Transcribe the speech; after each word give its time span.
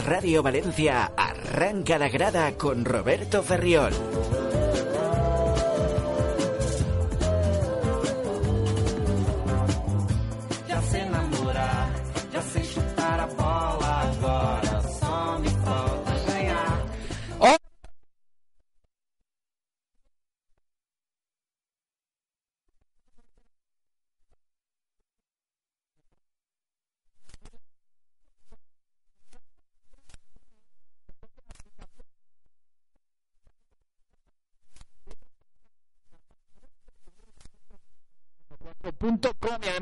Radio 0.00 0.42
Valencia, 0.42 1.12
arranca 1.16 1.98
la 1.98 2.08
grada 2.08 2.52
con 2.56 2.84
Roberto 2.84 3.42
Ferriol. 3.42 3.92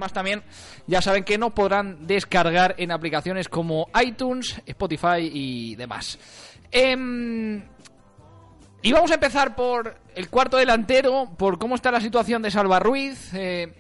Además 0.03 0.13
también 0.13 0.43
ya 0.87 1.01
saben 1.01 1.23
que 1.23 1.39
no 1.39 1.55
podrán 1.55 2.07
descargar 2.07 2.75
en 2.79 2.91
aplicaciones 2.91 3.49
como 3.49 3.89
iTunes, 4.03 4.61
Spotify 4.67 5.31
y 5.33 5.77
demás. 5.77 6.19
Em, 6.73 7.63
y 8.83 8.93
vamos 8.93 9.13
a 9.13 9.15
empezar 9.15 9.55
por 9.55 9.97
el 10.17 10.29
cuarto 10.29 10.57
delantero, 10.57 11.31
por 11.39 11.59
cómo 11.59 11.77
está 11.77 11.93
la 11.93 12.01
situación 12.01 12.43
de 12.43 12.51
Salva 12.51 12.81
Ruiz. 12.81 13.33
eh, 13.35 13.73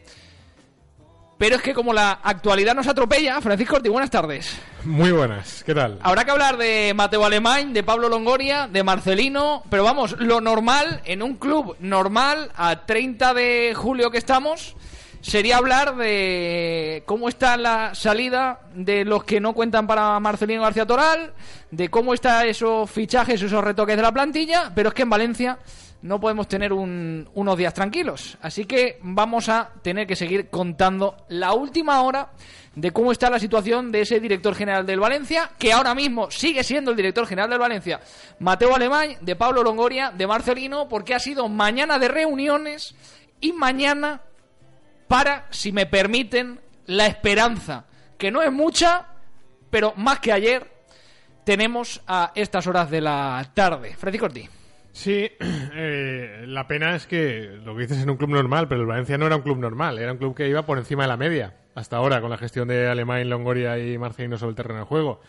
pero 1.38 1.56
es 1.56 1.62
que 1.62 1.74
como 1.74 1.92
la 1.92 2.20
actualidad 2.22 2.72
nos 2.72 2.86
atropella, 2.86 3.40
Francisco 3.40 3.74
Ortiz, 3.74 3.90
buenas 3.90 4.10
tardes. 4.10 4.56
Muy 4.84 5.10
buenas, 5.10 5.64
¿qué 5.64 5.74
tal? 5.74 5.98
Habrá 6.00 6.24
que 6.24 6.30
hablar 6.30 6.56
de 6.56 6.92
Mateo 6.94 7.24
Alemán, 7.24 7.72
de 7.72 7.82
Pablo 7.82 8.08
Longoria, 8.08 8.68
de 8.68 8.84
Marcelino, 8.84 9.64
pero 9.68 9.82
vamos, 9.82 10.14
lo 10.20 10.40
normal 10.40 11.00
en 11.04 11.20
un 11.20 11.34
club 11.34 11.74
normal 11.80 12.52
a 12.54 12.86
30 12.86 13.34
de 13.34 13.72
julio 13.74 14.12
que 14.12 14.18
estamos 14.18 14.76
sería 15.22 15.56
hablar 15.56 15.96
de 15.96 17.02
cómo 17.06 17.28
está 17.28 17.56
la 17.56 17.94
salida 17.94 18.60
de 18.74 19.04
los 19.04 19.24
que 19.24 19.40
no 19.40 19.54
cuentan 19.54 19.86
para 19.86 20.18
Marcelino 20.20 20.62
García 20.62 20.84
Toral, 20.86 21.32
de 21.70 21.88
cómo 21.88 22.12
están 22.12 22.46
esos 22.46 22.90
fichajes, 22.90 23.40
esos 23.40 23.64
retoques 23.64 23.96
de 23.96 24.02
la 24.02 24.12
plantilla, 24.12 24.70
pero 24.74 24.88
es 24.90 24.94
que 24.94 25.02
en 25.02 25.10
Valencia 25.10 25.58
no 26.02 26.20
podemos 26.20 26.48
tener 26.48 26.72
un- 26.72 27.28
unos 27.34 27.56
días 27.56 27.72
tranquilos. 27.72 28.36
Así 28.42 28.64
que 28.64 28.98
vamos 29.02 29.48
a 29.48 29.70
tener 29.82 30.06
que 30.06 30.16
seguir 30.16 30.50
contando 30.50 31.16
la 31.28 31.52
última 31.54 32.02
hora 32.02 32.30
de 32.74 32.90
cómo 32.90 33.12
está 33.12 33.30
la 33.30 33.38
situación 33.38 33.92
de 33.92 34.00
ese 34.00 34.18
director 34.18 34.54
general 34.56 34.84
del 34.84 34.98
Valencia, 34.98 35.50
que 35.58 35.72
ahora 35.72 35.94
mismo 35.94 36.28
sigue 36.30 36.64
siendo 36.64 36.90
el 36.90 36.96
director 36.96 37.26
general 37.26 37.48
del 37.50 37.60
Valencia, 37.60 38.00
Mateo 38.40 38.74
Alemán, 38.74 39.10
de 39.20 39.36
Pablo 39.36 39.62
Longoria, 39.62 40.10
de 40.10 40.26
Marcelino, 40.26 40.88
porque 40.88 41.14
ha 41.14 41.20
sido 41.20 41.48
mañana 41.48 42.00
de 42.00 42.08
reuniones 42.08 42.96
y 43.40 43.52
mañana 43.52 44.22
para, 45.12 45.44
si 45.50 45.72
me 45.72 45.84
permiten, 45.84 46.58
la 46.86 47.06
esperanza, 47.06 47.84
que 48.16 48.30
no 48.30 48.40
es 48.40 48.50
mucha, 48.50 49.08
pero 49.68 49.92
más 49.94 50.20
que 50.20 50.32
ayer, 50.32 50.66
tenemos 51.44 52.00
a 52.06 52.32
estas 52.34 52.66
horas 52.66 52.90
de 52.90 53.02
la 53.02 53.46
tarde. 53.52 53.94
Francisco 53.94 54.24
Ortiz. 54.24 54.48
Sí, 54.90 55.30
eh, 55.40 56.44
la 56.46 56.66
pena 56.66 56.96
es 56.96 57.06
que 57.06 57.58
lo 57.62 57.76
que 57.76 57.82
dices 57.82 58.02
en 58.02 58.08
un 58.08 58.16
club 58.16 58.30
normal, 58.30 58.68
pero 58.68 58.80
el 58.80 58.86
Valencia 58.86 59.18
no 59.18 59.26
era 59.26 59.36
un 59.36 59.42
club 59.42 59.58
normal, 59.58 59.98
era 59.98 60.12
un 60.12 60.16
club 60.16 60.34
que 60.34 60.48
iba 60.48 60.62
por 60.62 60.78
encima 60.78 61.02
de 61.02 61.08
la 61.08 61.18
media, 61.18 61.56
hasta 61.74 61.98
ahora, 61.98 62.22
con 62.22 62.30
la 62.30 62.38
gestión 62.38 62.68
de 62.68 62.88
Alemán, 62.88 63.28
Longoria 63.28 63.78
y 63.78 63.98
Marcelino 63.98 64.38
sobre 64.38 64.50
el 64.50 64.56
terreno 64.56 64.80
de 64.80 64.86
juego. 64.86 65.20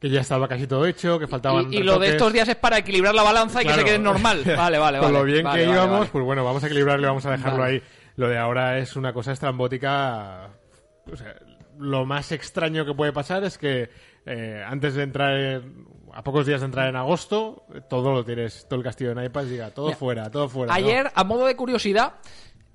Que 0.00 0.08
ya 0.08 0.22
estaba 0.22 0.48
casi 0.48 0.66
todo 0.66 0.86
hecho, 0.86 1.20
que 1.20 1.28
faltaban. 1.28 1.72
Y, 1.72 1.76
y 1.76 1.82
lo 1.84 2.00
de 2.00 2.08
estos 2.08 2.32
días 2.32 2.48
es 2.48 2.56
para 2.56 2.78
equilibrar 2.78 3.14
la 3.14 3.22
balanza 3.22 3.62
y 3.62 3.66
que 3.66 3.74
se 3.74 3.84
quede 3.84 3.98
normal. 4.00 4.42
Vale, 4.56 4.78
vale, 4.78 4.98
vale. 4.98 4.98
Con 4.98 5.12
lo 5.12 5.22
bien 5.22 5.44
Vale, 5.44 5.60
que 5.60 5.66
vale, 5.68 5.78
íbamos, 5.78 6.08
pues 6.08 6.24
bueno, 6.24 6.42
vamos 6.42 6.64
a 6.64 6.66
equilibrarlo 6.66 7.06
y 7.06 7.08
vamos 7.08 7.26
a 7.26 7.30
dejarlo 7.32 7.62
ahí. 7.62 7.82
Lo 8.20 8.28
de 8.28 8.36
ahora 8.36 8.76
es 8.76 8.96
una 8.96 9.14
cosa 9.14 9.32
estrambótica. 9.32 10.50
O 11.10 11.16
sea, 11.16 11.36
lo 11.78 12.04
más 12.04 12.32
extraño 12.32 12.84
que 12.84 12.92
puede 12.92 13.14
pasar 13.14 13.42
es 13.44 13.56
que 13.56 13.88
eh, 14.26 14.62
antes 14.66 14.94
de 14.94 15.04
entrar, 15.04 15.34
en- 15.38 15.86
a 16.12 16.22
pocos 16.22 16.44
días 16.44 16.60
de 16.60 16.66
entrar 16.66 16.86
en 16.90 16.96
agosto, 16.96 17.64
todo 17.88 18.12
lo 18.12 18.22
tienes, 18.22 18.66
todo 18.68 18.78
el 18.78 18.84
castillo 18.84 19.08
de 19.08 19.16
naipas, 19.16 19.48
diga, 19.48 19.70
todo 19.70 19.86
Mira, 19.86 19.96
fuera, 19.96 20.30
todo 20.30 20.50
fuera. 20.50 20.70
¿no? 20.70 20.76
Ayer, 20.76 21.10
a 21.14 21.24
modo 21.24 21.46
de 21.46 21.56
curiosidad, 21.56 22.16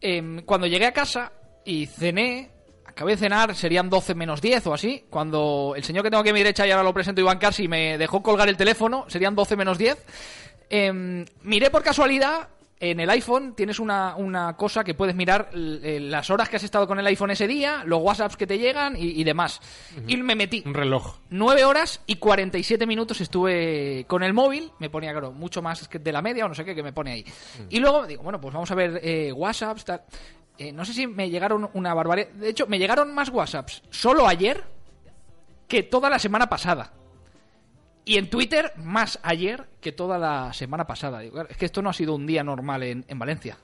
em, 0.02 0.42
cuando 0.42 0.66
llegué 0.66 0.88
a 0.88 0.94
casa 0.94 1.32
y 1.64 1.86
cené, 1.86 2.50
acabé 2.84 3.12
de 3.12 3.18
cenar, 3.18 3.54
serían 3.54 3.88
12 3.88 4.16
menos 4.16 4.42
10 4.42 4.66
o 4.66 4.74
así, 4.74 5.06
cuando 5.12 5.74
el 5.76 5.84
señor 5.84 6.04
que 6.04 6.10
tengo 6.10 6.22
aquí 6.22 6.32
a 6.32 6.34
mi 6.34 6.40
derecha, 6.40 6.66
y 6.66 6.72
ahora 6.72 6.82
lo 6.84 6.92
presento, 6.92 7.22
Iván 7.22 7.38
Carsi, 7.38 7.68
me 7.68 8.00
dejó 8.00 8.24
colgar 8.24 8.50
el 8.50 8.58
teléfono, 8.58 9.06
serían 9.10 9.36
12 9.36 9.56
menos 9.56 9.78
10, 9.78 10.04
em, 10.72 11.24
miré 11.44 11.70
por 11.70 11.84
casualidad... 11.84 12.50
En 12.78 13.00
el 13.00 13.10
iPhone 13.10 13.54
tienes 13.56 13.80
una, 13.80 14.16
una 14.18 14.58
cosa 14.58 14.84
que 14.84 14.94
puedes 14.94 15.16
mirar 15.16 15.50
eh, 15.54 16.00
las 16.02 16.30
horas 16.30 16.50
que 16.50 16.58
has 16.58 16.64
estado 16.64 16.86
con 16.88 17.00
el 17.00 17.08
iPhone 17.08 17.32
ese 17.32 17.48
día, 17.48 17.84
los 17.86 18.02
WhatsApps 18.02 18.36
que 18.36 18.46
te 18.46 18.58
llegan 18.58 18.98
y, 18.98 19.22
y 19.22 19.24
demás. 19.24 19.62
Y 20.08 20.18
me 20.18 20.36
metí. 20.36 20.62
Un 20.66 20.74
reloj. 20.74 21.16
9 21.30 21.64
horas 21.64 22.02
y 22.06 22.18
47 22.18 22.86
minutos 22.86 23.22
estuve 23.22 24.06
con 24.08 24.24
el 24.24 24.34
móvil. 24.34 24.72
Me 24.80 24.90
ponía, 24.90 25.12
claro, 25.12 25.32
mucho 25.32 25.62
más 25.62 25.88
que 25.88 26.00
de 26.00 26.12
la 26.12 26.22
media 26.22 26.46
o 26.46 26.50
no 26.50 26.56
sé 26.56 26.66
qué 26.66 26.76
que 26.76 26.84
me 26.84 26.92
pone 26.92 27.14
ahí. 27.14 27.26
Y 27.70 27.80
luego 27.80 28.06
digo, 28.06 28.24
bueno, 28.24 28.42
pues 28.42 28.54
vamos 28.54 28.70
a 28.70 28.76
ver 28.76 29.00
eh, 29.02 29.32
WhatsApps. 29.32 29.86
Tal. 29.86 30.02
Eh, 30.58 30.74
no 30.74 30.84
sé 30.84 30.94
si 30.94 31.08
me 31.08 31.30
llegaron 31.30 31.70
una 31.74 31.94
barbaridad. 31.94 32.30
De 32.32 32.50
hecho, 32.50 32.68
me 32.68 32.78
llegaron 32.78 33.14
más 33.14 33.30
WhatsApps 33.30 33.84
solo 33.90 34.28
ayer 34.28 34.64
que 35.68 35.84
toda 35.84 36.10
la 36.10 36.20
semana 36.20 36.50
pasada. 36.50 36.92
Y 38.06 38.18
en 38.18 38.30
Twitter 38.30 38.72
más 38.78 39.20
ayer 39.24 39.66
que 39.82 39.92
toda 39.92 40.20
la 40.20 40.54
semana 40.54 40.86
pasada. 40.86 41.24
Es 41.24 41.58
que 41.58 41.66
esto 41.66 41.82
no 41.82 41.90
ha 41.90 41.94
sido 41.94 42.14
un 42.14 42.28
día 42.28 42.44
normal 42.44 42.84
en, 42.84 43.04
en 43.08 43.18
Valencia. 43.20 43.58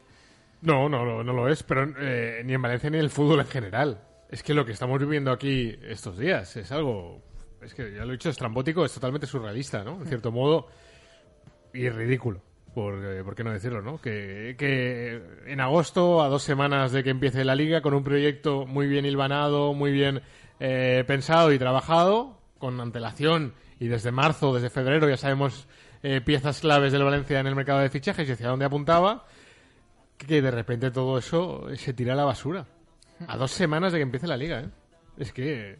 No, 0.61 0.89
no, 0.89 1.23
no, 1.23 1.33
lo 1.33 1.47
es, 1.47 1.63
pero 1.63 1.91
eh, 1.99 2.41
ni 2.43 2.53
en 2.53 2.61
Valencia 2.61 2.89
ni 2.89 2.97
en 2.97 3.03
el 3.03 3.09
fútbol 3.09 3.39
en 3.39 3.47
general. 3.47 4.01
Es 4.29 4.43
que 4.43 4.53
lo 4.53 4.65
que 4.65 4.71
estamos 4.71 4.99
viviendo 4.99 5.31
aquí 5.31 5.75
estos 5.83 6.17
días 6.17 6.55
es 6.55 6.71
algo, 6.71 7.21
es 7.61 7.73
que 7.73 7.93
ya 7.93 8.05
lo 8.05 8.09
he 8.09 8.11
dicho, 8.13 8.29
estrambótico, 8.29 8.85
es 8.85 8.93
totalmente 8.93 9.27
surrealista, 9.27 9.83
¿no? 9.83 9.99
En 10.01 10.07
cierto 10.07 10.31
modo, 10.31 10.67
y 11.73 11.89
ridículo, 11.89 12.41
por, 12.73 13.03
eh, 13.03 13.23
¿por 13.23 13.35
qué 13.35 13.43
no 13.43 13.51
decirlo, 13.51 13.81
no? 13.81 13.99
Que, 13.99 14.55
que 14.57 15.21
en 15.47 15.59
agosto, 15.59 16.21
a 16.21 16.29
dos 16.29 16.43
semanas 16.43 16.91
de 16.91 17.03
que 17.03 17.09
empiece 17.09 17.43
la 17.43 17.55
liga, 17.55 17.81
con 17.81 17.93
un 17.93 18.03
proyecto 18.03 18.65
muy 18.65 18.87
bien 18.87 19.05
hilvanado, 19.05 19.73
muy 19.73 19.91
bien 19.91 20.21
eh, 20.59 21.03
pensado 21.07 21.51
y 21.51 21.59
trabajado, 21.59 22.39
con 22.59 22.79
antelación, 22.79 23.53
y 23.81 23.87
desde 23.87 24.11
marzo, 24.11 24.53
desde 24.53 24.69
febrero, 24.69 25.09
ya 25.09 25.17
sabemos 25.17 25.65
eh, 26.03 26.21
piezas 26.21 26.59
claves 26.59 26.91
del 26.91 27.03
Valencia 27.03 27.39
en 27.39 27.47
el 27.47 27.55
mercado 27.55 27.79
de 27.79 27.89
fichajes 27.89 28.29
y 28.29 28.31
hacia 28.31 28.49
dónde 28.49 28.63
apuntaba, 28.63 29.25
que 30.19 30.39
de 30.39 30.51
repente 30.51 30.91
todo 30.91 31.17
eso 31.17 31.65
se 31.75 31.91
tira 31.91 32.13
a 32.13 32.15
la 32.15 32.23
basura. 32.23 32.67
A 33.27 33.37
dos 33.37 33.49
semanas 33.49 33.91
de 33.91 33.97
que 33.97 34.03
empiece 34.03 34.27
la 34.27 34.37
liga, 34.37 34.59
¿eh? 34.59 34.69
Es 35.17 35.33
que... 35.33 35.79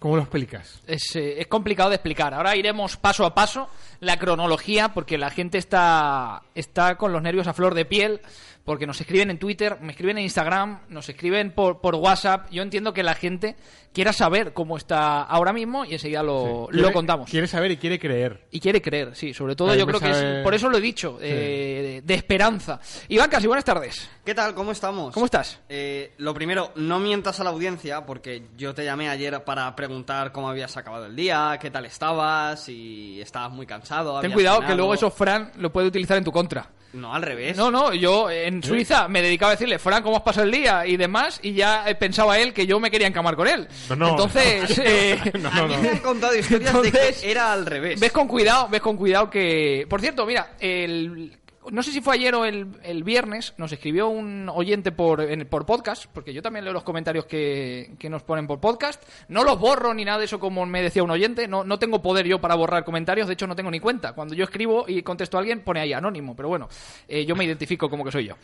¿Cómo 0.00 0.16
lo 0.16 0.22
explicas? 0.22 0.82
Es, 0.88 1.14
eh, 1.14 1.40
es 1.40 1.46
complicado 1.46 1.90
de 1.90 1.96
explicar. 1.96 2.34
Ahora 2.34 2.56
iremos 2.56 2.96
paso 2.96 3.24
a 3.26 3.32
paso 3.32 3.68
la 4.00 4.18
cronología 4.18 4.92
porque 4.92 5.18
la 5.18 5.30
gente 5.30 5.58
está, 5.58 6.42
está 6.56 6.96
con 6.96 7.12
los 7.12 7.22
nervios 7.22 7.46
a 7.46 7.52
flor 7.52 7.74
de 7.74 7.84
piel 7.84 8.20
porque 8.64 8.86
nos 8.86 9.00
escriben 9.00 9.30
en 9.30 9.38
Twitter, 9.38 9.78
me 9.80 9.92
escriben 9.92 10.18
en 10.18 10.24
Instagram, 10.24 10.80
nos 10.88 11.08
escriben 11.08 11.50
por, 11.52 11.80
por 11.80 11.96
WhatsApp. 11.96 12.48
Yo 12.50 12.62
entiendo 12.62 12.92
que 12.92 13.02
la 13.02 13.14
gente 13.14 13.56
quiera 13.92 14.12
saber 14.12 14.52
cómo 14.52 14.76
está 14.76 15.22
ahora 15.22 15.52
mismo 15.52 15.84
y 15.84 15.94
enseguida 15.94 16.22
lo, 16.22 16.68
Quiere- 16.70 16.82
lo 16.86 16.92
contamos. 16.92 17.28
Quiere 17.28 17.46
saber 17.48 17.72
y 17.72 17.76
quiere 17.76 17.98
creer. 17.98 18.46
Y 18.52 18.60
quiere 18.60 18.80
creer, 18.80 19.14
sí, 19.16 19.34
sobre 19.34 19.56
todo 19.56 19.74
yo 19.74 19.84
creo 19.86 19.98
que 20.00 20.06
sabe- 20.14 20.38
es, 20.38 20.44
por 20.44 20.54
eso 20.54 20.68
lo 20.70 20.78
he 20.78 20.80
dicho, 20.80 21.18
eh, 21.20 22.00
de, 22.00 22.02
de 22.02 22.14
esperanza. 22.14 22.80
Iván 23.08 23.28
Casi, 23.28 23.46
buenas 23.48 23.64
tardes. 23.64 24.08
¿Qué 24.24 24.34
tal? 24.34 24.54
¿Cómo 24.54 24.70
estamos? 24.72 25.12
¿Cómo 25.12 25.26
estás? 25.26 25.58
Eh, 25.68 26.12
lo 26.18 26.32
primero, 26.32 26.70
no 26.76 27.00
mientas 27.00 27.40
a 27.40 27.44
la 27.44 27.50
audiencia 27.50 28.06
porque 28.06 28.44
yo 28.56 28.72
te 28.74 28.84
llamé 28.84 29.08
ayer 29.08 29.42
para 29.44 29.74
preguntar 29.74 30.30
cómo 30.32 30.48
habías 30.48 30.76
acabado 30.76 31.06
el 31.06 31.16
día, 31.16 31.58
qué 31.60 31.70
tal 31.70 31.84
estabas, 31.84 32.62
si 32.62 33.20
estabas 33.20 33.50
muy 33.50 33.66
cansado. 33.66 34.20
Ten 34.20 34.30
cuidado 34.32 34.58
que 34.60 34.66
cenado. 34.66 34.76
luego 34.78 34.94
eso 34.94 35.10
Fran 35.10 35.50
lo 35.56 35.72
puede 35.72 35.88
utilizar 35.88 36.16
en 36.16 36.24
tu 36.24 36.30
contra. 36.32 36.70
No, 36.92 37.14
al 37.14 37.22
revés. 37.22 37.56
No, 37.56 37.70
no, 37.70 37.94
yo 37.94 38.28
en 38.56 38.62
Suiza 38.62 39.08
me 39.08 39.22
dedicaba 39.22 39.52
a 39.52 39.54
decirle, 39.54 39.78
Fran, 39.78 40.02
¿cómo 40.02 40.16
has 40.16 40.22
pasado 40.22 40.44
el 40.46 40.52
día? 40.52 40.86
Y 40.86 40.96
demás, 40.96 41.40
y 41.42 41.52
ya 41.54 41.84
pensaba 41.98 42.38
él 42.38 42.52
que 42.52 42.66
yo 42.66 42.78
me 42.80 42.90
quería 42.90 43.06
encamar 43.06 43.36
con 43.36 43.48
él. 43.48 43.66
No, 43.90 43.96
no. 43.96 44.08
Entonces, 44.10 44.78
eh, 44.84 45.18
No, 45.40 45.48
A 45.48 45.54
no, 45.54 45.68
mí 45.68 45.76
me 45.78 45.88
han 45.90 45.98
contado 45.98 46.34
historias 46.36 46.70
Entonces, 46.74 47.16
de 47.20 47.22
que 47.26 47.30
era 47.30 47.52
al 47.52 47.66
revés. 47.66 47.98
ves 48.00 48.12
con 48.12 48.28
cuidado, 48.28 48.68
ves 48.68 48.80
con 48.80 48.96
cuidado 48.96 49.30
que... 49.30 49.86
Por 49.88 50.00
cierto, 50.00 50.26
mira, 50.26 50.52
el... 50.60 51.36
no 51.70 51.82
sé 51.82 51.92
si 51.92 52.00
fue 52.00 52.14
ayer 52.14 52.34
o 52.34 52.44
el, 52.44 52.66
el 52.82 53.04
viernes, 53.04 53.54
nos 53.56 53.72
escribió 53.72 54.08
un 54.08 54.48
oyente 54.48 54.90
por, 54.92 55.20
en- 55.20 55.46
por 55.48 55.64
podcast, 55.66 56.06
porque 56.12 56.32
yo 56.34 56.42
también 56.42 56.64
leo 56.64 56.72
los 56.74 56.82
comentarios 56.82 57.24
que, 57.26 57.92
que 57.98 58.10
nos 58.10 58.22
ponen 58.22 58.46
por 58.46 58.60
podcast. 58.60 59.02
No 59.28 59.44
los 59.44 59.58
borro 59.58 59.94
ni 59.94 60.04
nada 60.04 60.18
de 60.18 60.24
eso 60.24 60.40
como 60.40 60.66
me 60.66 60.82
decía 60.82 61.02
un 61.02 61.10
oyente. 61.10 61.46
No, 61.48 61.64
no 61.64 61.78
tengo 61.78 62.02
poder 62.02 62.26
yo 62.26 62.40
para 62.40 62.54
borrar 62.54 62.84
comentarios, 62.84 63.26
de 63.28 63.34
hecho 63.34 63.46
no 63.46 63.54
tengo 63.56 63.70
ni 63.70 63.80
cuenta. 63.80 64.12
Cuando 64.12 64.34
yo 64.34 64.44
escribo 64.44 64.84
y 64.88 65.02
contesto 65.02 65.36
a 65.36 65.40
alguien, 65.40 65.60
pone 65.60 65.80
ahí 65.80 65.92
anónimo, 65.92 66.34
pero 66.34 66.48
bueno, 66.48 66.68
eh, 67.08 67.24
yo 67.24 67.36
me 67.36 67.44
identifico 67.44 67.88
como 67.88 68.04
que 68.04 68.10
soy 68.12 68.26
yo. 68.26 68.34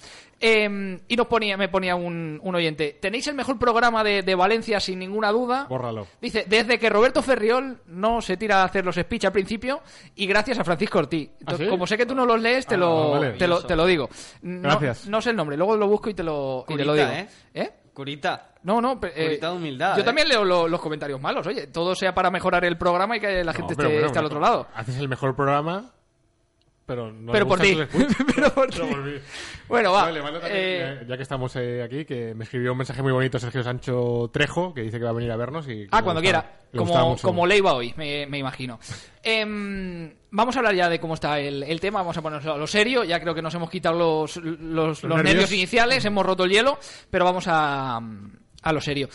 Eh, 0.41 0.99
y 1.09 1.17
nos 1.17 1.27
ponía, 1.27 1.57
me 1.57 1.69
ponía 1.69 1.97
un, 1.97 2.41
un 2.43 2.55
oyente, 2.55 2.97
¿tenéis 3.01 3.27
el 3.27 3.35
mejor 3.35 3.59
programa 3.59 4.05
de, 4.05 4.23
de 4.23 4.35
Valencia 4.35 4.79
sin 4.81 4.99
ninguna 4.99 5.33
duda? 5.33 5.67
Bórralo. 5.69 6.07
Dice, 6.21 6.45
desde 6.49 6.79
que 6.79 6.89
Roberto 6.91 7.23
Ferriol 7.23 7.79
no 7.87 8.21
se 8.23 8.37
tira 8.37 8.63
a 8.63 8.65
hacer 8.65 8.85
los 8.85 8.95
speech 8.97 9.25
al 9.25 9.33
principio 9.33 9.81
y 10.15 10.27
gracias 10.27 10.59
a 10.59 10.65
Francisco 10.65 10.99
Ortiz. 10.99 11.31
Entonces, 11.41 11.67
sí? 11.67 11.71
Como 11.71 11.87
sé 11.87 11.97
que 11.97 12.07
tú 12.07 12.15
no 12.15 12.25
los 12.25 12.41
lees, 12.41 12.67
te, 12.67 12.75
Ah, 12.77 12.79
lo, 12.79 13.08
vale. 13.13 13.33
te, 13.33 13.47
lo, 13.49 13.63
te 13.63 13.77
lo 13.77 13.87
digo. 13.87 14.09
No, 14.43 14.63
Gracias. 14.63 15.07
No 15.09 15.21
sé 15.21 15.31
el 15.31 15.37
nombre, 15.37 15.57
luego 15.57 15.77
lo 15.77 15.87
busco 15.89 16.11
y 16.11 16.15
te 16.15 16.23
lo, 16.23 16.65
y 16.69 16.77
te 16.77 16.85
lo 16.85 16.93
Curita, 16.93 17.11
digo. 17.11 17.29
¿eh? 17.55 17.73
Curita. 17.93 18.51
No, 18.63 18.81
no, 18.81 19.01
pe- 19.01 19.13
eh, 19.17 19.25
Curita 19.27 19.51
de 19.51 19.57
humildad, 19.57 19.95
Yo 19.97 20.03
¿eh? 20.03 20.05
también 20.05 20.29
leo 20.29 20.45
lo- 20.45 20.69
los 20.69 20.81
comentarios 20.81 21.21
malos. 21.21 21.47
Oye, 21.47 21.67
todo 21.69 21.95
sea 21.95 22.15
para 22.15 22.31
mejorar 22.31 22.65
el 22.65 22.77
programa 22.79 23.17
y 23.17 23.21
que 23.21 23.43
la 23.45 23.53
gente 23.53 23.73
No, 23.73 23.77
pero 23.77 23.89
esté, 23.89 23.95
bueno, 23.97 24.07
esté 24.07 24.19
al 24.19 24.25
otro 24.27 24.41
lado. 24.41 24.67
Haces 24.75 24.97
el 24.99 25.09
mejor 25.09 25.35
programa, 25.35 25.93
pero 26.89 27.13
no 27.13 27.33
Pero 27.33 27.45
le 27.45 27.49
por 27.51 27.61
ti. 27.61 27.77
Pero 28.35 28.55
por 28.55 28.71
ti. 28.71 28.81
Bueno, 29.69 29.93
va. 29.93 30.05
Vale, 30.05 30.15
le 30.15 30.23
mando 30.23 30.41
también, 30.41 30.63
eh, 30.63 31.05
ya, 31.07 31.17
que 31.19 31.23
estamos 31.23 31.55
eh, 31.57 31.83
aquí, 31.83 32.07
que 32.07 32.35
me 32.35 32.45
escribió 32.45 32.73
un 32.73 32.79
mensaje 32.79 33.03
muy 33.03 33.13
bonito 33.13 33.39
Sergio 33.39 33.63
Sancho 33.63 34.31
Trejo, 34.33 34.73
que 34.73 34.81
dice 34.81 34.97
que 34.97 35.05
va 35.05 35.11
a 35.11 35.13
venir 35.13 35.31
a 35.31 35.37
vernos. 35.37 35.69
Y 35.69 35.87
Ah, 35.91 35.99
le 35.99 36.03
cuando 36.03 36.23
quiera. 36.23 36.51
le 36.73 36.79
Como, 36.79 37.19
como 37.19 37.47
Leiva 37.47 37.75
hoy, 37.75 37.93
me, 37.99 38.25
me 38.27 38.39
imagino. 38.39 38.81
Em, 39.23 40.11
vamos 40.31 40.57
a 40.57 40.61
hablar 40.61 40.75
ya 40.75 40.89
de 40.89 40.99
cómo 40.99 41.13
está 41.13 41.39
el, 41.39 41.63
el 41.63 41.79
tema. 41.81 41.99
Vamos 42.01 42.17
a 42.17 42.23
ponernos 42.23 42.47
a 42.55 42.57
lo 42.57 42.67
serio. 42.67 43.05
Ya 43.05 43.21
creo 43.21 43.35
que 43.35 43.43
nos 43.43 43.55
hemos 43.55 43.69
quitado 43.69 43.99
los, 43.99 44.37
los, 44.37 45.03
los 45.03 45.03
nervios. 45.05 45.25
nervios. 45.25 45.53
iniciales, 45.53 46.03
hemos 46.07 46.25
roto 46.25 46.45
el 46.45 46.51
hielo, 46.51 46.79
pero 47.11 47.27
vamos 47.27 47.45
a, 47.49 48.01
a 48.63 48.73
lo 48.73 48.81
serio. 48.81 49.11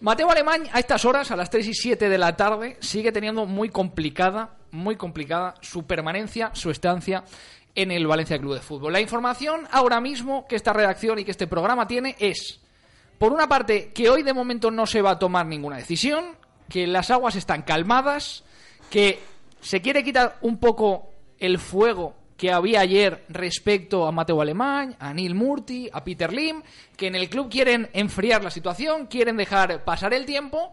Mateo 0.00 0.30
Alemán, 0.30 0.64
a 0.72 0.78
estas 0.78 1.04
horas, 1.04 1.30
a 1.30 1.36
las 1.36 1.50
3 1.50 1.68
y 1.68 1.74
7 1.74 2.08
de 2.08 2.18
la 2.18 2.36
tarde, 2.36 2.76
sigue 2.80 3.12
teniendo 3.12 3.46
muy 3.46 3.70
complicada, 3.70 4.56
muy 4.70 4.96
complicada 4.96 5.54
su 5.60 5.86
permanencia, 5.86 6.50
su 6.54 6.70
estancia 6.70 7.24
en 7.74 7.90
el 7.90 8.06
Valencia 8.06 8.38
Club 8.38 8.54
de 8.54 8.60
Fútbol. 8.60 8.92
La 8.92 9.00
información 9.00 9.68
ahora 9.70 10.00
mismo 10.00 10.46
que 10.48 10.56
esta 10.56 10.72
redacción 10.72 11.18
y 11.18 11.24
que 11.24 11.30
este 11.30 11.46
programa 11.46 11.86
tiene 11.86 12.16
es 12.18 12.60
por 13.18 13.32
una 13.32 13.48
parte, 13.48 13.92
que 13.94 14.10
hoy 14.10 14.22
de 14.22 14.34
momento 14.34 14.70
no 14.70 14.86
se 14.86 15.00
va 15.00 15.12
a 15.12 15.18
tomar 15.18 15.46
ninguna 15.46 15.76
decisión, 15.76 16.36
que 16.68 16.86
las 16.86 17.10
aguas 17.10 17.34
están 17.34 17.62
calmadas, 17.62 18.44
que 18.90 19.20
se 19.60 19.80
quiere 19.80 20.04
quitar 20.04 20.36
un 20.42 20.58
poco 20.58 21.10
el 21.38 21.58
fuego 21.58 22.14
que 22.36 22.52
había 22.52 22.80
ayer 22.80 23.24
respecto 23.30 24.06
a 24.06 24.12
Mateo 24.12 24.42
Alemán, 24.42 24.96
a 24.98 25.14
Neil 25.14 25.34
Murti, 25.34 25.88
a 25.90 26.04
Peter 26.04 26.30
Lim, 26.30 26.62
que 26.94 27.06
en 27.06 27.14
el 27.14 27.30
club 27.30 27.48
quieren 27.50 27.88
enfriar 27.94 28.44
la 28.44 28.50
situación, 28.50 29.06
quieren 29.06 29.38
dejar 29.38 29.84
pasar 29.84 30.12
el 30.12 30.26
tiempo 30.26 30.72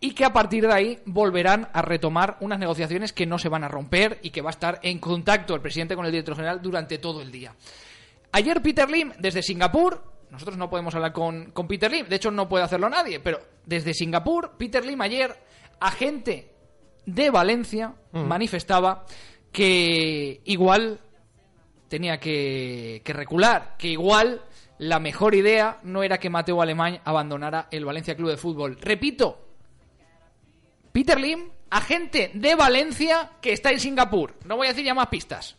y 0.00 0.12
que 0.12 0.24
a 0.24 0.32
partir 0.32 0.66
de 0.66 0.72
ahí 0.72 0.98
volverán 1.04 1.68
a 1.72 1.82
retomar 1.82 2.38
unas 2.40 2.58
negociaciones 2.58 3.12
que 3.12 3.26
no 3.26 3.38
se 3.38 3.50
van 3.50 3.64
a 3.64 3.68
romper 3.68 4.18
y 4.22 4.30
que 4.30 4.40
va 4.40 4.50
a 4.50 4.52
estar 4.52 4.80
en 4.82 4.98
contacto 4.98 5.54
el 5.54 5.60
presidente 5.60 5.94
con 5.94 6.06
el 6.06 6.12
director 6.12 6.36
general 6.36 6.62
durante 6.62 6.98
todo 6.98 7.20
el 7.20 7.30
día. 7.30 7.54
Ayer 8.32 8.62
Peter 8.62 8.88
Lim, 8.90 9.12
desde 9.18 9.42
Singapur, 9.42 10.02
nosotros 10.30 10.56
no 10.56 10.70
podemos 10.70 10.94
hablar 10.94 11.12
con, 11.12 11.50
con 11.50 11.68
Peter 11.68 11.90
Lim, 11.90 12.08
de 12.08 12.16
hecho 12.16 12.30
no 12.30 12.48
puede 12.48 12.64
hacerlo 12.64 12.88
nadie, 12.88 13.20
pero 13.20 13.40
desde 13.66 13.92
Singapur, 13.92 14.52
Peter 14.56 14.84
Lim 14.84 15.00
ayer, 15.02 15.36
agente 15.80 16.50
de 17.04 17.30
Valencia, 17.30 17.94
manifestaba 18.12 19.04
que 19.52 20.40
igual 20.44 21.00
tenía 21.88 22.18
que, 22.20 23.02
que 23.04 23.12
recular, 23.12 23.74
que 23.76 23.88
igual 23.88 24.44
la 24.78 24.98
mejor 24.98 25.34
idea 25.34 25.80
no 25.82 26.02
era 26.02 26.18
que 26.18 26.30
Mateo 26.30 26.62
Alemán 26.62 27.00
abandonara 27.04 27.68
el 27.70 27.84
Valencia 27.84 28.14
Club 28.14 28.30
de 28.30 28.36
Fútbol. 28.36 28.78
Repito, 28.80 29.49
Peter 30.92 31.18
Lim, 31.18 31.50
agente 31.70 32.30
de 32.34 32.54
Valencia 32.54 33.30
que 33.40 33.52
está 33.52 33.70
en 33.70 33.80
Singapur. 33.80 34.34
No 34.44 34.56
voy 34.56 34.66
a 34.66 34.70
decir 34.70 34.84
ya 34.84 34.94
más 34.94 35.08
pistas. 35.08 35.56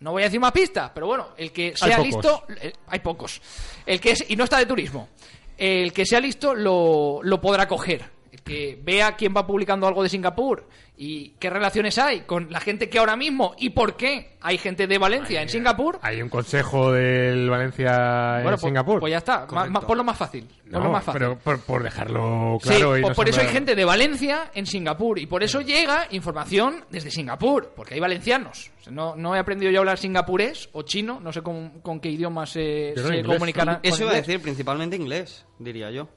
No 0.00 0.12
voy 0.12 0.22
a 0.22 0.26
decir 0.26 0.40
más 0.40 0.52
pistas, 0.52 0.90
pero 0.92 1.06
bueno, 1.06 1.28
el 1.36 1.52
que 1.52 1.76
sea 1.76 1.98
listo, 1.98 2.44
eh, 2.60 2.72
hay 2.88 2.98
pocos. 2.98 3.40
El 3.86 4.00
que 4.00 4.10
es, 4.10 4.24
y 4.28 4.34
no 4.34 4.44
está 4.44 4.58
de 4.58 4.66
turismo. 4.66 5.08
El 5.56 5.92
que 5.92 6.04
sea 6.04 6.18
listo 6.18 6.54
lo, 6.54 7.20
lo 7.22 7.40
podrá 7.40 7.68
coger. 7.68 8.04
Que 8.44 8.80
vea 8.82 9.14
quién 9.16 9.34
va 9.36 9.46
publicando 9.46 9.86
algo 9.86 10.02
de 10.02 10.08
Singapur 10.08 10.66
y 10.96 11.30
qué 11.38 11.50
relaciones 11.50 11.98
hay 11.98 12.20
con 12.20 12.50
la 12.50 12.60
gente 12.60 12.88
que 12.88 12.98
ahora 12.98 13.16
mismo 13.16 13.54
y 13.58 13.70
por 13.70 13.96
qué 13.96 14.36
hay 14.40 14.56
gente 14.58 14.86
de 14.86 14.98
Valencia 14.98 15.42
en 15.42 15.48
Singapur. 15.48 15.98
Hay 16.02 16.22
un 16.22 16.28
consejo 16.28 16.92
del 16.92 17.50
Valencia 17.50 18.38
en 18.38 18.44
pues, 18.44 18.60
Singapur. 18.60 19.00
pues 19.00 19.10
ya 19.10 19.18
está. 19.18 19.46
Ma- 19.50 19.66
ma- 19.66 19.80
ponlo 19.80 20.02
más 20.04 20.16
fácil. 20.16 20.46
No, 20.64 20.78
ponlo 20.78 20.92
más 20.92 21.04
fácil. 21.04 21.18
pero 21.20 21.38
por, 21.38 21.60
por 21.60 21.82
dejarlo 21.82 22.58
claro. 22.62 22.94
sí, 22.94 22.98
y 23.00 23.02
por, 23.02 23.10
no 23.10 23.16
por 23.16 23.28
eso 23.28 23.40
hay 23.40 23.48
gente 23.48 23.74
de 23.74 23.84
Valencia 23.84 24.50
en 24.54 24.66
Singapur 24.66 25.18
y 25.18 25.26
por 25.26 25.42
eso 25.42 25.60
llega 25.60 26.06
información 26.10 26.84
desde 26.90 27.10
Singapur, 27.10 27.72
porque 27.76 27.94
hay 27.94 28.00
valencianos. 28.00 28.70
O 28.80 28.84
sea, 28.84 28.92
No, 28.92 29.14
no 29.16 29.34
he 29.36 29.38
aprendido 29.38 29.70
yo 29.70 29.78
a 29.78 29.82
hablar 29.82 29.98
singapurés 29.98 30.68
o 30.72 30.82
chino, 30.82 31.20
no 31.20 31.32
sé 31.32 31.42
con, 31.42 31.80
con 31.80 32.00
qué 32.00 32.08
idioma 32.10 32.46
se, 32.46 32.94
con 33.22 33.38
Eso 33.82 34.02
iba 34.04 34.12
a 34.12 34.16
decir, 34.16 34.40
principalmente 34.40 34.96
inglés, 34.96 35.44
diría 35.58 35.90
yo. 35.90 36.08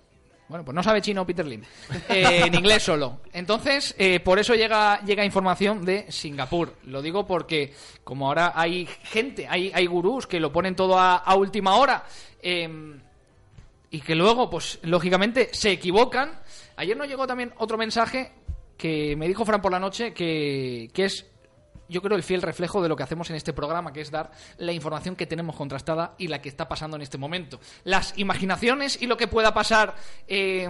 Bueno, 0.48 0.64
pues 0.64 0.76
no 0.76 0.84
sabe 0.84 1.02
chino 1.02 1.26
Peter 1.26 1.46
Lim. 1.46 1.62
Eh, 2.10 2.44
en 2.46 2.54
inglés 2.54 2.84
solo. 2.84 3.22
Entonces, 3.34 3.96
eh, 3.98 4.20
por 4.20 4.38
eso 4.38 4.54
llega, 4.54 5.02
llega 5.02 5.26
información 5.26 5.84
de 5.84 6.12
Singapur. 6.12 6.76
Lo 6.84 7.02
digo 7.02 7.26
porque, 7.26 7.74
como 8.04 8.28
ahora 8.28 8.54
hay 8.56 8.88
gente, 9.04 9.48
hay, 9.48 9.72
hay 9.74 9.86
gurús 9.88 10.28
que 10.28 10.40
lo 10.40 10.52
ponen 10.52 10.76
todo 10.76 11.00
a, 11.00 11.36
última 11.36 11.76
hora. 11.76 12.06
eh, 12.42 12.70
y 13.96 14.02
que 14.02 14.14
luego, 14.14 14.50
pues, 14.50 14.80
lógicamente, 14.82 15.50
se 15.54 15.72
equivocan. 15.72 16.32
Ayer 16.76 16.98
nos 16.98 17.08
llegó 17.08 17.26
también 17.26 17.54
otro 17.58 17.78
mensaje 17.78 18.34
que 18.78 19.16
me 19.16 19.26
dijo 19.26 19.46
Fran 19.46 19.62
por 19.62 19.72
la 19.72 19.80
noche 19.80 20.14
que, 20.14 20.90
que 20.94 21.06
es, 21.06 21.26
yo 21.88 22.02
creo, 22.02 22.18
el 22.18 22.24
fiel 22.24 22.42
reflejo 22.42 22.82
de 22.82 22.90
lo 22.90 22.96
que 22.96 23.04
hacemos 23.04 23.30
en 23.30 23.36
este 23.36 23.54
programa, 23.54 23.94
que 23.94 24.02
es 24.02 24.12
dar 24.12 24.32
la 24.58 24.72
información 24.72 25.16
que 25.16 25.26
tenemos 25.26 25.56
contrastada 25.56 26.16
y 26.18 26.28
la 26.28 26.42
que 26.42 26.50
está 26.50 26.68
pasando 26.68 26.96
en 26.96 27.02
este 27.02 27.18
momento. 27.18 27.60
Las 27.84 28.18
imaginaciones 28.18 29.02
y 29.02 29.08
lo 29.08 29.18
que 29.18 29.28
pueda 29.28 29.54
pasar 29.54 29.96
eh, 30.28 30.68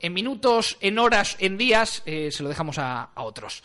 en 0.00 0.12
minutos, 0.12 0.78
en 0.80 0.98
horas, 0.98 1.36
en 1.40 1.56
días, 1.56 2.02
eh, 2.06 2.30
se 2.30 2.42
lo 2.42 2.48
dejamos 2.48 2.78
a, 2.78 3.10
a 3.14 3.22
otros. 3.22 3.62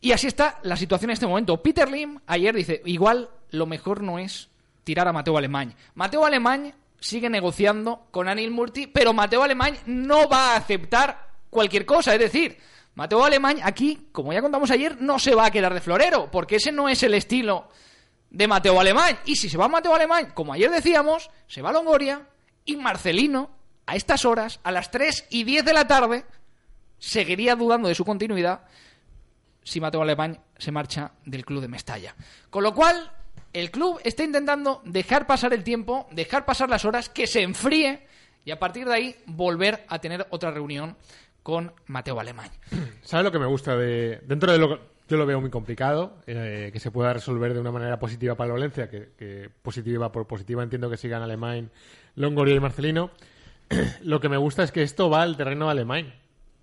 Y 0.00 0.12
así 0.12 0.26
está 0.26 0.58
la 0.62 0.76
situación 0.76 1.10
en 1.10 1.14
este 1.14 1.26
momento. 1.26 1.62
Peter 1.62 1.90
Lim 1.90 2.20
ayer 2.26 2.54
dice, 2.54 2.80
igual 2.86 3.28
lo 3.50 3.66
mejor 3.66 4.02
no 4.02 4.18
es 4.18 4.48
tirar 4.84 5.08
a 5.08 5.12
Mateo 5.12 5.36
Alemán. 5.36 5.74
Mateo 5.94 6.24
Alemán 6.24 6.74
sigue 7.00 7.28
negociando 7.28 8.06
con 8.10 8.28
Anil 8.28 8.50
Murti, 8.50 8.86
pero 8.86 9.12
Mateo 9.12 9.42
Alemán 9.42 9.76
no 9.86 10.28
va 10.28 10.52
a 10.52 10.56
aceptar 10.56 11.29
cualquier 11.50 11.84
cosa. 11.84 12.14
Es 12.14 12.20
decir, 12.20 12.56
Mateo 12.94 13.24
Alemán 13.24 13.58
aquí, 13.62 14.08
como 14.12 14.32
ya 14.32 14.40
contamos 14.40 14.70
ayer, 14.70 15.00
no 15.00 15.18
se 15.18 15.34
va 15.34 15.46
a 15.46 15.50
quedar 15.50 15.74
de 15.74 15.80
florero, 15.80 16.30
porque 16.30 16.56
ese 16.56 16.72
no 16.72 16.88
es 16.88 17.02
el 17.02 17.14
estilo 17.14 17.68
de 18.30 18.48
Mateo 18.48 18.80
Alemán. 18.80 19.18
Y 19.26 19.36
si 19.36 19.48
se 19.48 19.58
va 19.58 19.68
Mateo 19.68 19.94
Alemán, 19.94 20.32
como 20.34 20.52
ayer 20.52 20.70
decíamos, 20.70 21.30
se 21.46 21.62
va 21.62 21.70
a 21.70 21.72
Longoria 21.72 22.26
y 22.64 22.76
Marcelino, 22.76 23.50
a 23.86 23.96
estas 23.96 24.24
horas, 24.24 24.60
a 24.62 24.70
las 24.70 24.90
3 24.90 25.26
y 25.30 25.44
10 25.44 25.64
de 25.64 25.72
la 25.72 25.88
tarde, 25.88 26.24
seguiría 26.98 27.56
dudando 27.56 27.88
de 27.88 27.94
su 27.94 28.04
continuidad 28.04 28.62
si 29.64 29.80
Mateo 29.80 30.02
Alemán 30.02 30.40
se 30.58 30.70
marcha 30.70 31.12
del 31.24 31.44
club 31.44 31.60
de 31.60 31.68
Mestalla. 31.68 32.14
Con 32.50 32.62
lo 32.62 32.74
cual, 32.74 33.10
el 33.52 33.70
club 33.70 34.00
está 34.04 34.22
intentando 34.22 34.80
dejar 34.84 35.26
pasar 35.26 35.52
el 35.52 35.64
tiempo, 35.64 36.06
dejar 36.12 36.44
pasar 36.44 36.68
las 36.68 36.84
horas, 36.84 37.08
que 37.08 37.26
se 37.26 37.42
enfríe 37.42 38.06
y 38.44 38.52
a 38.52 38.58
partir 38.58 38.86
de 38.86 38.94
ahí 38.94 39.16
volver 39.26 39.84
a 39.88 39.98
tener 39.98 40.26
otra 40.30 40.50
reunión 40.50 40.96
con 41.42 41.72
Mateo 41.86 42.18
Alemán. 42.20 42.50
¿Sabes 43.02 43.24
lo 43.24 43.32
que 43.32 43.38
me 43.38 43.46
gusta 43.46 43.76
de 43.76 44.20
dentro 44.26 44.52
de 44.52 44.58
lo 44.58 44.68
que 44.68 44.80
yo 45.08 45.16
lo 45.16 45.26
veo 45.26 45.40
muy 45.40 45.50
complicado 45.50 46.18
eh, 46.26 46.70
que 46.72 46.78
se 46.78 46.92
pueda 46.92 47.12
resolver 47.12 47.52
de 47.52 47.60
una 47.60 47.72
manera 47.72 47.98
positiva 47.98 48.36
para 48.36 48.46
el 48.48 48.52
Valencia 48.52 48.88
que, 48.88 49.10
que 49.18 49.50
positiva 49.62 50.12
por 50.12 50.26
positiva 50.28 50.62
entiendo 50.62 50.88
que 50.88 50.96
sigan 50.96 51.22
Alemán, 51.22 51.70
Longoria 52.14 52.54
y 52.54 52.60
Marcelino 52.60 53.10
lo 54.02 54.20
que 54.20 54.28
me 54.28 54.36
gusta 54.36 54.62
es 54.62 54.70
que 54.70 54.82
esto 54.82 55.10
va 55.10 55.22
al 55.22 55.36
terreno 55.36 55.66
de 55.66 55.72
Alemán 55.72 56.14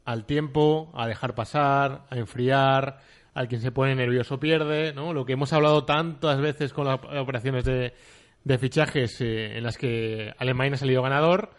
al 0.08 0.26
tiempo, 0.26 0.90
a 0.96 1.06
dejar 1.06 1.36
pasar, 1.36 2.06
a 2.10 2.16
enfriar, 2.16 3.02
al 3.34 3.50
quien 3.50 3.60
se 3.60 3.74
pone 3.74 3.94
nervioso 3.94 4.40
pierde, 4.40 4.94
¿no? 4.94 5.14
Lo 5.14 5.26
que 5.26 5.34
hemos 5.34 5.52
hablado 5.52 5.84
tantas 5.84 6.40
veces 6.40 6.72
con 6.72 6.88
las 6.88 7.02
operaciones 7.20 7.66
de, 7.66 7.94
de 8.46 8.58
fichajes 8.58 9.20
eh, 9.20 9.58
en 9.58 9.64
las 9.64 9.78
que 9.78 10.34
Alemán 10.38 10.74
ha 10.74 10.78
salido 10.78 11.02
ganador, 11.02 11.50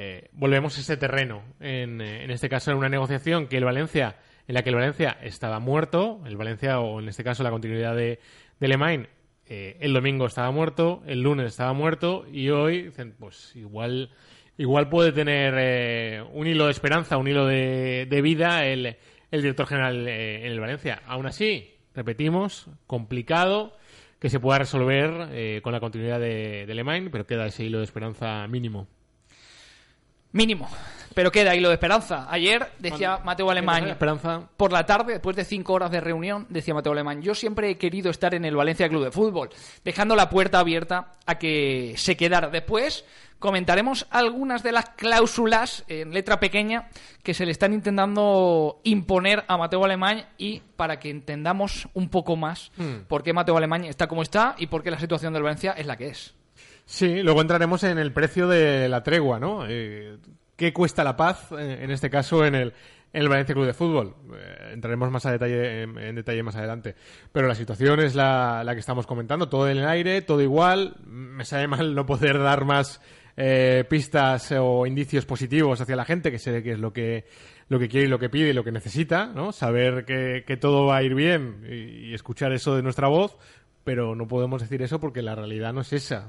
eh, 0.00 0.28
volvemos 0.32 0.78
a 0.78 0.80
ese 0.80 0.96
terreno. 0.96 1.42
En, 1.58 2.00
eh, 2.00 2.22
en 2.22 2.30
este 2.30 2.48
caso, 2.48 2.70
en 2.70 2.76
una 2.76 2.88
negociación 2.88 3.48
que 3.48 3.56
el 3.56 3.64
Valencia, 3.64 4.14
en 4.46 4.54
la 4.54 4.62
que 4.62 4.70
el 4.70 4.76
Valencia 4.76 5.18
estaba 5.22 5.58
muerto, 5.58 6.22
el 6.24 6.36
Valencia, 6.36 6.78
o 6.78 7.00
en 7.00 7.08
este 7.08 7.24
caso 7.24 7.42
la 7.42 7.50
continuidad 7.50 7.96
de, 7.96 8.20
de 8.60 8.66
Alemán, 8.66 9.08
eh, 9.46 9.76
el 9.80 9.92
domingo 9.92 10.26
estaba 10.26 10.52
muerto, 10.52 11.02
el 11.04 11.22
lunes 11.22 11.48
estaba 11.48 11.72
muerto, 11.72 12.26
y 12.30 12.48
hoy 12.50 12.82
dicen, 12.82 13.16
pues 13.18 13.56
igual, 13.56 14.10
igual 14.56 14.88
puede 14.88 15.10
tener 15.10 15.54
eh, 15.58 16.22
un 16.32 16.46
hilo 16.46 16.66
de 16.66 16.70
esperanza, 16.70 17.16
un 17.16 17.26
hilo 17.26 17.44
de, 17.44 18.06
de 18.08 18.22
vida 18.22 18.66
el, 18.66 18.96
el 19.32 19.42
director 19.42 19.66
general 19.66 20.06
en 20.06 20.52
el 20.52 20.60
Valencia. 20.60 21.02
Aún 21.08 21.26
así, 21.26 21.74
repetimos, 21.92 22.70
complicado 22.86 23.76
que 24.20 24.30
se 24.30 24.38
pueda 24.38 24.60
resolver 24.60 25.60
con 25.62 25.72
la 25.72 25.80
continuidad 25.80 26.20
de, 26.20 26.66
de 26.66 26.74
Lemain, 26.74 27.10
pero 27.10 27.26
queda 27.26 27.46
ese 27.46 27.64
hilo 27.64 27.78
de 27.78 27.84
esperanza 27.84 28.46
mínimo. 28.46 28.86
Mínimo. 30.32 30.68
Pero 31.14 31.32
queda 31.32 31.56
hilo 31.56 31.68
de 31.68 31.74
esperanza. 31.74 32.28
Ayer 32.30 32.70
decía 32.78 33.18
Mateo 33.24 33.50
Alemán. 33.50 33.88
Esperanza. 33.88 34.42
Por 34.56 34.72
la 34.72 34.86
tarde, 34.86 35.14
después 35.14 35.34
de 35.34 35.44
cinco 35.44 35.72
horas 35.72 35.90
de 35.90 36.00
reunión, 36.00 36.46
decía 36.48 36.74
Mateo 36.74 36.92
Alemán, 36.92 37.22
yo 37.22 37.34
siempre 37.34 37.70
he 37.70 37.78
querido 37.78 38.08
estar 38.10 38.34
en 38.34 38.44
el 38.44 38.54
Valencia 38.54 38.88
Club 38.88 39.02
de 39.04 39.10
Fútbol, 39.10 39.48
dejando 39.84 40.14
la 40.14 40.30
puerta 40.30 40.60
abierta 40.60 41.12
a 41.26 41.36
que 41.38 41.94
se 41.96 42.16
quedara. 42.16 42.50
Después 42.50 43.04
comentaremos 43.40 44.06
algunas 44.10 44.62
de 44.62 44.70
las 44.70 44.90
cláusulas 44.90 45.84
en 45.88 46.12
letra 46.12 46.38
pequeña 46.38 46.88
que 47.24 47.34
se 47.34 47.46
le 47.46 47.52
están 47.52 47.72
intentando 47.72 48.80
imponer 48.84 49.44
a 49.48 49.56
Mateo 49.56 49.84
Alemán 49.84 50.24
y 50.38 50.60
para 50.76 51.00
que 51.00 51.10
entendamos 51.10 51.88
un 51.94 52.10
poco 52.10 52.36
más 52.36 52.70
Hmm. 52.76 53.06
por 53.08 53.24
qué 53.24 53.32
Mateo 53.32 53.56
Alemán 53.56 53.84
está 53.84 54.06
como 54.06 54.22
está 54.22 54.54
y 54.58 54.66
por 54.68 54.84
qué 54.84 54.90
la 54.92 55.00
situación 55.00 55.32
del 55.32 55.42
Valencia 55.42 55.72
es 55.72 55.86
la 55.86 55.96
que 55.96 56.08
es. 56.08 56.34
Sí, 56.90 57.22
luego 57.22 57.42
entraremos 57.42 57.84
en 57.84 57.98
el 57.98 58.12
precio 58.12 58.48
de 58.48 58.88
la 58.88 59.02
tregua, 59.02 59.38
¿no? 59.38 59.66
Eh, 59.68 60.16
¿Qué 60.56 60.72
cuesta 60.72 61.04
la 61.04 61.18
paz, 61.18 61.52
eh, 61.52 61.80
en 61.82 61.90
este 61.90 62.08
caso, 62.08 62.46
en 62.46 62.54
el, 62.54 62.72
el 63.12 63.28
Valencia 63.28 63.54
Club 63.54 63.66
de 63.66 63.74
Fútbol? 63.74 64.14
Eh, 64.34 64.70
entraremos 64.72 65.10
más 65.10 65.26
a 65.26 65.32
detalle, 65.32 65.82
en, 65.82 66.14
detalle 66.14 66.42
más 66.42 66.56
adelante. 66.56 66.94
Pero 67.30 67.46
la 67.46 67.54
situación 67.54 68.00
es 68.00 68.14
la, 68.14 68.62
la 68.64 68.72
que 68.72 68.80
estamos 68.80 69.06
comentando. 69.06 69.50
Todo 69.50 69.68
en 69.68 69.76
el 69.76 69.86
aire, 69.86 70.22
todo 70.22 70.40
igual. 70.40 70.96
Me 71.04 71.44
sabe 71.44 71.66
mal 71.68 71.94
no 71.94 72.06
poder 72.06 72.38
dar 72.38 72.64
más 72.64 73.02
pistas 73.88 74.50
o 74.58 74.84
indicios 74.84 75.24
positivos 75.24 75.80
hacia 75.80 75.94
la 75.94 76.04
gente, 76.04 76.32
que 76.32 76.40
sé 76.40 76.60
que 76.60 76.72
es 76.72 76.78
lo 76.80 76.92
que, 76.92 77.24
lo 77.68 77.78
que 77.78 77.88
quiere 77.88 78.06
y 78.06 78.10
lo 78.10 78.18
que 78.18 78.30
pide 78.30 78.48
y 78.48 78.52
lo 78.52 78.64
que 78.64 78.72
necesita, 78.72 79.26
¿no? 79.26 79.52
Saber 79.52 80.04
que, 80.04 80.42
que 80.44 80.56
todo 80.56 80.86
va 80.86 80.96
a 80.96 81.02
ir 81.04 81.14
bien 81.14 81.64
y 81.70 82.14
escuchar 82.14 82.52
eso 82.52 82.74
de 82.74 82.82
nuestra 82.82 83.06
voz, 83.06 83.36
pero 83.88 84.14
no 84.14 84.28
podemos 84.28 84.60
decir 84.60 84.82
eso 84.82 85.00
porque 85.00 85.22
la 85.22 85.34
realidad 85.34 85.72
no 85.72 85.80
es 85.80 85.94
esa. 85.94 86.28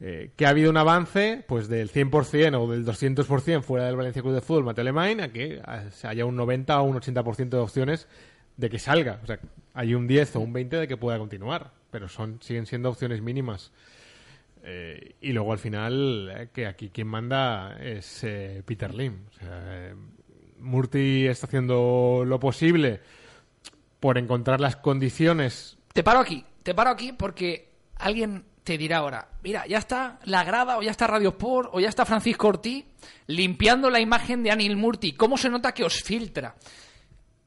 Eh, 0.00 0.30
que 0.34 0.46
ha 0.46 0.48
habido 0.48 0.70
un 0.70 0.78
avance 0.78 1.44
pues 1.46 1.68
del 1.68 1.92
100% 1.92 2.58
o 2.58 2.72
del 2.72 2.86
200% 2.86 3.60
fuera 3.60 3.84
del 3.84 3.96
Valencia 3.96 4.22
Club 4.22 4.32
de 4.32 4.40
Fútbol 4.40 4.64
Mateo 4.64 4.80
Alemán 4.80 5.20
a 5.20 5.28
que 5.28 5.60
haya 6.02 6.24
un 6.24 6.34
90 6.34 6.80
o 6.80 6.84
un 6.84 6.96
80% 6.96 7.50
de 7.50 7.58
opciones 7.58 8.08
de 8.56 8.70
que 8.70 8.78
salga. 8.78 9.20
O 9.22 9.26
sea, 9.26 9.38
hay 9.74 9.94
un 9.94 10.06
10 10.06 10.36
o 10.36 10.40
un 10.40 10.54
20 10.54 10.76
de 10.76 10.88
que 10.88 10.96
pueda 10.96 11.18
continuar, 11.18 11.72
pero 11.90 12.08
son 12.08 12.38
siguen 12.40 12.64
siendo 12.64 12.88
opciones 12.88 13.20
mínimas. 13.20 13.70
Eh, 14.62 15.16
y 15.20 15.32
luego 15.32 15.52
al 15.52 15.58
final, 15.58 16.32
eh, 16.34 16.48
que 16.54 16.66
aquí 16.66 16.88
quien 16.88 17.08
manda 17.08 17.76
es 17.82 18.26
Peter 18.64 18.94
Lim. 18.94 19.26
O 19.42 20.58
Murti 20.58 21.26
está 21.26 21.48
haciendo 21.48 22.24
lo 22.26 22.40
posible 22.40 23.00
por 24.00 24.16
encontrar 24.16 24.58
las 24.58 24.76
condiciones. 24.76 25.75
Te 25.96 26.04
paro 26.04 26.20
aquí, 26.20 26.44
te 26.62 26.74
paro 26.74 26.90
aquí 26.90 27.12
porque 27.12 27.70
alguien 27.96 28.44
te 28.64 28.76
dirá 28.76 28.98
ahora, 28.98 29.30
mira, 29.42 29.66
ya 29.66 29.78
está 29.78 30.20
la 30.24 30.44
grada, 30.44 30.76
o 30.76 30.82
ya 30.82 30.90
está 30.90 31.06
Radio 31.06 31.30
Sport, 31.30 31.70
o 31.72 31.80
ya 31.80 31.88
está 31.88 32.04
Francisco 32.04 32.48
Ortiz 32.48 32.84
limpiando 33.28 33.88
la 33.88 33.98
imagen 33.98 34.42
de 34.42 34.50
Anil 34.50 34.76
Murti. 34.76 35.12
¿Cómo 35.12 35.38
se 35.38 35.48
nota 35.48 35.72
que 35.72 35.84
os 35.84 36.02
filtra? 36.02 36.54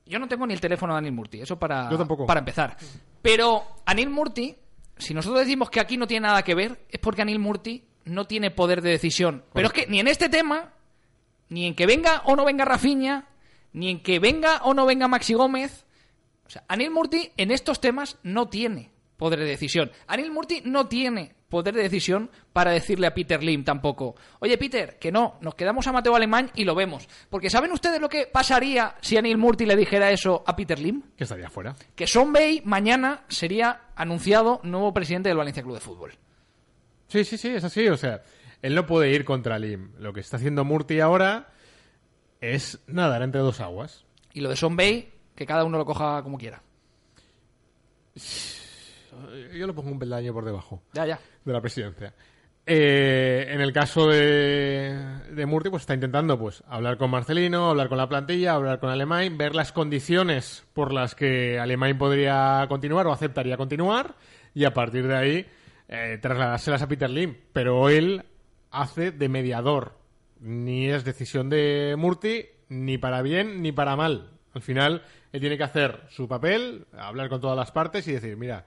Yo 0.03 0.17
no 0.17 0.27
tengo 0.27 0.47
ni 0.47 0.55
el 0.55 0.59
teléfono 0.59 0.93
de 0.93 0.97
Anil 0.97 1.11
Murti, 1.11 1.41
eso 1.41 1.59
para, 1.59 1.91
Yo 1.91 1.97
tampoco. 1.99 2.25
para 2.25 2.39
empezar. 2.39 2.75
Pero 3.21 3.81
Anil 3.85 4.09
Murti, 4.09 4.55
si 4.97 5.13
nosotros 5.13 5.41
decimos 5.41 5.69
que 5.69 5.79
aquí 5.79 5.95
no 5.95 6.07
tiene 6.07 6.25
nada 6.25 6.41
que 6.41 6.55
ver, 6.55 6.87
es 6.89 6.99
porque 6.99 7.21
Anil 7.21 7.37
Murti 7.37 7.83
no 8.05 8.25
tiene 8.25 8.49
poder 8.49 8.81
de 8.81 8.89
decisión. 8.89 9.43
Pero 9.53 9.67
es 9.67 9.73
que 9.73 9.85
ni 9.85 9.99
en 9.99 10.07
este 10.07 10.27
tema, 10.27 10.73
ni 11.49 11.67
en 11.67 11.75
que 11.75 11.85
venga 11.85 12.23
o 12.25 12.35
no 12.35 12.45
venga 12.45 12.65
Rafiña, 12.65 13.27
ni 13.73 13.91
en 13.91 14.01
que 14.01 14.17
venga 14.17 14.61
o 14.63 14.73
no 14.73 14.87
venga 14.87 15.07
Maxi 15.07 15.35
Gómez, 15.35 15.85
o 16.49 16.51
sea, 16.51 16.63
Anil 16.67 16.89
Murti 16.89 17.31
en 17.37 17.51
estos 17.51 17.79
temas 17.79 18.17
no 18.23 18.49
tiene 18.49 18.89
poder 19.17 19.37
de 19.37 19.45
decisión. 19.45 19.91
Anil 20.07 20.31
Murti 20.31 20.63
no 20.65 20.87
tiene 20.87 21.35
poder 21.47 21.75
de 21.75 21.83
decisión 21.83 22.31
para 22.51 22.71
decirle 22.71 23.05
a 23.05 23.13
Peter 23.13 23.43
Lim 23.43 23.63
tampoco. 23.63 24.15
Oye, 24.39 24.57
Peter, 24.57 24.97
que 24.97 25.11
no, 25.11 25.37
nos 25.41 25.53
quedamos 25.53 25.85
a 25.85 25.91
Mateo 25.91 26.15
Alemán 26.15 26.49
y 26.55 26.63
lo 26.63 26.73
vemos. 26.73 27.07
Porque 27.29 27.51
¿saben 27.51 27.71
ustedes 27.71 28.01
lo 28.01 28.09
que 28.09 28.25
pasaría 28.25 28.95
si 28.99 29.15
Anil 29.15 29.37
Murti 29.37 29.67
le 29.67 29.75
dijera 29.75 30.09
eso 30.09 30.43
a 30.43 30.55
Peter 30.55 30.79
Lim? 30.79 31.03
que 31.15 31.25
estaría 31.25 31.51
fuera. 31.51 31.75
Que 31.95 32.07
Son 32.07 32.33
Bay 32.33 32.63
mañana 32.65 33.25
sería 33.27 33.81
anunciado 33.95 34.59
nuevo 34.63 34.91
presidente 34.91 35.29
del 35.29 35.37
Valencia 35.37 35.61
Club 35.61 35.75
de 35.75 35.81
Fútbol. 35.81 36.13
Sí, 37.09 37.23
sí, 37.25 37.37
sí, 37.37 37.49
es 37.49 37.63
así. 37.63 37.87
O 37.89 37.97
sea, 37.97 38.23
él 38.63 38.73
no 38.73 38.87
puede 38.87 39.11
ir 39.11 39.23
contra 39.23 39.59
Lim. 39.59 39.91
Lo 39.99 40.13
que 40.13 40.21
está 40.21 40.37
haciendo 40.37 40.65
Murti 40.65 40.99
ahora 40.99 41.51
es 42.41 42.79
nadar 42.87 43.21
entre 43.21 43.41
dos 43.41 43.59
aguas. 43.59 44.05
Y 44.33 44.41
lo 44.41 44.49
de 44.49 44.55
Son 44.55 44.75
Bay, 44.75 45.11
que 45.39 45.45
cada 45.45 45.63
uno 45.63 45.77
lo 45.77 45.85
coja 45.85 46.21
como 46.21 46.37
quiera. 46.37 46.61
Yo 49.53 49.65
lo 49.67 49.73
pongo 49.73 49.89
un 49.89 49.97
peldaño 49.97 50.33
por 50.33 50.43
debajo 50.43 50.83
Ya, 50.91 51.05
ya. 51.05 51.19
de 51.45 51.53
la 51.53 51.61
presidencia. 51.61 52.13
Eh, 52.65 53.45
en 53.47 53.61
el 53.61 53.71
caso 53.71 54.05
de, 54.09 54.95
de 55.31 55.45
Murti, 55.45 55.69
pues 55.69 55.83
está 55.83 55.93
intentando 55.93 56.37
pues 56.37 56.61
hablar 56.67 56.97
con 56.97 57.09
Marcelino, 57.09 57.69
hablar 57.69 57.87
con 57.87 57.97
la 57.97 58.09
plantilla, 58.09 58.53
hablar 58.53 58.81
con 58.81 58.89
Alemán, 58.89 59.37
ver 59.37 59.55
las 59.55 59.71
condiciones 59.71 60.67
por 60.73 60.93
las 60.93 61.15
que 61.15 61.57
Alemán 61.57 61.97
podría 61.97 62.65
continuar 62.67 63.07
o 63.07 63.13
aceptaría 63.13 63.55
continuar 63.55 64.15
y 64.53 64.65
a 64.65 64.73
partir 64.73 65.07
de 65.07 65.15
ahí 65.15 65.45
eh, 65.87 66.19
trasladárselas 66.21 66.81
a 66.81 66.87
Peter 66.89 67.09
Lim. 67.09 67.37
Pero 67.53 67.87
él 67.87 68.25
hace 68.71 69.11
de 69.11 69.29
mediador. 69.29 69.97
Ni 70.41 70.89
es 70.89 71.05
decisión 71.05 71.49
de 71.49 71.95
Murti, 71.97 72.45
ni 72.67 72.97
para 72.97 73.21
bien 73.21 73.61
ni 73.61 73.71
para 73.71 73.95
mal. 73.95 74.31
Al 74.53 74.61
final, 74.63 75.03
él 75.31 75.39
tiene 75.39 75.57
que 75.57 75.63
hacer 75.63 76.01
su 76.09 76.27
papel, 76.27 76.85
hablar 76.93 77.29
con 77.29 77.41
todas 77.41 77.57
las 77.57 77.71
partes 77.71 78.07
y 78.07 78.13
decir, 78.13 78.35
mira, 78.35 78.65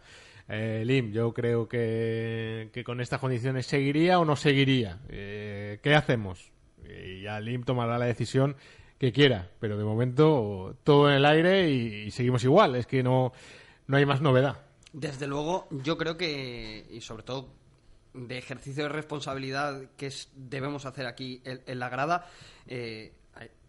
eh, 0.48 0.82
Lim, 0.84 1.12
yo 1.12 1.32
creo 1.32 1.68
que, 1.68 2.70
con 2.84 3.00
estas 3.00 3.20
condiciones 3.20 3.66
seguiría 3.66 4.18
o 4.18 4.24
no 4.24 4.36
seguiría. 4.36 5.00
Eh, 5.08 5.78
¿Qué 5.82 5.94
hacemos? 5.94 6.52
Y 6.84 7.22
ya 7.22 7.40
Lim 7.40 7.64
tomará 7.64 7.98
la 7.98 8.06
decisión 8.06 8.56
que 8.98 9.12
quiera, 9.12 9.50
pero 9.58 9.76
de 9.76 9.84
momento 9.84 10.76
todo 10.84 11.08
en 11.08 11.16
el 11.16 11.24
aire 11.24 11.70
y, 11.70 12.10
seguimos 12.10 12.44
igual. 12.44 12.76
Es 12.76 12.86
que 12.86 13.02
no, 13.02 13.32
no 13.86 13.96
hay 13.96 14.06
más 14.06 14.20
novedad. 14.20 14.60
Desde 14.92 15.26
luego, 15.26 15.68
yo 15.70 15.96
creo 15.96 16.16
que, 16.16 16.86
y 16.90 17.00
sobre 17.00 17.22
todo 17.22 17.48
de 18.14 18.38
ejercicio 18.38 18.84
de 18.84 18.88
responsabilidad 18.90 19.90
que 19.96 20.12
debemos 20.36 20.84
hacer 20.84 21.06
aquí 21.06 21.40
en, 21.44 21.62
en 21.66 21.78
la 21.78 21.88
grada, 21.88 22.28
eh, 22.66 23.12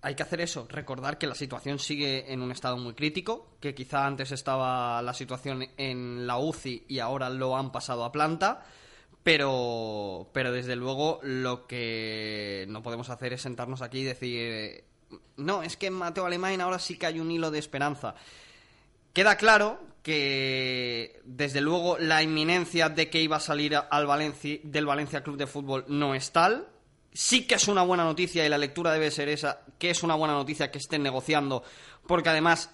hay, 0.04 0.16
que 0.16 0.24
hacer 0.24 0.42
eso, 0.42 0.68
recordar 0.70 1.18
que 1.18 1.28
la 1.28 1.36
situación 1.36 1.80
sigue 1.80 2.32
en 2.32 2.42
un 2.42 2.52
estado 2.52 2.78
muy 2.78 2.94
crítico, 2.94 3.56
que 3.60 3.74
quizá 3.74 4.06
antes 4.06 4.32
estaba 4.32 5.02
la 5.02 5.14
situación 5.14 5.66
en 5.78 6.28
la 6.28 6.38
UCI 6.38 6.86
y 6.88 7.00
ahora 7.00 7.30
lo 7.30 7.58
han 7.58 7.72
pasado 7.72 8.04
a 8.04 8.12
planta, 8.12 8.66
pero, 9.24 10.30
pero 10.34 10.52
desde 10.52 10.76
luego 10.76 11.20
lo 11.24 11.66
que 11.66 12.66
no 12.70 12.84
podemos 12.84 13.10
hacer 13.10 13.34
es 13.34 13.42
sentarnos 13.42 13.82
aquí 13.82 14.00
y 14.00 14.04
decir, 14.04 14.84
no, 15.38 15.64
es 15.64 15.78
que 15.78 15.90
Mateo 15.90 16.26
Alemán 16.26 16.62
ahora 16.62 16.80
sí 16.80 16.98
que 16.98 17.06
hay 17.06 17.20
un 17.20 17.32
hilo 17.32 17.52
de 17.52 17.60
esperanza. 17.60 18.16
Queda 19.14 19.38
claro 19.38 19.80
que, 20.02 21.22
desde 21.24 21.62
luego, 21.62 21.98
la 21.98 22.22
inminencia 22.22 22.90
de 22.90 23.10
que 23.10 23.22
iba 23.22 23.38
a 23.38 23.40
salir 23.40 23.76
al 23.76 24.06
Valencia, 24.06 24.60
del 24.64 24.86
Valencia 24.86 25.24
Club 25.24 25.38
de 25.38 25.48
Fútbol 25.48 25.86
no 25.88 26.14
es 26.14 26.32
tal. 26.32 26.68
Sí 27.14 27.46
que 27.46 27.56
es 27.56 27.68
una 27.68 27.84
buena 27.84 28.04
noticia 28.04 28.46
y 28.46 28.50
la 28.50 28.58
lectura 28.58 28.92
debe 28.92 29.12
ser 29.12 29.30
esa, 29.30 29.62
que 29.78 29.90
es 29.90 30.04
una 30.04 30.16
buena 30.16 30.34
noticia 30.34 30.72
que 30.72 30.80
estén 30.80 31.04
negociando, 31.04 31.64
porque 32.08 32.30
además, 32.30 32.72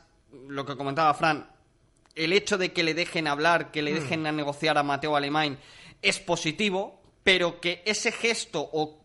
lo 0.48 0.66
que 0.66 0.78
comentaba 0.78 1.14
Fran, 1.14 1.50
el 2.16 2.34
hecho 2.34 2.58
de 2.58 2.72
que 2.72 2.84
le 2.84 2.94
dejen 2.94 3.28
hablar, 3.28 3.72
que 3.72 3.82
le 3.82 3.94
dejen 3.94 4.26
a 4.28 4.32
negociar 4.32 4.78
a 4.78 4.84
Mateo 4.84 5.16
Alemán 5.16 5.58
es 6.02 6.20
positivo, 6.20 7.02
pero 7.24 7.60
que 7.60 7.84
ese 7.86 8.12
gesto 8.12 8.70
o, 8.72 9.00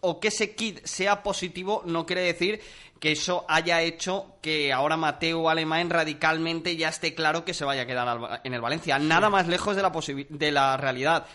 o 0.00 0.20
que 0.20 0.28
ese 0.28 0.54
kit 0.54 0.84
sea 0.84 1.22
positivo 1.22 1.82
no 1.84 2.06
quiere 2.06 2.22
decir 2.22 2.60
que 3.00 3.12
eso 3.12 3.44
haya 3.48 3.82
hecho 3.82 4.38
que 4.42 4.72
ahora 4.72 4.96
Mateo 4.96 5.48
Alemán 5.48 5.90
radicalmente 5.90 6.76
ya 6.76 6.88
esté 6.88 7.14
claro 7.14 7.44
que 7.44 7.54
se 7.54 7.64
vaya 7.64 7.82
a 7.82 7.86
quedar 7.86 8.40
en 8.44 8.54
el 8.54 8.60
Valencia. 8.60 8.98
Nada 8.98 9.30
más 9.30 9.46
lejos 9.46 9.76
de 9.76 9.82
la, 9.82 9.92
de 10.28 10.52
la 10.52 10.76
realidad. 10.76 11.26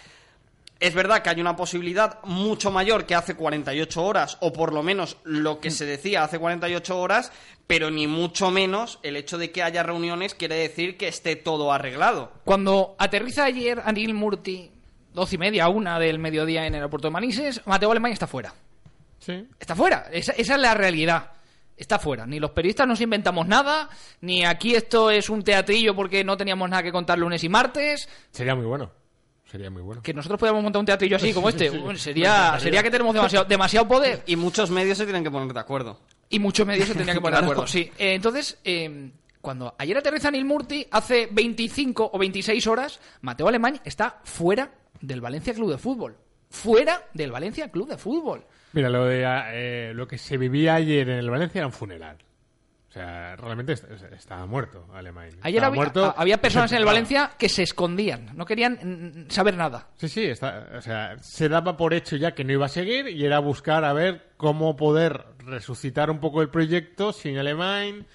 Es 0.84 0.94
verdad 0.94 1.22
que 1.22 1.30
hay 1.30 1.40
una 1.40 1.56
posibilidad 1.56 2.22
mucho 2.26 2.70
mayor 2.70 3.06
que 3.06 3.16
hace 3.16 3.36
48 3.36 4.04
horas, 4.04 4.38
o 4.42 4.52
por 4.52 4.74
lo 4.74 4.84
menos 4.84 5.16
lo 5.24 5.62
que 5.62 5.72
se 5.72 5.86
decía 5.86 6.26
hace 6.26 6.40
48 6.40 7.00
horas, 7.00 7.32
pero 7.68 7.90
ni 7.90 8.06
mucho 8.06 8.52
menos 8.52 9.00
el 9.02 9.16
hecho 9.16 9.38
de 9.38 9.50
que 9.50 9.64
haya 9.64 9.82
reuniones 9.82 10.36
quiere 10.36 10.56
decir 10.56 10.98
que 10.98 11.08
esté 11.08 11.38
todo 11.38 11.72
arreglado. 11.72 12.34
Cuando 12.44 12.98
aterriza 13.00 13.46
ayer 13.46 13.82
Anil 13.86 14.14
Murti, 14.14 14.72
doce 15.14 15.36
y 15.36 15.38
media, 15.38 15.70
una 15.70 15.98
del 16.00 16.20
mediodía 16.20 16.68
en 16.68 16.74
el 16.74 16.82
aeropuerto 16.82 17.08
de 17.08 17.14
Manises, 17.14 17.66
Mateo 17.66 17.90
Alemán 17.90 18.12
está 18.12 18.28
fuera. 18.28 18.54
Sí. 19.20 19.48
Está 19.58 19.78
fuera. 19.78 20.10
Esa, 20.12 20.34
esa 20.34 20.56
es 20.56 20.60
la 20.60 20.74
realidad. 20.74 21.32
Está 21.78 21.98
fuera. 21.98 22.26
Ni 22.26 22.42
los 22.42 22.52
periodistas 22.52 22.90
nos 22.90 23.00
inventamos 23.00 23.48
nada, 23.48 23.88
ni 24.20 24.44
aquí 24.44 24.76
esto 24.76 25.10
es 25.10 25.30
un 25.30 25.44
teatrillo 25.44 25.96
porque 25.96 26.26
no 26.26 26.36
teníamos 26.36 26.70
nada 26.70 26.84
que 26.84 26.92
contar 26.92 27.18
lunes 27.18 27.42
y 27.46 27.48
martes. 27.48 28.10
Sería 28.32 28.54
muy 28.54 28.66
bueno. 28.66 29.03
Sería 29.54 29.70
muy 29.70 29.84
bueno. 29.84 30.02
Que 30.02 30.16
nosotros 30.16 30.40
podíamos 30.40 30.64
montar 30.64 30.80
un 30.80 30.86
teatrillo 30.88 31.16
así 31.16 31.32
como 31.32 31.48
este. 31.48 31.70
Sí, 31.70 31.78
sí. 31.78 31.98
Sería, 31.98 32.58
sería 32.60 32.82
que 32.82 32.90
tenemos 32.90 33.14
demasiado, 33.14 33.46
demasiado 33.46 33.88
poder. 33.88 34.24
Y 34.26 34.36
muchos 34.36 34.72
medios 34.72 34.98
se 34.98 35.04
tienen 35.04 35.24
que 35.24 35.30
poner 35.30 35.54
de 35.54 35.60
acuerdo. 35.60 36.00
Y 36.28 36.40
muchos 36.40 36.66
medios 36.66 36.88
se 36.88 36.96
tendrían 36.96 37.18
que 37.18 37.22
poner 37.22 37.38
de 37.38 37.46
acuerdo, 37.46 37.68
sí. 37.68 37.82
Eh, 38.00 38.16
entonces, 38.16 38.58
eh, 38.64 39.12
cuando 39.42 39.76
ayer 39.78 39.96
aterriza 39.96 40.32
Neil 40.32 40.44
Murti, 40.44 40.88
hace 40.90 41.30
25 41.32 42.10
o 42.12 42.18
26 42.18 42.66
horas, 42.66 43.00
Mateo 43.22 43.48
Alemán 43.48 43.80
está 43.86 44.22
fuera 44.24 44.72
del 45.00 45.22
Valencia 45.22 45.54
Club 45.54 45.70
de 45.70 45.78
Fútbol. 45.78 46.18
Fuera 46.50 47.04
del 47.14 47.30
Valencia 47.32 47.70
Club 47.70 47.90
de 47.90 48.00
Fútbol. 48.00 48.44
Mira, 48.72 48.90
lo, 48.90 49.06
de, 49.06 49.24
eh, 49.24 49.92
lo 49.94 50.08
que 50.08 50.18
se 50.18 50.36
vivía 50.36 50.74
ayer 50.74 51.08
en 51.08 51.20
el 51.20 51.30
Valencia 51.30 51.60
era 51.60 51.68
un 51.68 51.74
funeral. 51.74 52.18
O 52.94 52.96
sea, 52.96 53.36
realmente 53.38 53.74
est- 53.74 53.86
estaba 54.14 54.46
muerto 54.46 54.86
Alemán. 54.94 55.30
Ayer 55.42 55.56
Estaba 55.56 55.68
había, 55.68 55.76
muerto, 55.76 56.06
a- 56.06 56.12
había 56.12 56.40
personas 56.40 56.72
en 56.74 56.78
el. 56.78 56.86
Valencia 56.86 57.32
que 57.40 57.50
se 57.50 57.64
escondían, 57.64 58.30
no 58.36 58.46
querían 58.46 59.26
mm, 59.28 59.32
saber 59.32 59.58
nada. 59.58 59.88
Sí, 59.96 60.08
sí, 60.08 60.24
está, 60.26 60.68
o 60.78 60.82
sea, 60.82 61.18
se 61.18 61.50
daba 61.50 61.76
por 61.76 61.96
hecho 61.96 62.18
ya 62.18 62.36
que 62.36 62.44
no 62.44 62.54
iba 62.54 62.68
a 62.68 62.70
seguir 62.70 63.08
y 63.08 63.26
era 63.26 63.40
buscar 63.40 63.84
a 63.84 63.94
ver 63.94 64.34
cómo 64.38 64.76
poder 64.76 65.26
resucitar 65.40 66.12
un 66.12 66.20
poco 66.20 66.44
el 66.44 66.50
proyecto 66.50 67.14
sin 67.14 67.40
Alemán, 67.40 68.06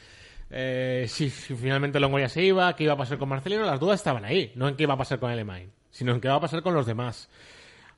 eh, 0.49 1.07
si, 1.09 1.29
si 1.29 1.57
finalmente 1.57 1.99
Longoria 1.99 2.29
se 2.29 2.45
iba, 2.45 2.73
qué 2.77 2.85
iba 2.85 2.93
a 2.93 2.97
pasar 2.97 3.19
con 3.19 3.29
Marcelino, 3.31 3.65
las 3.65 3.81
dudas 3.81 3.99
estaban 3.99 4.25
ahí, 4.25 4.53
no 4.55 4.69
en 4.69 4.77
qué 4.77 4.85
iba 4.85 4.95
a 4.95 4.99
pasar 4.99 5.19
con 5.19 5.33
Alemán, 5.33 5.73
sino 5.91 6.13
en 6.13 6.21
qué 6.21 6.29
va 6.29 6.37
a 6.37 6.41
pasar 6.41 6.63
con 6.63 6.75
los 6.75 6.87
demás. 6.87 7.29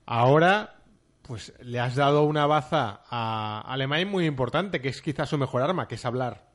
Ahora, 0.06 0.76
pues 1.22 1.52
le 1.60 1.78
has 1.78 1.94
dado 1.94 2.22
una 2.22 2.46
baza 2.46 3.02
a 3.10 3.60
Alemán 3.66 4.08
muy 4.08 4.25
importante, 4.25 4.80
que 4.80 4.88
es 4.88 5.02
quizás 5.02 5.28
su 5.28 5.37
mejor 5.37 5.60
arma, 5.60 5.87
que 5.87 5.96
es 5.96 6.04
hablar. 6.06 6.49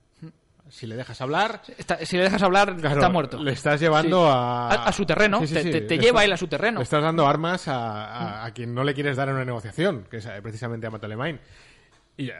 Si 0.69 0.87
le 0.87 0.95
dejas 0.95 1.21
hablar, 1.21 1.61
Está- 1.77 2.03
si 2.05 2.17
le 2.17 2.23
dejas 2.23 2.41
hablar, 2.41 2.75
Claro, 2.75 2.95
está 2.95 3.09
muerto. 3.09 3.37
Le 3.41 3.51
estás 3.51 3.79
llevando 3.79 4.25
Sí. 4.25 4.31
a... 4.31 4.67
A- 4.69 4.83
a 4.87 4.91
su 4.91 5.05
terreno, 5.05 5.39
te- 5.39 5.47
te- 5.47 5.63
te 5.81 5.95
Le 5.97 6.01
lleva 6.01 6.19
estás- 6.19 6.25
él 6.25 6.31
a 6.33 6.37
su 6.37 6.47
terreno. 6.47 6.79
Le 6.79 6.83
estás 6.83 7.03
dando 7.03 7.27
armas 7.27 7.67
a, 7.67 8.05
a- 8.05 8.45
a 8.45 8.51
quien 8.51 8.73
no 8.73 8.83
le 8.83 8.93
quieres 8.95 9.15
dar 9.17 9.29
en 9.29 9.35
una 9.35 9.45
negociación, 9.45 10.05
que 10.09 10.17
es 10.17 10.25
eh, 10.25 10.41
precisamente 10.41 10.87
a 10.87 10.89
Mateo 10.91 11.05
Alemán. 11.05 11.39
Y 12.17 12.29
eh, 12.29 12.33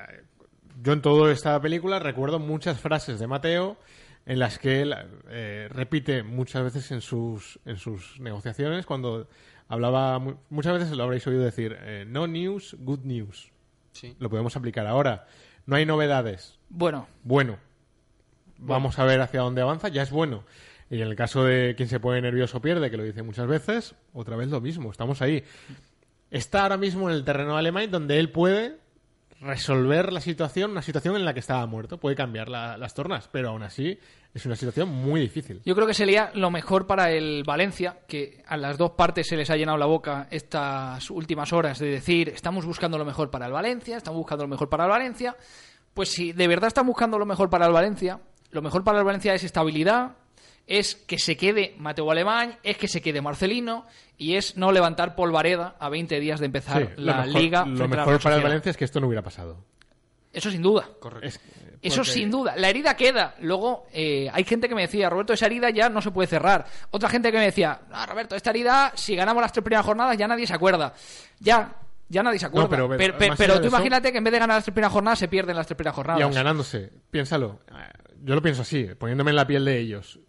yo 0.81 0.93
en 0.93 1.01
toda 1.01 1.31
esta 1.31 1.59
película 1.61 1.99
recuerdo 1.99 2.39
muchas 2.39 2.79
frases 2.79 3.19
de 3.19 3.27
Mateo 3.27 3.77
en 4.25 4.39
las 4.39 4.57
que 4.57 4.81
él 4.81 4.95
eh, 5.29 5.67
repite 5.71 6.23
muchas 6.23 6.63
veces 6.63 6.89
en 6.91 7.01
sus, 7.01 7.59
en 7.65 7.77
sus 7.77 8.19
negociaciones 8.19 8.85
cuando 8.87 9.27
hablaba... 9.67 10.17
mu- 10.17 10.35
Muchas 10.49 10.73
veces 10.79 10.97
lo 10.97 11.03
habréis 11.03 11.27
oído 11.27 11.43
decir, 11.43 11.77
eh, 11.79 12.05
no 12.07 12.25
news, 12.25 12.75
good 12.79 13.01
news. 13.03 13.51
Sí. 13.91 14.15
Lo 14.19 14.29
podemos 14.31 14.55
aplicar 14.57 14.87
ahora. 14.87 15.27
No 15.67 15.75
hay 15.75 15.85
novedades. 15.85 16.57
Bueno, 16.69 17.07
Bueno, 17.23 17.57
vamos 18.57 18.97
a 18.99 19.05
ver 19.05 19.21
hacia 19.21 19.41
dónde 19.41 19.61
avanza, 19.61 19.87
ya 19.89 20.01
es 20.03 20.11
bueno. 20.11 20.43
Y 20.89 21.01
en 21.01 21.07
el 21.07 21.15
caso 21.15 21.43
de 21.43 21.73
quien 21.75 21.89
se 21.89 21.99
pone 21.99 22.21
nervioso 22.21 22.61
pierde, 22.61 22.91
que 22.91 22.97
lo 22.97 23.03
dice 23.03 23.23
muchas 23.23 23.47
veces, 23.47 23.95
otra 24.13 24.35
vez 24.35 24.49
lo 24.49 24.61
mismo, 24.61 24.91
estamos 24.91 25.21
ahí. 25.21 25.43
Está 26.31 26.63
ahora 26.63 26.77
mismo 26.77 27.09
en 27.09 27.15
el 27.15 27.23
terreno 27.23 27.57
alemán 27.57 27.89
donde 27.89 28.19
él 28.19 28.29
puede 28.31 28.77
resolver 29.41 30.13
la 30.13 30.21
situación, 30.21 30.71
una 30.71 30.81
situación 30.81 31.15
en 31.17 31.25
la 31.25 31.33
que 31.33 31.39
estaba 31.39 31.65
muerto, 31.65 31.99
puede 31.99 32.15
cambiar 32.15 32.49
la- 32.49 32.77
las 32.77 32.93
tornas, 32.93 33.27
pero 33.31 33.49
aún 33.49 33.63
así 33.63 33.99
es 34.33 34.45
una 34.45 34.55
situación 34.55 34.89
muy 34.89 35.19
difícil. 35.21 35.61
yo 35.65 35.75
creo 35.75 35.87
que 35.87 35.93
sería 35.93 36.31
lo 36.35 36.49
mejor 36.51 36.87
para 36.87 37.11
el 37.11 37.43
Valencia, 37.45 37.99
que 38.07 38.43
a 38.47 38.57
las 38.57 38.77
dos 38.77 38.91
partes 38.91 39.27
se 39.27 39.35
les 39.37 39.49
ha 39.49 39.55
llenado 39.55 39.77
la 39.77 39.85
boca 39.85 40.27
estas 40.31 41.09
últimas 41.11 41.51
horas 41.53 41.79
de 41.79 41.87
decir, 41.87 42.29
estamos 42.29 42.65
buscando 42.65 42.97
lo 42.97 43.05
mejor 43.05 43.29
para 43.29 43.45
el 43.45 43.51
Valencia, 43.51 43.97
estamos 43.97 44.17
buscando 44.17 44.43
lo 44.45 44.49
mejor 44.49 44.69
para 44.69 44.85
el 44.85 44.89
Valencia. 44.89 45.35
Pues 45.93 46.09
si 46.09 46.31
de 46.33 46.47
verdad 46.47 46.67
están 46.67 46.87
buscando 46.87 47.17
lo 47.17 47.25
mejor 47.25 47.49
para 47.49 47.65
el 47.67 47.71
Valencia, 47.73 48.19
lo 48.55 48.61
mejor 48.61 48.83
para 48.83 48.97
el 48.99 49.03
Valencia 49.03 49.33
es 49.35 49.43
estabilidad, 49.43 50.13
es 50.65 50.95
que 50.95 51.19
se 51.19 51.37
quede 51.37 51.75
Mateo 51.77 52.09
Alemán, 52.09 52.57
es 52.63 52.77
que 52.77 52.87
se 52.87 53.01
quede 53.01 53.21
Marcelino 53.21 53.85
y 54.17 54.35
es 54.35 54.57
no 54.57 54.71
levantar 54.71 55.13
polvareda 55.15 55.75
a 55.79 55.89
20 55.89 56.19
días 56.19 56.39
de 56.39 56.47
empezar 56.47 56.81
Sí, 56.81 56.89
lo 56.97 57.03
la 57.05 57.25
mejor- 57.25 57.41
liga. 57.41 57.65
Lo 57.65 57.87
mejor 57.87 58.19
para 58.19 58.37
el. 58.37 58.41
Valencia 58.43 58.71
es 58.71 58.77
que 58.77 58.85
esto 58.85 58.99
no 58.99 59.07
hubiera 59.07 59.21
pasado. 59.21 59.63
Eso 60.33 60.49
sin 60.49 60.61
duda. 60.63 60.89
Es- 61.21 61.39
Eso 61.81 62.03
sin 62.03 62.31
duda. 62.31 62.55
La 62.57 62.67
herida 62.69 62.95
queda. 62.97 63.35
Luego, 63.41 63.85
eh, 63.93 64.27
hay 64.33 64.43
gente 64.43 64.67
que 64.67 64.73
me 64.75 64.81
decía, 64.81 65.07
Roberto, 65.09 65.33
esa 65.33 65.45
herida 65.45 65.69
ya 65.69 65.87
no 65.87 66.01
se 66.01 66.09
puede 66.11 66.27
cerrar. 66.27 66.65
Otra 66.89 67.09
gente 67.09 67.31
que 67.31 67.37
me 67.37 67.45
decía, 67.45 67.81
ah, 67.91 68.05
Roberto, 68.07 68.35
esta 68.35 68.49
herida, 68.49 68.91
si 68.95 69.15
ganamos 69.15 69.41
las 69.41 69.51
tres 69.51 69.63
primeras 69.63 69.85
jornadas, 69.85 70.17
ya 70.17 70.27
nadie 70.27 70.47
se 70.47 70.53
acuerda. 70.55 70.93
Ya, 71.39 71.75
ya 72.09 72.23
nadie 72.23 72.39
se 72.39 72.47
acuerda. 72.47 72.65
No, 72.65 72.69
pero- 72.69 72.89
pero 72.89 73.15
pero 73.17 73.29
más 73.29 73.37
pero 73.37 73.53
allá 73.53 73.61
tú 73.61 73.67
eso- 73.67 73.75
imagínate 73.75 74.11
que 74.11 74.17
en 74.17 74.23
vez 74.23 74.33
de 74.33 74.39
ganar 74.39 74.57
las 74.57 74.63
tres 74.63 74.73
primeras 74.73 74.93
jornadas, 74.93 75.19
se 75.19 75.27
pierden 75.27 75.55
las 75.55 75.67
tres 75.67 75.77
primeras 75.77 75.95
jornadas. 75.95 76.19
Y 76.19 76.23
aún 76.23 76.33
ganándose, 76.33 76.91
piénsalo. 77.11 77.59
Yo 78.23 78.35
lo 78.35 78.41
pienso 78.41 78.61
así, 78.63 78.85
poniéndome 78.97 79.31
en 79.31 79.35
la 79.35 79.47
piel 79.47 79.65
de 79.65 79.79
ellos. 79.79 80.19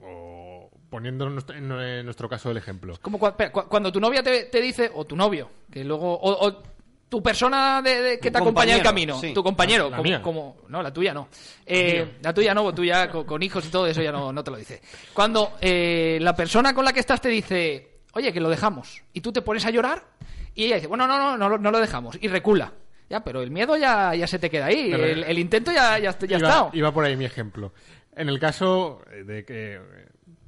O 0.00 0.70
poniendo 0.90 1.26
en 1.26 2.04
nuestro, 2.04 2.28
caso 2.28 2.50
el 2.50 2.56
ejemplo. 2.56 2.96
Como 3.02 3.18
cuando 3.18 3.90
tu 3.92 4.00
novia 4.00 4.22
te, 4.22 4.44
te 4.44 4.60
dice, 4.60 4.90
o 4.94 5.04
tu 5.04 5.16
novio, 5.16 5.50
que 5.70 5.84
luego. 5.84 6.14
O, 6.14 6.46
o 6.46 6.62
tu 7.08 7.22
persona 7.22 7.80
de, 7.82 8.02
de- 8.02 8.18
que 8.18 8.30
Tu 8.30 8.32
te 8.32 8.38
acompaña 8.38 8.72
en 8.72 8.78
el 8.78 8.82
camino, 8.84 9.20
sí. 9.20 9.32
tu 9.32 9.42
compañero, 9.44 9.84
La 9.88 9.96
como, 9.98 10.02
mía. 10.08 10.22
como- 10.22 10.56
No, 10.68 10.82
la 10.82 10.92
tuya 10.92 11.14
no. 11.14 11.28
Eh, 11.64 12.16
la 12.20 12.34
tuya 12.34 12.52
no, 12.52 12.74
tú 12.74 12.84
ya 12.84 13.08
con, 13.08 13.24
con 13.24 13.40
hijos 13.44 13.64
y 13.64 13.68
todo 13.70 13.86
eso 13.86 14.02
ya 14.02 14.10
no, 14.10 14.32
no 14.32 14.42
te 14.42 14.50
lo 14.50 14.56
dice. 14.56 14.82
Cuando 15.14 15.52
eh, 15.60 16.18
la 16.20 16.34
persona 16.34 16.74
con 16.74 16.84
la 16.84 16.92
que 16.92 16.98
estás 16.98 17.20
te 17.20 17.28
dice, 17.28 18.00
oye, 18.12 18.32
que 18.32 18.40
lo 18.40 18.48
dejamos, 18.50 19.02
y 19.12 19.20
tú 19.20 19.32
te 19.32 19.40
pones 19.40 19.64
a 19.66 19.70
llorar, 19.70 20.04
y 20.52 20.64
ella 20.64 20.76
dice, 20.76 20.88
bueno, 20.88 21.06
no, 21.06 21.16
no, 21.36 21.48
no, 21.48 21.56
no 21.58 21.70
lo 21.70 21.78
dejamos, 21.78 22.18
y 22.20 22.26
recula. 22.26 22.72
Ya, 23.08 23.22
pero 23.22 23.40
el 23.42 23.50
miedo 23.50 23.76
ya, 23.76 24.14
ya 24.14 24.26
se 24.26 24.38
te 24.38 24.50
queda 24.50 24.66
ahí, 24.66 24.88
Pero- 24.90 25.04
el, 25.04 25.24
el 25.24 25.38
intento 25.38 25.70
ya, 25.72 25.98
ya, 25.98 26.10
ya 26.18 26.36
ha 26.36 26.38
iba, 26.38 26.48
estado. 26.48 26.70
iba 26.72 26.92
por 26.92 27.04
ahí 27.04 27.16
mi 27.16 27.24
ejemplo. 27.24 27.72
En 28.16 28.28
el 28.28 28.38
caso 28.40 29.00
de 29.24 29.44
que, 29.44 29.80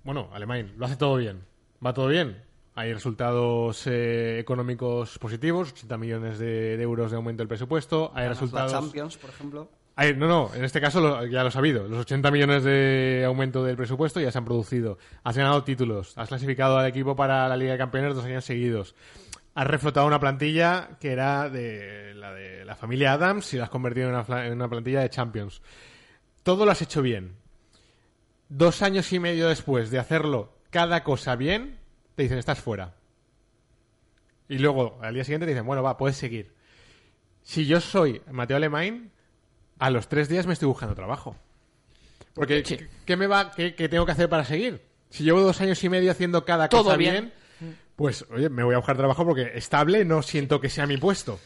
bueno, 0.05 0.29
Alemán 0.33 0.73
lo 0.77 0.87
hace 0.87 0.97
todo 0.97 1.17
bien, 1.17 1.45
va 1.85 1.93
todo 1.93 2.09
bien. 2.09 2.43
Hay 2.75 2.93
resultados 2.93 3.87
eh, 3.87 4.39
económicos 4.39 5.19
positivos, 5.19 5.73
80 5.73 5.99
millones 5.99 6.39
de, 6.39 6.77
de 6.77 6.83
euros 6.83 7.11
de 7.11 7.17
aumento 7.17 7.41
del 7.43 7.49
presupuesto. 7.49 8.13
Hay 8.15 8.23
Ganas 8.25 8.37
la 8.37 8.41
resultados. 8.41 8.73
Champions, 8.73 9.17
por 9.19 9.31
ejemplo. 9.31 9.69
Hay- 9.97 10.15
no, 10.15 10.29
no, 10.29 10.51
en 10.55 10.65
este 10.65 10.81
caso 10.81 11.01
lo- 11.01 11.27
ya 11.27 11.43
lo 11.43 11.49
has 11.49 11.55
sabido. 11.55 11.89
Los 11.89 11.99
80 12.01 12.31
millones 12.31 12.63
de 12.63 13.25
aumento 13.27 13.65
del 13.65 13.77
presupuesto 13.77 14.21
ya 14.21 14.31
se 14.31 14.39
han 14.39 14.45
producido. 14.45 14.97
Has 15.25 15.37
ganado 15.37 15.65
títulos. 15.65 16.13
Has 16.17 16.29
clasificado 16.29 16.79
al 16.79 16.87
equipo 16.87 17.17
para 17.17 17.49
la 17.49 17.57
Liga 17.57 17.73
de 17.73 17.79
Campeones 17.79 18.15
dos 18.15 18.25
años 18.25 18.45
seguidos. 18.45 18.95
Has 19.59 19.67
reflotado 19.67 20.07
una 20.07 20.21
plantilla 20.21 20.91
que 21.01 21.11
era 21.11 21.49
de 21.51 22.15
la 22.15 22.33
de 22.33 22.65
la 22.65 22.77
familia 22.77 23.15
Adams 23.15 23.53
y 23.55 23.57
la 23.57 23.65
has 23.65 23.71
convertido 23.71 24.07
en 24.09 24.15
una, 24.15 24.25
fla- 24.25 24.47
en 24.47 24.53
una 24.53 24.69
plantilla 24.69 25.01
de 25.01 25.11
Champions. 25.11 25.63
Todo 26.45 26.65
lo 26.65 26.71
has 26.71 26.81
hecho 26.81 27.03
bien. 27.03 27.35
Dos 28.49 28.83
años 28.83 29.13
y 29.13 29.19
medio 29.19 29.49
después 29.49 29.91
de 29.91 29.99
hacerlo 29.99 30.53
cada 30.71 31.03
cosa 31.03 31.35
bien, 31.35 31.77
te 32.15 32.23
dicen 32.23 32.39
estás 32.39 32.61
fuera. 32.61 32.95
Y 34.49 34.59
luego 34.59 34.99
al 35.03 35.15
día 35.15 35.25
siguiente 35.25 35.47
te 35.47 35.53
dicen, 35.53 35.67
bueno, 35.67 35.83
va, 35.83 35.97
puedes 35.97 36.17
seguir. 36.17 36.53
Si 37.43 37.67
yo 37.67 37.81
soy 37.81 38.23
Mateo 38.31 38.57
Alemán, 38.59 39.11
a 39.81 39.91
los 39.91 40.09
tres 40.09 40.29
días 40.29 40.47
me 40.47 40.53
estoy 40.53 40.69
buscando 40.69 40.95
trabajo. 40.95 41.35
Porque, 42.35 42.63
Sí. 42.65 42.77
¿qué- 42.77 42.89
¿qué, 43.05 43.17
me 43.17 43.27
va, 43.27 43.51
qué, 43.51 43.75
qué 43.75 43.89
tengo 43.89 44.07
que 44.07 44.13
hacer 44.13 44.29
para 44.29 44.45
seguir? 44.45 44.83
Si 45.11 45.25
llevo 45.25 45.41
dos 45.41 45.61
años 45.61 45.83
y 45.83 45.89
medio 45.89 46.13
haciendo 46.13 46.45
cada 46.45 46.69
Todo 46.69 46.85
cosa 46.85 46.97
bien. 46.97 47.13
bien, 47.13 47.33
pues, 47.99 48.25
oye, 48.31 48.49
me 48.49 48.63
voy 48.63 48.75
a 48.75 48.79
buscar 48.79 48.97
trabajo 48.97 49.27
porque 49.27 49.51
estable 49.57 50.05
no 50.05 50.23
siento 50.23 50.61
que 50.61 50.71
sea 50.71 50.87
mi 50.87 50.99
puesto. 50.99 51.41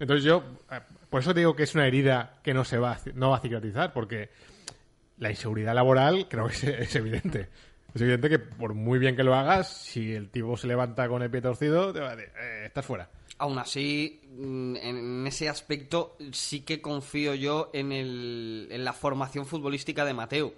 Entonces 0.00 0.24
yo, 0.24 0.42
eh, 0.72 0.80
por 1.08 1.20
eso 1.20 1.32
digo 1.32 1.54
que 1.54 1.62
es 1.62 1.74
una 1.76 1.86
herida 1.86 2.40
que 2.42 2.52
no 2.52 2.64
se 2.64 2.78
va, 2.78 2.98
no 3.14 3.30
va 3.30 3.36
a 3.36 3.40
cicatrizar, 3.40 3.92
porque 3.92 4.28
la 5.18 5.30
inseguridad 5.30 5.72
laboral 5.72 6.26
creo 6.28 6.48
que 6.48 6.54
es, 6.56 6.64
es 6.64 6.96
evidente. 6.96 7.48
Es 7.94 8.02
evidente 8.02 8.28
que 8.28 8.40
por 8.40 8.74
muy 8.74 8.98
bien 8.98 9.14
que 9.14 9.22
lo 9.22 9.36
hagas, 9.36 9.68
si 9.72 10.12
el 10.12 10.30
tipo 10.30 10.56
se 10.56 10.66
levanta 10.66 11.08
con 11.08 11.22
el 11.22 11.30
pie 11.30 11.40
torcido, 11.42 11.92
te 11.92 12.00
va 12.00 12.10
a 12.10 12.16
decir, 12.16 12.32
"Eh, 12.40 12.62
estás 12.66 12.84
fuera. 12.84 13.08
Aún 13.38 13.56
así, 13.60 14.20
mm, 14.36 14.74
en 14.76 15.26
ese 15.28 15.48
aspecto 15.48 16.16
sí 16.32 16.62
que 16.62 16.82
confío 16.82 17.36
yo 17.36 17.70
en, 17.72 17.92
el, 17.92 18.66
en 18.72 18.82
la 18.84 18.92
formación 18.94 19.46
futbolística 19.46 20.04
de 20.04 20.12
Mateo. 20.12 20.54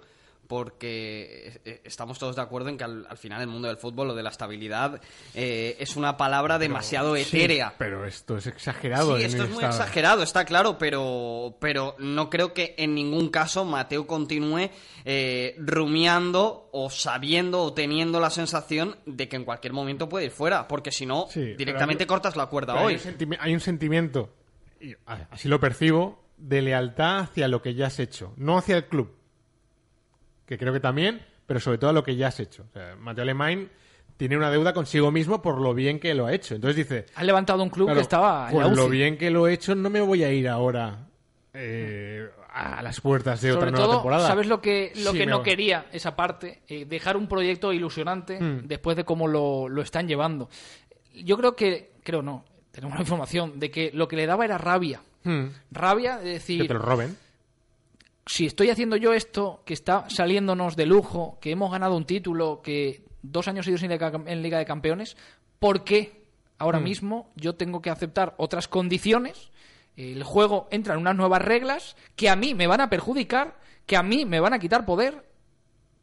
Porque 0.47 1.59
eh, 1.65 1.81
estamos 1.83 2.17
todos 2.19 2.35
de 2.35 2.41
acuerdo 2.41 2.69
en 2.69 2.77
que 2.77 2.83
al, 2.83 3.05
al 3.09 3.17
final 3.17 3.41
el 3.41 3.47
mundo 3.47 3.67
del 3.67 3.77
fútbol, 3.77 4.07
lo 4.07 4.15
de 4.15 4.23
la 4.23 4.29
estabilidad, 4.29 5.01
eh, 5.33 5.75
es 5.79 5.95
una 5.95 6.17
palabra 6.17 6.57
demasiado 6.57 7.15
etérea. 7.15 7.73
Pero 7.77 8.05
esto 8.05 8.37
es 8.37 8.47
exagerado. 8.47 9.17
Sí, 9.17 9.23
esto 9.23 9.43
es 9.43 9.49
muy 9.49 9.63
exagerado, 9.63 10.23
está 10.23 10.45
claro, 10.45 10.77
pero, 10.77 11.55
pero 11.59 11.95
no 11.99 12.29
creo 12.29 12.53
que 12.53 12.75
en 12.77 12.95
ningún 12.95 13.29
caso 13.29 13.65
Mateo 13.65 14.07
continúe 14.07 14.69
eh, 15.05 15.55
rumiando 15.57 16.69
o 16.71 16.89
sabiendo 16.89 17.61
o 17.63 17.73
teniendo 17.73 18.19
la 18.19 18.29
sensación 18.29 18.95
de 19.05 19.27
que 19.27 19.35
en 19.35 19.45
cualquier 19.45 19.73
momento 19.73 20.07
puede 20.09 20.25
ir 20.25 20.31
fuera, 20.31 20.67
porque 20.67 20.91
si 20.91 21.05
no, 21.05 21.27
Sí, 21.29 21.53
directamente 21.55 22.03
hay- 22.03 22.07
cortas 22.07 22.35
la 22.35 22.47
cuerda 22.47 22.75
hoy. 22.75 22.93
Hay 22.95 22.99
un, 22.99 23.17
sentimi- 23.17 23.37
hay 23.39 23.53
un 23.53 23.59
sentimiento, 23.59 24.29
y 24.79 24.93
así 25.31 25.47
lo 25.47 25.59
percibo, 25.59 26.23
de 26.37 26.61
lealtad 26.61 27.19
hacia 27.19 27.47
lo 27.47 27.61
que 27.61 27.73
ya 27.73 27.87
has 27.87 27.99
hecho, 27.99 28.33
no 28.37 28.57
hacia 28.57 28.77
el 28.77 28.85
club, 28.85 29.11
que 30.47 30.57
creo 30.57 30.73
que 30.73 30.79
también, 30.79 31.21
pero 31.45 31.59
sobre 31.59 31.77
todo 31.77 31.91
a 31.91 31.93
lo 31.93 32.03
que 32.03 32.15
ya 32.15 32.29
has 32.29 32.39
hecho. 32.39 32.63
O 32.69 32.73
sea, 32.73 32.95
Mateo 32.95 33.21
Alemán 33.21 33.69
tiene 34.17 34.35
una 34.35 34.49
deuda 34.49 34.73
consigo 34.73 35.11
mismo 35.11 35.41
por 35.43 35.61
lo 35.61 35.75
bien 35.75 35.99
que 35.99 36.15
lo 36.15 36.25
ha 36.25 36.33
hecho. 36.33 36.55
Entonces 36.55 36.75
dice, 36.77 37.05
Han 37.15 37.27
levantado 37.27 37.61
un 37.61 37.69
club 37.69 37.85
claro, 37.87 37.99
que 37.99 38.01
estaba 38.01 38.49
por 38.49 38.75
lo 38.75 38.89
bien 38.89 39.15
que 39.17 39.29
lo 39.29 39.47
he 39.47 39.53
hecho, 39.53 39.75
no 39.75 39.89
me 39.91 40.01
voy 40.01 40.23
a 40.23 40.31
ir 40.31 40.47
ahora 40.49 41.05
eh, 41.53 42.27
a 42.53 42.81
las 42.81 42.99
puertas 43.01 43.41
de 43.41 43.49
Sobre 43.49 43.57
otra 43.67 43.71
nueva 43.71 43.85
todo, 43.85 43.95
temporada. 43.97 44.27
¿sabes 44.27 44.47
lo 44.47 44.61
que, 44.61 44.91
lo 45.03 45.11
Sí, 45.11 45.19
que 45.19 45.25
no 45.25 45.43
quería 45.43 45.85
esa 45.91 46.15
parte? 46.15 46.61
Eh, 46.67 46.85
dejar 46.85 47.17
un 47.17 47.27
proyecto 47.27 47.71
ilusionante 47.73 48.39
Mm. 48.39 48.67
después 48.67 48.97
de 48.97 49.03
cómo 49.05 49.27
lo, 49.27 49.69
lo 49.69 49.81
están 49.81 50.07
llevando. 50.07 50.49
Yo 51.13 51.37
creo 51.37 51.55
que, 51.55 51.91
creo 52.03 52.21
no, 52.21 52.43
tenemos 52.71 52.95
la 52.95 53.01
información 53.01 53.59
de 53.59 53.69
que 53.71 53.91
lo 53.93 54.07
que 54.07 54.15
le 54.15 54.25
daba 54.25 54.45
era 54.45 54.57
rabia. 54.57 55.01
Hmm, 55.23 55.47
Rabia 55.71 56.17
de 56.17 56.29
decir, 56.33 56.61
que 56.61 56.67
te 56.67 56.73
lo 56.73 56.79
roben. 56.79 57.17
Si 58.27 58.45
estoy 58.45 58.69
haciendo 58.69 58.95
yo 58.97 59.13
esto, 59.13 59.61
que 59.65 59.73
está 59.73 60.09
saliéndonos 60.09 60.75
de 60.75 60.85
lujo, 60.85 61.37
que 61.41 61.51
hemos 61.51 61.71
ganado 61.71 61.95
un 61.95 62.05
título, 62.05 62.61
que 62.61 63.03
dos 63.21 63.47
años 63.47 63.65
seguidos 63.65 63.83
en 63.83 63.91
Liga, 63.91 64.11
en 64.25 64.41
Liga 64.41 64.57
de 64.59 64.65
Campeones, 64.65 65.17
¿por 65.59 65.83
qué 65.83 66.21
ahora 66.59 66.79
mismo 66.79 67.31
yo 67.35 67.55
tengo 67.55 67.81
que 67.81 67.89
aceptar 67.89 68.33
otras 68.37 68.67
condiciones? 68.67 69.49
El 69.95 70.23
juego 70.23 70.67
entra 70.71 70.93
en 70.93 70.99
unas 70.99 71.15
nuevas 71.15 71.41
reglas 71.41 71.95
que 72.15 72.29
a 72.29 72.35
mí 72.35 72.53
me 72.53 72.67
van 72.67 72.81
a 72.81 72.89
perjudicar, 72.89 73.57
que 73.85 73.97
a 73.97 74.03
mí 74.03 74.25
me 74.25 74.39
van 74.39 74.53
a 74.53 74.59
quitar 74.59 74.85
poder 74.85 75.25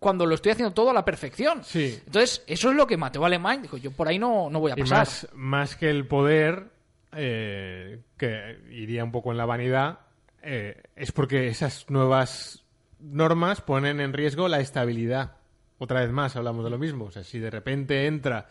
cuando 0.01 0.27
lo 0.27 0.35
estoy 0.35 0.53
haciendo 0.53 0.75
todo 0.75 0.91
a 0.91 0.93
la 0.95 1.05
perfección. 1.05 1.63
Sí. 1.65 1.99
Entonces, 2.07 2.43
eso 2.47 2.71
es 2.71 2.77
lo 2.77 2.87
que 2.87 2.97
Mateo 2.97 3.25
Alemán 3.25 3.63
dijo, 3.63 3.77
yo 3.77 3.91
por 3.93 4.09
ahí 4.09 4.19
no, 4.19 4.51
no 4.51 4.61
voy 4.61 4.73
a 4.73 4.75
Y 4.77 4.81
pasar. 4.81 4.99
más, 4.99 5.29
más 5.33 5.77
que 5.77 5.89
el 5.91 6.07
poder, 6.07 6.67
eh, 7.13 8.01
que 8.19 8.59
iría 8.71 9.05
un 9.05 9.13
poco 9.13 9.31
en 9.31 9.39
la 9.39 9.47
vanidad, 9.47 10.01
eh, 10.45 10.83
es 10.95 11.13
porque 11.13 11.49
esas 11.49 11.89
nuevas 11.91 12.65
normas 13.01 13.61
ponen 13.61 14.01
en 14.01 14.13
riesgo 14.13 14.49
la 14.49 14.61
estabilidad. 14.61 15.37
Otra 15.79 16.01
vez 16.01 16.11
más 16.11 16.37
hablamos 16.37 16.65
de 16.65 16.71
lo 16.71 16.79
mismo. 16.79 17.07
O 17.07 17.11
sea, 17.11 17.25
si 17.25 17.39
de 17.39 17.51
repente 17.51 18.07
entra 18.07 18.49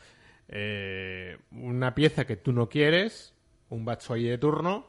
eh, 0.50 1.38
una 1.52 1.96
pieza 1.96 2.26
que 2.26 2.36
tú 2.36 2.52
no 2.52 2.70
quieres, 2.70 3.34
un 3.70 3.86
Batshuayi 3.86 4.28
de 4.28 4.38
turno, 4.38 4.88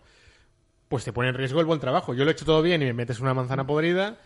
pues 0.88 1.05
te 1.05 1.12
pone 1.12 1.29
en 1.29 1.35
riesgo 1.35 1.61
el 1.61 1.67
buen 1.67 1.81
trabajo. 1.81 2.14
Yo 2.14 2.25
lo 2.25 2.31
he 2.31 2.33
hecho 2.33 2.45
todo 2.45 2.62
bien 2.62 2.83
y 2.83 2.87
me 2.87 2.93
metes 2.93 3.21
una 3.21 3.35
manzana 3.35 3.67
podrida, 3.67 4.19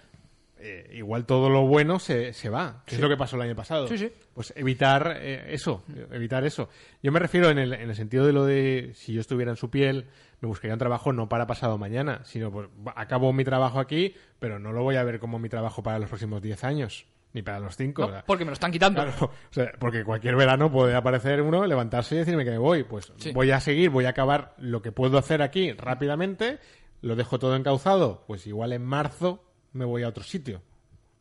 eh, 0.60 0.90
igual 0.94 1.24
todo 1.26 1.48
lo 1.50 1.62
bueno 1.66 1.98
se, 1.98 2.32
se 2.32 2.48
va. 2.48 2.82
que 2.86 2.94
Es 2.96 3.00
lo 3.00 3.08
que 3.08 3.16
pasó 3.16 3.36
el 3.36 3.42
año 3.42 3.54
pasado. 3.56 3.86
Sí, 3.88 3.98
sí. 3.98 4.12
Pues 4.34 4.52
evitar 4.56 5.16
eh, 5.20 5.46
eso, 5.54 5.84
evitar 6.12 6.44
eso. 6.44 6.68
Yo 7.02 7.12
me 7.12 7.18
refiero 7.18 7.50
en 7.50 7.58
el, 7.58 7.72
en 7.72 7.88
el 7.90 7.96
sentido 7.96 8.26
de 8.26 8.32
lo 8.32 8.44
de 8.44 8.92
si 8.94 9.12
yo 9.12 9.20
estuviera 9.20 9.50
en 9.50 9.56
su 9.56 9.70
piel, 9.70 10.06
me 10.40 10.48
buscaría 10.48 10.74
un 10.74 10.78
trabajo 10.78 11.12
no 11.12 11.28
para 11.28 11.46
pasado 11.46 11.78
mañana, 11.78 12.20
sino 12.24 12.50
pues 12.52 12.68
acabo 12.96 13.32
mi 13.32 13.44
trabajo 13.44 13.80
aquí, 13.80 14.14
pero 14.38 14.58
no 14.58 14.72
lo 14.72 14.82
voy 14.82 14.96
a 14.96 15.02
ver 15.04 15.18
como 15.18 15.38
mi 15.38 15.48
trabajo 15.48 15.82
para 15.82 15.98
los 15.98 16.08
próximos 16.08 16.40
10 16.42 16.62
años, 16.64 17.06
ni 17.32 17.42
para 17.42 17.58
los 17.60 17.76
5. 17.76 18.06
No, 18.08 18.22
porque 18.26 18.44
me 18.44 18.50
lo 18.50 18.54
están 18.54 18.70
quitando. 18.72 19.02
Claro, 19.02 19.26
o 19.26 19.52
sea, 19.52 19.72
porque 19.78 20.04
cualquier 20.04 20.36
verano 20.36 20.70
puede 20.70 20.94
aparecer 20.94 21.42
uno, 21.42 21.66
levantarse 21.66 22.14
y 22.14 22.18
decirme 22.18 22.44
que 22.44 22.50
me 22.52 22.58
voy. 22.58 22.84
Pues 22.84 23.12
Sí. 23.16 23.32
voy 23.32 23.50
a 23.50 23.60
seguir, 23.60 23.90
voy 23.90 24.04
a 24.04 24.10
acabar 24.10 24.54
lo 24.58 24.82
que 24.82 24.92
puedo 24.92 25.18
hacer 25.18 25.42
aquí 25.42 25.72
rápidamente, 25.72 26.58
lo 27.00 27.16
dejo 27.16 27.38
todo 27.38 27.54
encauzado, 27.56 28.24
pues 28.26 28.46
igual 28.46 28.72
en 28.72 28.84
marzo 28.84 29.44
me 29.72 29.84
voy 29.84 30.02
a 30.02 30.08
otro 30.08 30.22
sitio. 30.24 30.62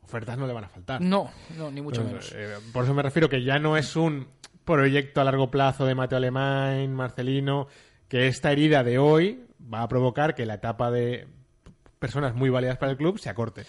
Ofertas 0.04 0.38
no 0.38 0.48
le 0.48 0.54
van 0.54 0.64
a 0.64 0.70
faltar. 0.70 1.02
No, 1.02 1.30
no, 1.58 1.70
ni 1.70 1.82
mucho 1.82 2.04
menos. 2.04 2.32
eh, 2.36 2.56
por 2.72 2.84
eso 2.86 2.94
me 2.94 3.02
refiero 3.04 3.28
que 3.30 3.44
ya 3.44 3.60
no 3.60 3.76
es 3.78 3.96
un 3.96 4.28
proyecto 4.64 5.20
a 5.22 5.24
largo 5.24 5.52
plazo 5.52 5.86
de 5.86 5.96
Mateo 5.96 6.18
Alemán, 6.18 6.94
Marcelino, 6.94 7.68
que 8.08 8.28
esta 8.28 8.52
herida 8.52 8.84
de 8.84 9.00
hoy 9.00 9.44
va 9.74 9.82
a 9.82 9.88
provocar 9.88 10.34
que 10.36 10.46
la 10.46 10.56
etapa 10.56 10.92
de 10.92 11.28
personas 12.00 12.36
muy 12.36 12.50
válidas 12.50 12.78
para 12.78 12.92
el 12.92 12.98
club 12.98 13.20
se 13.20 13.30
acorte. 13.30 13.66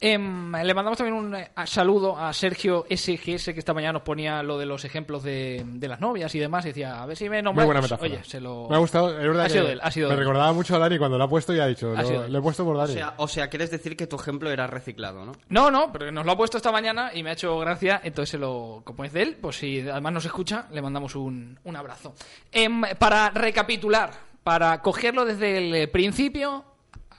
Em, 0.00 0.52
le 0.54 0.74
mandamos 0.74 0.98
también 0.98 1.16
un 1.16 1.34
eh, 1.34 1.50
saludo 1.66 2.18
a 2.18 2.32
Sergio 2.32 2.84
SGS 2.90 3.46
que 3.52 3.58
esta 3.58 3.72
mañana 3.72 3.94
nos 3.94 4.02
ponía 4.02 4.42
lo 4.42 4.58
de 4.58 4.66
los 4.66 4.84
ejemplos 4.84 5.22
de, 5.22 5.62
de 5.64 5.88
las 5.88 6.00
novias 6.00 6.34
y 6.34 6.38
demás. 6.38 6.64
Y 6.64 6.68
decía, 6.68 7.02
a 7.02 7.06
ver 7.06 7.16
si 7.16 7.24
me 7.28 7.36
Muy 7.36 7.42
nombráis. 7.44 7.66
buena 7.66 7.80
metáfora. 7.80 8.10
Oye, 8.12 8.24
se 8.24 8.40
lo. 8.40 8.68
Me 8.68 8.76
ha 8.76 8.78
gustado, 8.78 9.10
es 9.10 9.26
verdad 9.26 9.44
Ha 9.44 9.46
que 9.46 9.52
sido 9.54 9.68
él, 9.68 9.80
ha 9.82 9.90
sido 9.90 10.08
me 10.08 10.14
él. 10.14 10.20
recordaba 10.20 10.52
mucho 10.52 10.76
a 10.76 10.78
Dani 10.78 10.98
cuando 10.98 11.16
lo 11.16 11.24
ha 11.24 11.28
puesto 11.28 11.54
y 11.54 11.60
ha 11.60 11.66
dicho, 11.66 11.94
Ha 11.96 12.02
lo, 12.02 12.28
lo 12.28 12.38
he 12.38 12.42
puesto 12.42 12.64
por 12.64 12.76
O 12.76 12.78
Dani. 12.78 12.92
sea, 12.92 13.14
o 13.16 13.28
sea, 13.28 13.48
quieres 13.48 13.70
decir 13.70 13.96
que 13.96 14.06
tu 14.06 14.16
ejemplo 14.16 14.50
era 14.50 14.66
reciclado, 14.66 15.24
¿no? 15.24 15.32
No, 15.48 15.70
no, 15.70 15.90
pero 15.92 16.10
nos 16.12 16.26
lo 16.26 16.32
ha 16.32 16.36
puesto 16.36 16.56
esta 16.56 16.72
mañana 16.72 17.10
y 17.14 17.22
me 17.22 17.30
ha 17.30 17.34
hecho 17.34 17.58
gracia. 17.58 18.00
Entonces, 18.04 18.30
se 18.30 18.38
lo, 18.38 18.82
como 18.84 19.04
es 19.04 19.12
de 19.12 19.22
él, 19.22 19.38
pues 19.40 19.56
si 19.56 19.80
además 19.88 20.12
nos 20.12 20.24
escucha, 20.24 20.66
le 20.72 20.82
mandamos 20.82 21.14
un, 21.16 21.58
un 21.64 21.76
abrazo. 21.76 22.14
Em, 22.52 22.82
para 22.98 23.30
recapitular, 23.30 24.10
para 24.42 24.82
cogerlo 24.82 25.24
desde 25.24 25.82
el 25.82 25.88
principio, 25.90 26.64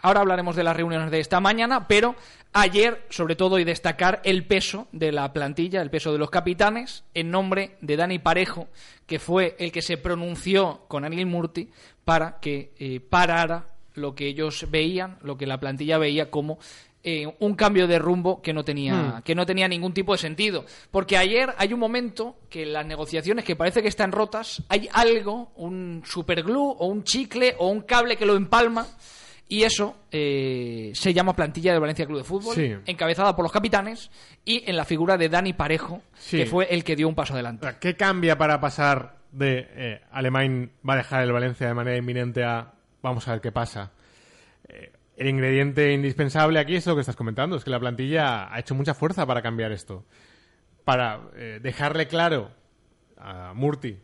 ahora 0.06 0.22
hablaremos 0.22 0.56
de 0.56 0.64
las 0.64 0.78
reuniones 0.78 1.10
de 1.10 1.20
esta 1.20 1.40
mañana, 1.40 1.88
pero 1.88 2.16
ayer, 2.54 3.08
sobre 3.10 3.36
todo, 3.36 3.58
y 3.58 3.64
destacar 3.64 4.22
el 4.24 4.46
peso 4.46 4.88
de 4.92 5.12
la 5.12 5.34
plantilla, 5.34 5.82
el 5.82 5.90
peso 5.90 6.14
de 6.14 6.20
los 6.20 6.30
capitanes, 6.30 7.04
en 7.16 7.32
nombre 7.32 7.78
de 7.82 7.98
Dani 7.98 8.20
Parejo, 8.20 8.68
que 9.08 9.18
fue 9.18 9.56
el 9.58 9.72
que 9.72 9.82
se 9.82 9.98
pronunció 9.98 10.82
con 10.88 11.06
Anil 11.06 11.26
Murti 11.26 11.72
para 12.04 12.40
que 12.40 12.72
eh, 12.78 13.00
parara 13.00 13.70
lo 13.96 14.14
que 14.14 14.28
ellos 14.28 14.68
veían, 14.70 15.18
lo 15.24 15.38
que 15.38 15.48
la 15.48 15.60
plantilla 15.60 15.98
veía 15.98 16.30
como 16.30 16.60
eh, 17.04 17.26
un 17.40 17.56
cambio 17.56 17.88
de 17.88 17.98
rumbo 17.98 18.44
que 18.44 18.54
no 18.54 18.64
tenía 18.64 19.24
que 19.26 19.34
no 19.34 19.46
tenía 19.46 19.68
ningún 19.68 19.94
tipo 19.94 20.12
de 20.12 20.20
sentido. 20.20 20.66
Porque 20.92 21.18
ayer 21.18 21.56
hay 21.58 21.74
un 21.74 21.80
momento 21.80 22.36
que 22.50 22.62
en 22.62 22.74
las 22.74 22.86
negociaciones 22.86 23.44
que 23.44 23.56
parece 23.56 23.82
que 23.82 23.88
están 23.88 24.12
rotas 24.12 24.62
hay 24.70 24.88
algo 24.94 25.52
un 25.56 26.04
superglue 26.06 26.76
o 26.78 26.86
un 26.86 27.04
chicle 27.04 27.56
o 27.58 27.70
un 27.70 27.82
cable 27.82 28.18
que 28.18 28.26
lo 28.28 28.36
empalma 28.36 28.86
y 29.48 29.64
eso 29.64 29.96
eh, 30.12 30.92
se 30.96 31.14
llama 31.14 31.36
plantilla 31.36 31.72
del 31.72 31.82
Valencia 31.82 32.06
Club 32.06 32.18
de 32.20 32.24
Fútbol 32.24 32.56
Sí. 32.56 32.76
encabezada 32.86 33.36
por 33.36 33.44
los 33.44 33.52
capitanes 33.52 34.10
y 34.44 34.64
en 34.70 34.76
la 34.76 34.86
figura 34.86 35.18
de 35.18 35.30
Dani 35.30 35.54
Parejo 35.54 36.02
Sí. 36.16 36.38
que 36.38 36.46
fue 36.46 36.66
el 36.74 36.84
que 36.84 36.96
dio 36.96 37.08
un 37.08 37.16
paso 37.16 37.34
adelante 37.34 37.68
¿Qué 37.80 37.96
cambia 37.96 38.38
para 38.38 38.60
pasar 38.60 39.18
de 39.32 39.68
eh, 39.72 40.02
Alemán 40.12 40.72
va 40.88 40.94
a 40.94 40.98
dejar 40.98 41.24
el 41.24 41.32
Valencia 41.32 41.68
de 41.68 41.74
manera 41.74 41.98
inminente 41.98 42.44
a 42.44 42.74
vamos 43.04 43.28
a 43.28 43.34
ver 43.34 43.42
qué 43.42 43.52
pasa? 43.52 43.92
Eh, 44.68 44.92
el 45.18 45.28
ingrediente 45.28 45.92
indispensable 45.94 46.58
aquí 46.60 46.76
es 46.76 46.86
lo 46.88 46.96
que 46.96 47.02
estás 47.02 47.16
comentando, 47.16 47.56
es 47.56 47.64
que 47.64 47.70
la 47.70 47.80
plantilla 47.80 48.54
ha 48.54 48.60
hecho 48.60 48.74
mucha 48.76 48.94
fuerza 48.94 49.26
para 49.26 49.42
cambiar 49.42 49.72
esto. 49.72 50.04
Para 50.84 51.22
eh, 51.36 51.60
dejarle 51.62 52.08
claro 52.08 52.52
a 53.18 53.54
Murti, 53.54 53.98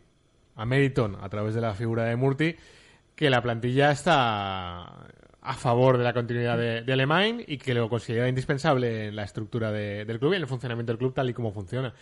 a 0.56 0.64
Meriton, 0.64 1.16
a 1.20 1.28
través 1.28 1.54
de 1.54 1.60
la 1.60 1.74
figura 1.74 2.04
de 2.04 2.16
Murti, 2.16 2.56
que 3.14 3.28
la 3.28 3.42
plantilla 3.42 3.90
está 3.90 5.06
a 5.42 5.54
favor 5.54 5.98
de 5.98 6.04
la 6.04 6.12
continuidad 6.12 6.56
de, 6.56 6.82
de 6.82 6.92
Alemán 6.92 7.42
y 7.46 7.58
que 7.58 7.74
lo 7.74 7.88
considera 7.88 8.28
indispensable 8.28 9.08
en 9.08 9.16
la 9.16 9.24
estructura 9.24 9.70
de- 9.72 10.04
del 10.04 10.18
club 10.18 10.32
y 10.32 10.36
en 10.36 10.42
el 10.42 10.48
funcionamiento 10.48 10.92
del 10.92 10.98
club 10.98 11.12
tal 11.14 11.28
y 11.30 11.34
como 11.34 11.52
funciona. 11.52 11.92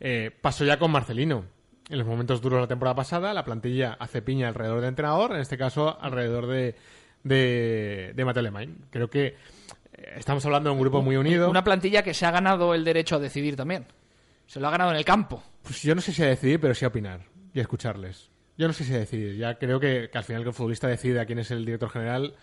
Eh, 0.00 0.30
pasó 0.40 0.64
ya 0.64 0.78
con 0.78 0.90
Marcelino. 0.90 1.44
En 1.90 1.98
los 1.98 2.06
momentos 2.06 2.40
duros 2.40 2.56
de 2.58 2.60
la 2.62 2.66
temporada 2.68 2.94
pasada, 2.94 3.34
la 3.34 3.44
plantilla 3.44 3.96
hace 4.00 4.22
piña 4.22 4.48
alrededor 4.48 4.80
del 4.80 4.88
entrenador, 4.88 5.32
en 5.34 5.40
este 5.40 5.58
caso 5.58 5.98
alrededor 6.00 6.46
de, 6.46 6.74
de, 7.24 8.12
de 8.14 8.24
Mateo 8.24 8.40
Alemán. 8.40 8.76
Creo 8.90 9.10
que 9.10 9.26
eh, 9.26 10.14
estamos 10.16 10.44
hablando 10.46 10.70
de 10.70 10.74
un 10.74 10.80
grupo 10.80 11.02
muy 11.02 11.16
unido. 11.16 11.50
una 11.50 11.64
plantilla 11.64 12.02
que 12.02 12.14
se 12.14 12.24
ha 12.26 12.30
ganado 12.30 12.74
el 12.74 12.84
derecho 12.84 13.16
a 13.16 13.18
decidir 13.18 13.56
también 13.56 13.86
se 14.46 14.60
lo 14.60 14.68
ha 14.68 14.70
ganado 14.70 14.90
en 14.90 14.98
el 14.98 15.04
campo 15.06 15.42
Pues 15.62 15.82
yo 15.82 15.94
no 15.94 16.00
sé 16.02 16.12
si 16.12 16.22
a 16.22 16.26
decidir, 16.26 16.60
pero 16.60 16.74
sí 16.74 16.84
a 16.84 16.88
opinar 16.88 17.20
y 17.54 17.58
a 17.58 17.62
escucharles. 17.62 18.30
Yo 18.58 18.66
no 18.66 18.72
sé 18.74 18.84
si 18.84 18.94
a 18.94 18.98
decidir. 18.98 19.36
Ya 19.36 19.54
creo 19.58 19.80
que, 19.80 20.08
que 20.12 20.18
al 20.18 20.24
final 20.24 20.42
que 20.42 20.50
el 20.50 20.54
futbolista 20.54 20.86
decide 20.86 21.18
a 21.20 21.24
quién 21.26 21.38
es 21.38 21.50
el 21.50 21.64
director 21.64 21.88
general, 21.90 22.34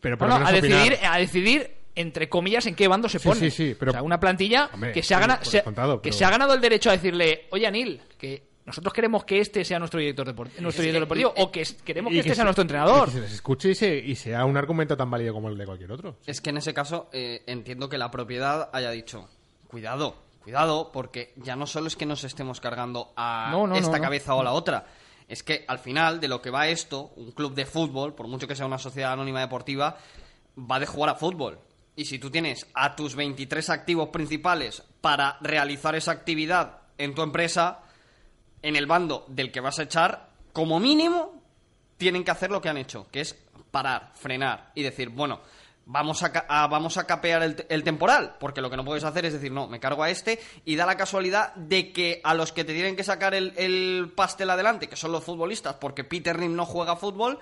pero 0.00 0.16
por 0.18 0.28
No, 0.28 0.34
lo 0.34 0.40
no, 0.40 0.46
menos 0.46 0.54
a 0.54 0.58
opinar. 0.64 0.78
decidir, 0.84 1.06
a 1.06 1.18
decidir 1.18 1.74
entre 1.94 2.28
comillas 2.28 2.64
en 2.66 2.74
qué 2.76 2.86
bando 2.86 3.08
se 3.08 3.18
Sí, 3.18 3.28
pone. 3.28 3.40
sí, 3.40 3.50
sí, 3.50 3.76
pero- 3.78 3.90
O 3.90 3.94
sea, 3.94 4.02
una 4.02 4.20
plantilla 4.20 4.70
Hombre, 4.72 4.92
que 4.92 5.02
se 5.02 5.14
ha 5.14 5.20
por 5.20 5.44
se, 5.44 5.56
descontado, 5.58 6.00
que 6.00 6.10
pero- 6.10 6.16
se 6.18 6.24
ha 6.24 6.30
ganado 6.30 6.54
el 6.54 6.60
derecho 6.60 6.90
a 6.90 6.92
decirle, 6.92 7.46
"Oye, 7.50 7.66
Anil, 7.66 8.00
que 8.16 8.46
nosotros 8.66 8.92
queremos 8.92 9.24
que 9.24 9.40
este 9.40 9.64
sea 9.64 9.78
nuestro 9.80 9.98
director 9.98 10.26
deportivo, 10.26 10.60
nuestro 10.62 10.82
director 10.82 11.02
deportivo 11.02 11.32
o 11.36 11.50
que 11.50 11.66
queremos 11.84 12.12
que 12.12 12.18
este 12.20 12.28
sea 12.30 12.36
se- 12.36 12.44
nuestro 12.44 12.62
y 12.62 12.66
entrenador." 12.66 13.06
que 13.06 13.12
se 13.14 13.20
les 13.22 13.32
escuche 13.32 13.70
y, 13.70 13.74
se- 13.74 13.96
y 13.98 14.14
sea 14.14 14.44
un 14.44 14.56
argumento 14.56 14.96
tan 14.96 15.10
válido 15.10 15.32
como 15.34 15.48
el 15.48 15.58
de 15.58 15.64
cualquier 15.66 15.90
otro. 15.90 16.16
Es 16.26 16.40
que 16.40 16.50
en 16.50 16.58
ese 16.58 16.72
caso 16.72 17.08
eh, 17.12 17.42
entiendo 17.46 17.88
que 17.88 17.98
la 17.98 18.10
propiedad 18.12 18.70
haya 18.72 18.90
dicho, 18.92 19.28
cuidado, 19.66 20.14
cuidado, 20.40 20.90
porque 20.92 21.32
ya 21.36 21.56
no 21.56 21.66
solo 21.66 21.88
es 21.88 21.96
que 21.96 22.06
nos 22.06 22.22
estemos 22.24 22.60
cargando 22.60 23.12
a 23.16 23.48
No, 23.50 23.66
no, 23.66 23.74
esta 23.74 23.90
no, 23.90 23.96
no. 23.98 24.02
cabeza 24.04 24.34
o 24.34 24.42
la 24.44 24.52
otra, 24.52 24.86
es 25.28 25.42
que 25.42 25.64
al 25.68 25.78
final 25.78 26.20
de 26.20 26.28
lo 26.28 26.40
que 26.40 26.50
va 26.50 26.68
esto, 26.68 27.12
un 27.16 27.32
club 27.32 27.54
de 27.54 27.66
fútbol, 27.66 28.14
por 28.14 28.26
mucho 28.26 28.48
que 28.48 28.56
sea 28.56 28.66
una 28.66 28.78
sociedad 28.78 29.12
anónima 29.12 29.40
deportiva, 29.40 29.98
va 30.58 30.80
de 30.80 30.86
jugar 30.86 31.10
a 31.10 31.14
fútbol. 31.14 31.60
Y 31.94 32.06
si 32.06 32.18
tú 32.18 32.30
tienes 32.30 32.66
a 32.74 32.96
tus 32.96 33.14
23 33.14 33.68
activos 33.70 34.08
principales 34.08 34.82
para 35.00 35.36
realizar 35.40 35.94
esa 35.94 36.12
actividad 36.12 36.78
en 36.96 37.14
tu 37.14 37.22
empresa, 37.22 37.80
en 38.62 38.76
el 38.76 38.86
bando 38.86 39.26
del 39.28 39.52
que 39.52 39.60
vas 39.60 39.78
a 39.78 39.82
echar, 39.82 40.30
como 40.52 40.80
mínimo, 40.80 41.42
tienen 41.98 42.24
que 42.24 42.30
hacer 42.30 42.50
lo 42.50 42.60
que 42.60 42.70
han 42.70 42.78
hecho, 42.78 43.06
que 43.10 43.20
es 43.20 43.36
parar, 43.70 44.12
frenar 44.14 44.72
y 44.74 44.82
decir, 44.82 45.10
bueno, 45.10 45.40
vamos 45.88 46.22
a, 46.22 46.66
vamos 46.68 46.98
a 46.98 47.06
capear 47.06 47.42
el, 47.42 47.66
el 47.68 47.82
temporal, 47.82 48.36
porque 48.38 48.60
lo 48.60 48.68
que 48.68 48.76
no 48.76 48.84
puedes 48.84 49.04
hacer 49.04 49.24
es 49.24 49.32
decir, 49.32 49.50
no, 49.50 49.66
me 49.66 49.80
cargo 49.80 50.02
a 50.02 50.10
este 50.10 50.38
y 50.66 50.76
da 50.76 50.84
la 50.84 50.98
casualidad 50.98 51.54
de 51.54 51.92
que 51.92 52.20
a 52.22 52.34
los 52.34 52.52
que 52.52 52.64
te 52.64 52.74
tienen 52.74 52.94
que 52.94 53.04
sacar 53.04 53.34
el, 53.34 53.54
el 53.56 54.12
pastel 54.14 54.50
adelante, 54.50 54.86
que 54.86 54.96
son 54.96 55.12
los 55.12 55.24
futbolistas, 55.24 55.76
porque 55.76 56.04
Peter 56.04 56.38
Lim 56.38 56.54
no 56.54 56.66
juega 56.66 56.94
fútbol, 56.96 57.38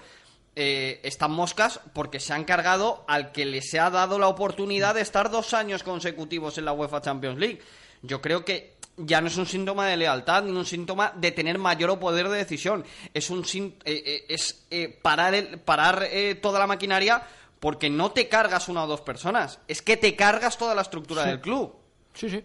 eh, 0.55 1.01
están 1.03 1.33
moscas 1.33 1.81
porque 1.93 2.21
se 2.21 2.33
han 2.33 2.45
cargado 2.45 3.05
al 3.09 3.33
que 3.33 3.45
les 3.45 3.75
ha 3.75 3.91
dado 3.91 4.19
la 4.19 4.29
oportunidad 4.29 4.95
de 4.95 5.03
estar 5.03 5.31
dos 5.31 5.53
años 5.53 5.83
consecutivos 5.83 6.57
en 6.57 6.65
la 6.67 6.73
UEFA 6.73 7.03
Champions 7.03 7.39
League. 7.39 7.61
Yo 8.03 8.23
creo 8.23 8.45
que 8.45 8.77
ya 8.97 9.21
no 9.21 9.27
es 9.27 9.37
un 9.37 9.47
síntoma 9.47 9.87
de 9.87 9.97
lealtad 9.97 10.45
ni 10.45 10.53
un 10.53 10.65
síntoma 10.65 11.13
de 11.17 11.33
tener 11.33 11.59
mayor 11.59 11.99
poder 11.99 12.29
de 12.29 12.39
decisión. 12.39 12.85
Es 13.13 13.29
un 13.29 13.45
eh, 13.45 13.75
eh, 13.85 14.25
es 14.29 14.67
eh, 14.71 14.99
parar 15.03 15.35
el, 15.35 15.59
parar 15.59 16.07
eh, 16.11 16.37
toda 16.37 16.59
la 16.59 16.67
maquinaria 16.67 17.23
porque 17.61 17.89
no 17.91 18.11
te 18.13 18.29
cargas 18.29 18.69
una 18.69 18.85
o 18.85 18.87
dos 18.87 19.01
personas, 19.01 19.61
es 19.69 19.83
que 19.83 19.97
te 19.97 20.15
cargas 20.17 20.59
toda 20.59 20.75
la 20.75 20.83
estructura 20.83 21.25
del 21.25 21.41
club. 21.41 21.75
Sí, 22.15 22.29
sí. 22.31 22.45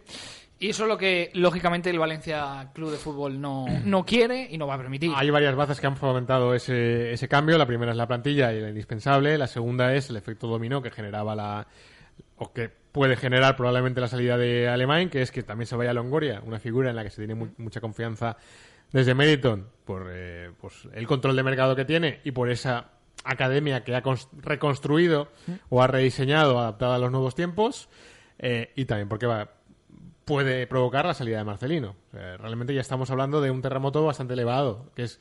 Y 0.59 0.69
eso 0.69 0.83
es 0.83 0.89
lo 0.89 0.97
que 0.97 1.31
lógicamente 1.33 1.89
el 1.89 1.97
Valencia 1.97 2.69
Club 2.73 2.91
de 2.91 2.97
Fútbol 2.97 3.41
no, 3.41 3.65
no 3.83 4.05
quiere 4.05 4.47
y 4.51 4.59
no 4.59 4.67
va 4.67 4.75
a 4.75 4.77
permitir. 4.77 5.11
Hay 5.15 5.29
varias 5.31 5.55
bazas 5.55 5.79
que 5.79 5.87
han 5.87 5.97
fomentado 5.97 6.53
ese, 6.53 7.11
ese 7.13 7.27
cambio. 7.27 7.57
La 7.57 7.65
primera 7.65 7.91
es 7.93 7.97
la 7.97 8.07
plantilla 8.07 8.53
y 8.53 8.61
la 8.61 8.69
indispensable. 8.69 9.39
La 9.39 9.47
segunda 9.47 9.95
es 9.95 10.11
el 10.11 10.17
efecto 10.17 10.45
dominó 10.45 10.79
que 10.83 10.91
generaba 10.91 11.33
la, 11.35 11.65
o 12.37 12.53
que 12.53 12.69
puede 12.69 13.15
generar 13.15 13.55
probablemente 13.55 14.01
la 14.01 14.07
salida 14.07 14.37
de 14.37 14.67
Alemán, 14.69 15.09
que 15.09 15.23
es 15.23 15.31
que 15.31 15.41
también 15.41 15.65
se 15.65 15.75
vaya 15.75 15.89
a 15.89 15.93
Longoria, 15.95 16.41
una 16.45 16.59
figura 16.59 16.91
en 16.91 16.95
la 16.95 17.03
que 17.03 17.09
se 17.09 17.17
tiene 17.21 17.33
mu- 17.33 17.49
mucha 17.57 17.81
confianza 17.81 18.37
desde 18.91 19.15
Meriton 19.15 19.67
por 19.83 20.09
eh, 20.11 20.51
pues, 20.61 20.87
el 20.93 21.07
control 21.07 21.35
de 21.37 21.41
mercado 21.43 21.75
que 21.75 21.85
tiene 21.85 22.19
y 22.23 22.31
por 22.31 22.51
esa 22.51 22.85
academia 23.23 23.83
que 23.83 23.95
ha 23.95 24.01
cons- 24.03 24.27
reconstruido 24.41 25.27
o 25.69 25.81
ha 25.81 25.87
rediseñado, 25.87 26.59
adaptada 26.59 26.95
a 26.95 26.99
los 26.99 27.11
nuevos 27.11 27.35
tiempos, 27.35 27.89
eh, 28.39 28.71
y 28.75 28.85
también 28.85 29.07
porque 29.09 29.25
va, 29.27 29.49
puede 30.25 30.65
provocar 30.67 31.05
la 31.05 31.13
salida 31.13 31.37
de 31.37 31.43
Marcelino. 31.43 31.95
O 32.13 32.17
sea, 32.17 32.37
realmente 32.37 32.73
ya 32.73 32.81
estamos 32.81 33.09
hablando 33.11 33.41
de 33.41 33.51
un 33.51 33.61
terremoto 33.61 34.03
bastante 34.05 34.33
elevado, 34.33 34.85
que 34.95 35.03
es 35.03 35.19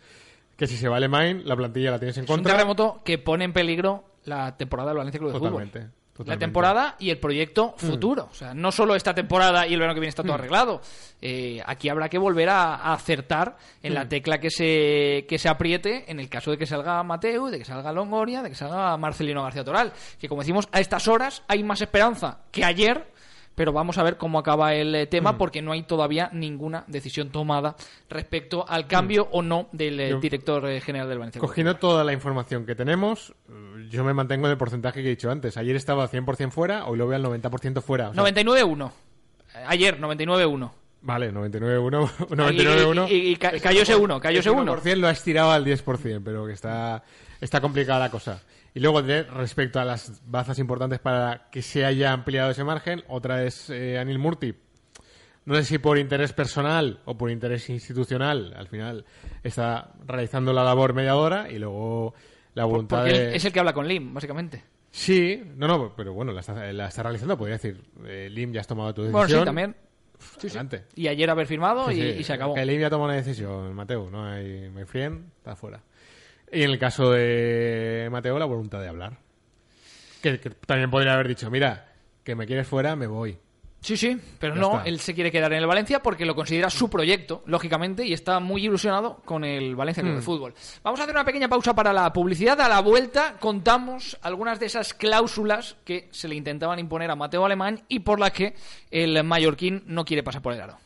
que 0.56 0.66
si 0.66 0.76
se 0.76 0.88
va 0.88 0.96
Alemán, 0.96 1.42
la 1.46 1.56
plantilla 1.56 1.90
la 1.90 1.98
tienes 1.98 2.16
en 2.18 2.24
Es 2.24 2.30
un 2.30 2.36
contra. 2.36 2.52
terremoto 2.54 3.00
que 3.04 3.18
pone 3.18 3.44
en 3.44 3.52
peligro 3.52 4.04
la 4.24 4.56
temporada 4.56 4.90
del 4.90 4.98
Valencia 4.98 5.18
Club 5.18 5.32
de 5.32 5.38
Totalmente, 5.38 5.78
Fútbol. 5.80 5.92
La 6.26 6.36
temporada 6.36 6.96
y 6.98 7.08
el 7.08 7.18
proyecto 7.18 7.74
futuro. 7.78 8.28
O 8.30 8.34
sea, 8.34 8.52
no 8.52 8.70
solo 8.72 8.94
esta 8.94 9.14
temporada 9.14 9.66
y 9.66 9.72
el 9.72 9.80
verano 9.80 9.94
que 9.94 10.00
viene 10.00 10.10
está 10.10 10.22
Mm. 10.22 10.26
todo 10.26 10.34
arreglado. 10.34 10.82
Eh, 11.22 11.62
aquí 11.64 11.88
habrá 11.88 12.10
que 12.10 12.18
volver 12.18 12.50
a, 12.50 12.74
a 12.74 12.92
acertar 12.92 13.56
en 13.82 13.92
Mm. 13.92 13.94
la 13.96 14.08
tecla 14.08 14.38
que 14.38 14.50
se, 14.50 15.24
que 15.26 15.38
se 15.38 15.48
apriete 15.48 16.10
en 16.10 16.20
el 16.20 16.28
caso 16.28 16.50
de 16.50 16.58
que 16.58 16.66
salga 16.66 17.02
Mateu, 17.02 17.46
de 17.46 17.58
que 17.58 17.64
salga 17.64 17.90
Longoria, 17.92 18.42
de 18.42 18.50
que 18.50 18.54
salga 18.54 18.96
Marcelino 18.98 19.42
García 19.42 19.64
Toral. 19.64 19.92
Que 20.20 20.28
como 20.28 20.42
decimos, 20.42 20.68
a 20.72 20.80
estas 20.80 21.08
horas 21.08 21.42
hay 21.48 21.62
más 21.64 21.80
esperanza 21.80 22.40
que 22.50 22.64
ayer. 22.66 23.06
Pero 23.60 23.74
vamos 23.74 23.98
a 23.98 24.02
ver 24.02 24.16
cómo 24.16 24.38
acaba 24.38 24.72
el 24.74 24.94
eh, 24.94 25.04
Mm. 25.04 25.08
tema 25.10 25.36
porque 25.36 25.60
no 25.60 25.72
hay 25.72 25.82
todavía 25.82 26.30
ninguna 26.32 26.84
decisión 26.86 27.28
tomada 27.28 27.76
respecto 28.08 28.64
al 28.66 28.86
cambio 28.86 29.28
o 29.32 29.42
no 29.42 29.68
del 29.72 30.00
eh, 30.00 30.06
Mm. 30.06 30.10
Yo- 30.12 30.20
director 30.20 30.66
eh, 30.66 30.80
general 30.80 31.10
del 31.10 31.18
Valencia. 31.18 31.40
Cogiendo 31.42 31.76
toda 31.76 32.02
la 32.02 32.14
información 32.14 32.64
que 32.64 32.74
tenemos, 32.74 33.34
eh, 33.50 33.86
yo 33.90 34.02
me 34.02 34.14
mantengo 34.14 34.46
en 34.46 34.52
el 34.52 34.56
porcentaje 34.56 35.02
que 35.02 35.08
he 35.08 35.10
dicho 35.10 35.30
antes. 35.30 35.58
Ayer 35.58 35.76
estaba 35.76 36.08
100% 36.08 36.52
fuera, 36.52 36.86
hoy 36.86 36.96
lo 36.96 37.06
veo 37.06 37.16
al 37.16 37.22
90% 37.22 37.82
fuera. 37.82 38.08
O 38.08 38.14
sea, 38.14 38.22
99-1. 38.22 38.92
Ayer, 39.66 40.00
99-1. 40.00 40.72
Vale, 41.02 41.30
99-1. 41.30 42.08
99-1. 42.30 43.08
Y, 43.10 43.14
y- 43.14 43.30
y 43.32 43.36
ca- 43.36 43.52
cayó 43.60 43.82
ese 43.82 43.94
uno, 43.94 44.18
cayó 44.20 44.40
ese 44.40 44.48
Ese 44.48 44.58
uno. 44.58 44.74
1% 44.74 44.96
lo 44.96 45.06
ha 45.08 45.10
estirado 45.10 45.50
al 45.50 45.66
10%, 45.66 46.22
pero 46.24 46.46
que 46.46 46.54
está, 46.54 47.02
está 47.42 47.60
complicada 47.60 48.00
la 48.00 48.10
cosa. 48.10 48.40
Y 48.74 48.80
luego, 48.80 49.02
de- 49.02 49.24
respecto 49.24 49.80
a 49.80 49.84
las 49.84 50.22
bazas 50.30 50.58
importantes 50.58 50.98
para 51.00 51.48
que 51.50 51.62
se 51.62 51.84
haya 51.84 52.12
ampliado 52.12 52.50
ese 52.50 52.62
margen, 52.64 53.02
otra 53.08 53.44
es 53.44 53.68
eh, 53.70 53.98
Anil 53.98 54.18
Murti. 54.18 54.54
No 55.46 55.54
sé 55.56 55.64
si 55.64 55.78
por 55.78 55.98
interés 55.98 56.32
personal 56.32 57.00
o 57.06 57.16
por 57.16 57.30
interés 57.30 57.68
institucional, 57.70 58.52
al 58.56 58.68
final 58.68 59.04
está 59.42 59.92
realizando 60.06 60.52
la 60.52 60.62
labor 60.62 60.92
mediadora 60.94 61.50
y 61.50 61.58
luego 61.58 62.14
la 62.54 62.64
voluntad 62.66 62.98
Porque 63.02 63.18
de... 63.18 63.36
es 63.36 63.44
el 63.44 63.52
que 63.52 63.58
habla 63.58 63.72
con 63.72 63.88
Lim, 63.88 64.14
básicamente. 64.14 64.62
Sí, 64.92 65.42
no, 65.56 65.66
no, 65.66 65.94
pero 65.96 66.12
bueno, 66.12 66.32
la 66.32 66.40
está, 66.40 66.72
la 66.72 66.86
está 66.88 67.02
realizando, 67.02 67.38
podría 67.38 67.56
decir, 67.56 67.82
eh, 68.04 68.28
Lim 68.30 68.52
ya 68.52 68.60
has 68.60 68.66
tomado 68.66 68.92
tu 68.92 69.02
decisión. 69.02 69.26
Bueno, 69.26 69.40
sí, 69.40 69.44
también. 69.44 69.76
Adelante. 70.38 70.84
Y 70.96 71.08
ayer 71.08 71.30
haber 71.30 71.46
firmado 71.46 71.88
Sí, 71.88 71.94
y, 71.94 72.12
sí. 72.12 72.18
y 72.20 72.24
se 72.24 72.32
acabó. 72.34 72.54
Que 72.54 72.66
Lim 72.66 72.80
ya 72.80 72.90
tomó 72.90 73.04
una 73.04 73.14
decisión, 73.14 73.72
Mateo, 73.74 74.10
no 74.10 74.24
hay 74.26 74.68
my 74.68 74.84
friend, 74.84 75.26
está 75.38 75.56
fuera. 75.56 75.80
Y 76.52 76.62
en 76.62 76.70
el 76.70 76.78
caso 76.78 77.10
de 77.12 78.08
Mateo, 78.10 78.38
la 78.38 78.44
voluntad 78.46 78.80
de 78.80 78.88
hablar. 78.88 79.18
Que, 80.22 80.38
que 80.40 80.50
también 80.50 80.90
podría 80.90 81.14
haber 81.14 81.28
dicho, 81.28 81.50
mira, 81.50 81.92
que 82.24 82.34
me 82.34 82.46
quieres 82.46 82.66
fuera, 82.66 82.96
me 82.96 83.06
voy. 83.06 83.38
Sí, 83.82 83.96
sí, 83.96 84.20
pero 84.38 84.54
Ya 84.56 84.60
no, 84.60 84.76
está. 84.76 84.88
él 84.90 85.00
se 85.00 85.14
quiere 85.14 85.32
quedar 85.32 85.50
en 85.54 85.58
el 85.60 85.66
Valencia 85.66 86.02
porque 86.02 86.26
lo 86.26 86.34
considera 86.34 86.68
su 86.68 86.90
proyecto, 86.90 87.42
lógicamente, 87.46 88.04
y 88.04 88.12
está 88.12 88.38
muy 88.38 88.66
ilusionado 88.66 89.22
con 89.24 89.42
el 89.42 89.74
Valencia. 89.74 90.02
Club 90.02 90.16
de 90.16 90.20
Fútbol. 90.20 90.54
Vamos 90.82 91.00
a 91.00 91.04
hacer 91.04 91.14
una 91.14 91.24
pequeña 91.24 91.48
pausa 91.48 91.74
para 91.74 91.90
la 91.94 92.12
publicidad. 92.12 92.60
A 92.60 92.68
la 92.68 92.80
vuelta 92.80 93.36
contamos 93.40 94.18
algunas 94.20 94.60
de 94.60 94.66
esas 94.66 94.92
cláusulas 94.92 95.76
que 95.86 96.08
se 96.10 96.28
le 96.28 96.34
intentaban 96.34 96.78
imponer 96.78 97.10
a 97.10 97.16
Mateo 97.16 97.46
Alemán 97.46 97.80
y 97.88 98.00
por 98.00 98.20
las 98.20 98.32
que 98.32 98.54
el 98.90 99.24
mallorquín 99.24 99.82
no 99.86 100.04
quiere 100.04 100.22
pasar 100.22 100.42
por 100.42 100.52
el 100.52 100.60
aro. 100.60 100.76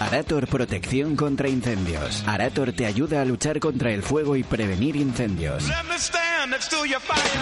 Arator 0.01 0.47
Protección 0.47 1.15
contra 1.15 1.47
Incendios. 1.51 2.25
Arator 2.27 2.73
te 2.73 2.87
ayuda 2.87 3.21
a 3.21 3.25
luchar 3.27 3.61
contra 3.61 3.93
el 3.93 4.03
fuego 4.03 4.35
y 4.35 4.43
prevenir 4.43 4.97
incendios. 4.97 5.71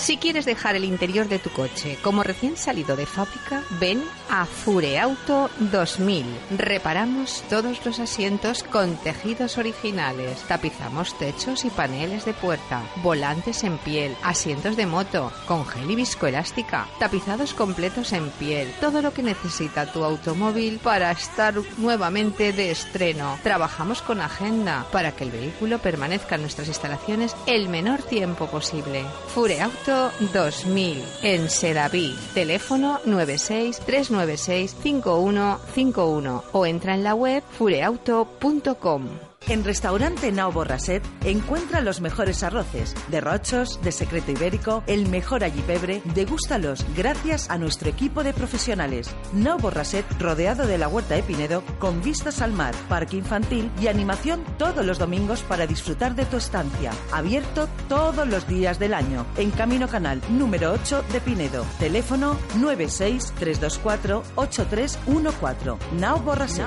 Si 0.06 0.18
quieres 0.18 0.44
dejar 0.44 0.76
el 0.76 0.84
interior 0.84 1.26
de 1.26 1.40
tu 1.40 1.50
coche 1.50 1.98
como 2.00 2.22
recién 2.22 2.56
salido 2.56 2.94
de 2.94 3.06
fábrica, 3.06 3.64
ven 3.80 4.04
a 4.30 4.46
Fureauto 4.46 5.50
2000. 5.58 6.24
Reparamos 6.56 7.42
todos 7.50 7.84
los 7.84 7.98
asientos 7.98 8.62
con 8.62 8.94
tejidos 8.98 9.58
originales. 9.58 10.42
Tapizamos 10.42 11.18
techos 11.18 11.64
y 11.64 11.70
paneles 11.70 12.24
de 12.24 12.34
puerta, 12.34 12.84
volantes 13.02 13.64
en 13.64 13.78
piel, 13.78 14.14
asientos 14.22 14.76
de 14.76 14.86
moto, 14.86 15.32
con 15.48 15.66
gel 15.66 15.90
y 15.90 15.96
viscoelástica, 15.96 16.86
tapizados 17.00 17.52
completos 17.52 18.12
en 18.12 18.30
piel. 18.30 18.72
Todo 18.80 19.02
lo 19.02 19.12
que 19.12 19.24
necesita 19.24 19.90
tu 19.92 20.04
automóvil 20.04 20.78
para 20.78 21.10
estar 21.10 21.54
nuevamente 21.78 22.52
de 22.52 22.70
estreno. 22.70 23.40
Trabajamos 23.42 24.02
con 24.02 24.20
agenda 24.20 24.86
para 24.92 25.10
que 25.16 25.24
el 25.24 25.32
vehículo 25.32 25.80
permanezca 25.80 26.36
en 26.36 26.42
nuestras 26.42 26.68
instalaciones 26.68 27.34
el 27.48 27.68
menor 27.68 28.04
tiempo 28.04 28.46
posible. 28.46 29.04
Fureauto 29.34 29.95
2000 30.32 31.02
en 31.22 31.50
Sedaví. 31.50 32.16
Teléfono 32.34 33.00
96 33.04 33.80
396 33.80 34.76
5151 34.82 36.44
o 36.52 36.66
entra 36.66 36.94
en 36.94 37.04
la 37.04 37.14
web 37.14 37.42
fureauto.com. 37.58 39.35
En 39.48 39.62
Restaurante 39.62 40.32
Nao 40.32 40.50
Borraset 40.50 41.04
encuentra 41.24 41.80
los 41.80 42.00
mejores 42.00 42.42
arroces, 42.42 42.96
de 43.08 43.20
rochos, 43.20 43.80
de 43.80 43.92
secreto 43.92 44.32
ibérico, 44.32 44.82
el 44.88 45.08
mejor 45.08 45.44
allipebre. 45.44 46.02
Degústalos 46.04 46.84
gracias 46.96 47.48
a 47.48 47.56
nuestro 47.56 47.88
equipo 47.88 48.24
de 48.24 48.32
profesionales. 48.32 49.14
Nao 49.32 49.56
Borraset 49.56 50.04
rodeado 50.18 50.66
de 50.66 50.78
la 50.78 50.88
huerta 50.88 51.14
de 51.14 51.22
Pinedo 51.22 51.62
con 51.78 52.02
vistas 52.02 52.42
al 52.42 52.52
mar, 52.52 52.74
parque 52.88 53.16
infantil 53.16 53.70
y 53.80 53.86
animación 53.86 54.44
todos 54.58 54.84
los 54.84 54.98
domingos 54.98 55.42
para 55.42 55.68
disfrutar 55.68 56.16
de 56.16 56.24
tu 56.24 56.38
estancia. 56.38 56.90
Abierto 57.12 57.68
todos 57.88 58.26
los 58.26 58.48
días 58.48 58.80
del 58.80 58.94
año 58.94 59.26
en 59.36 59.52
Camino 59.52 59.86
Canal 59.86 60.20
número 60.28 60.72
8 60.72 61.04
de 61.12 61.20
Pinedo. 61.20 61.64
Teléfono 61.78 62.36
96 62.56 63.32
324 63.38 64.24
8314. 64.34 65.78
Nao 66.00 66.18
Borraset. 66.18 66.66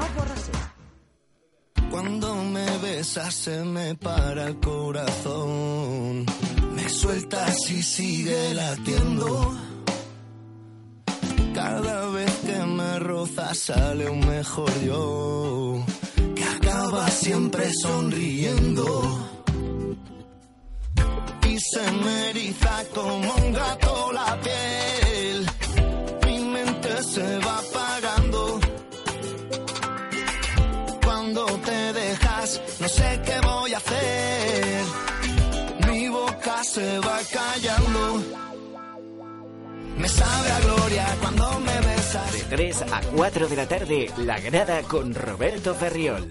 Cuando 1.92 2.39
besas 3.00 3.34
se 3.34 3.64
me 3.64 3.96
para 3.96 4.48
el 4.48 4.60
corazón. 4.60 6.26
Me 6.76 6.90
sueltas 6.90 7.56
y 7.72 7.82
sigue 7.82 8.54
latiendo. 8.54 9.58
Cada 11.54 12.10
vez 12.10 12.32
que 12.46 12.60
me 12.78 13.00
rozas 13.00 13.58
sale 13.58 14.10
un 14.10 14.20
mejor 14.28 14.74
yo, 14.82 15.86
que 16.36 16.44
acaba 16.44 17.10
siempre 17.10 17.72
sonriendo. 17.82 18.86
Y 21.52 21.58
se 21.72 21.92
me 22.04 22.30
eriza 22.32 22.84
como 22.94 23.34
un 23.34 23.54
gato 23.54 24.12
la 24.12 24.38
piel, 24.46 25.48
mi 26.26 26.40
mente 26.54 27.04
se 27.04 27.38
va 27.46 27.60
apagando. 27.60 27.79
Se 36.80 37.00
va 37.00 37.20
callando. 37.32 38.24
Me 39.98 40.08
sabe 40.08 40.52
a 40.52 40.60
gloria 40.62 41.06
cuando 41.20 41.60
me 41.60 41.80
besas. 41.82 42.32
De 42.32 42.56
3 42.56 42.82
a 42.84 43.02
4 43.16 43.48
de 43.48 43.56
la 43.56 43.68
tarde, 43.68 44.12
La 44.18 44.40
Grada 44.40 44.82
con 44.84 45.14
Roberto 45.14 45.76
Ferriol. 45.76 46.30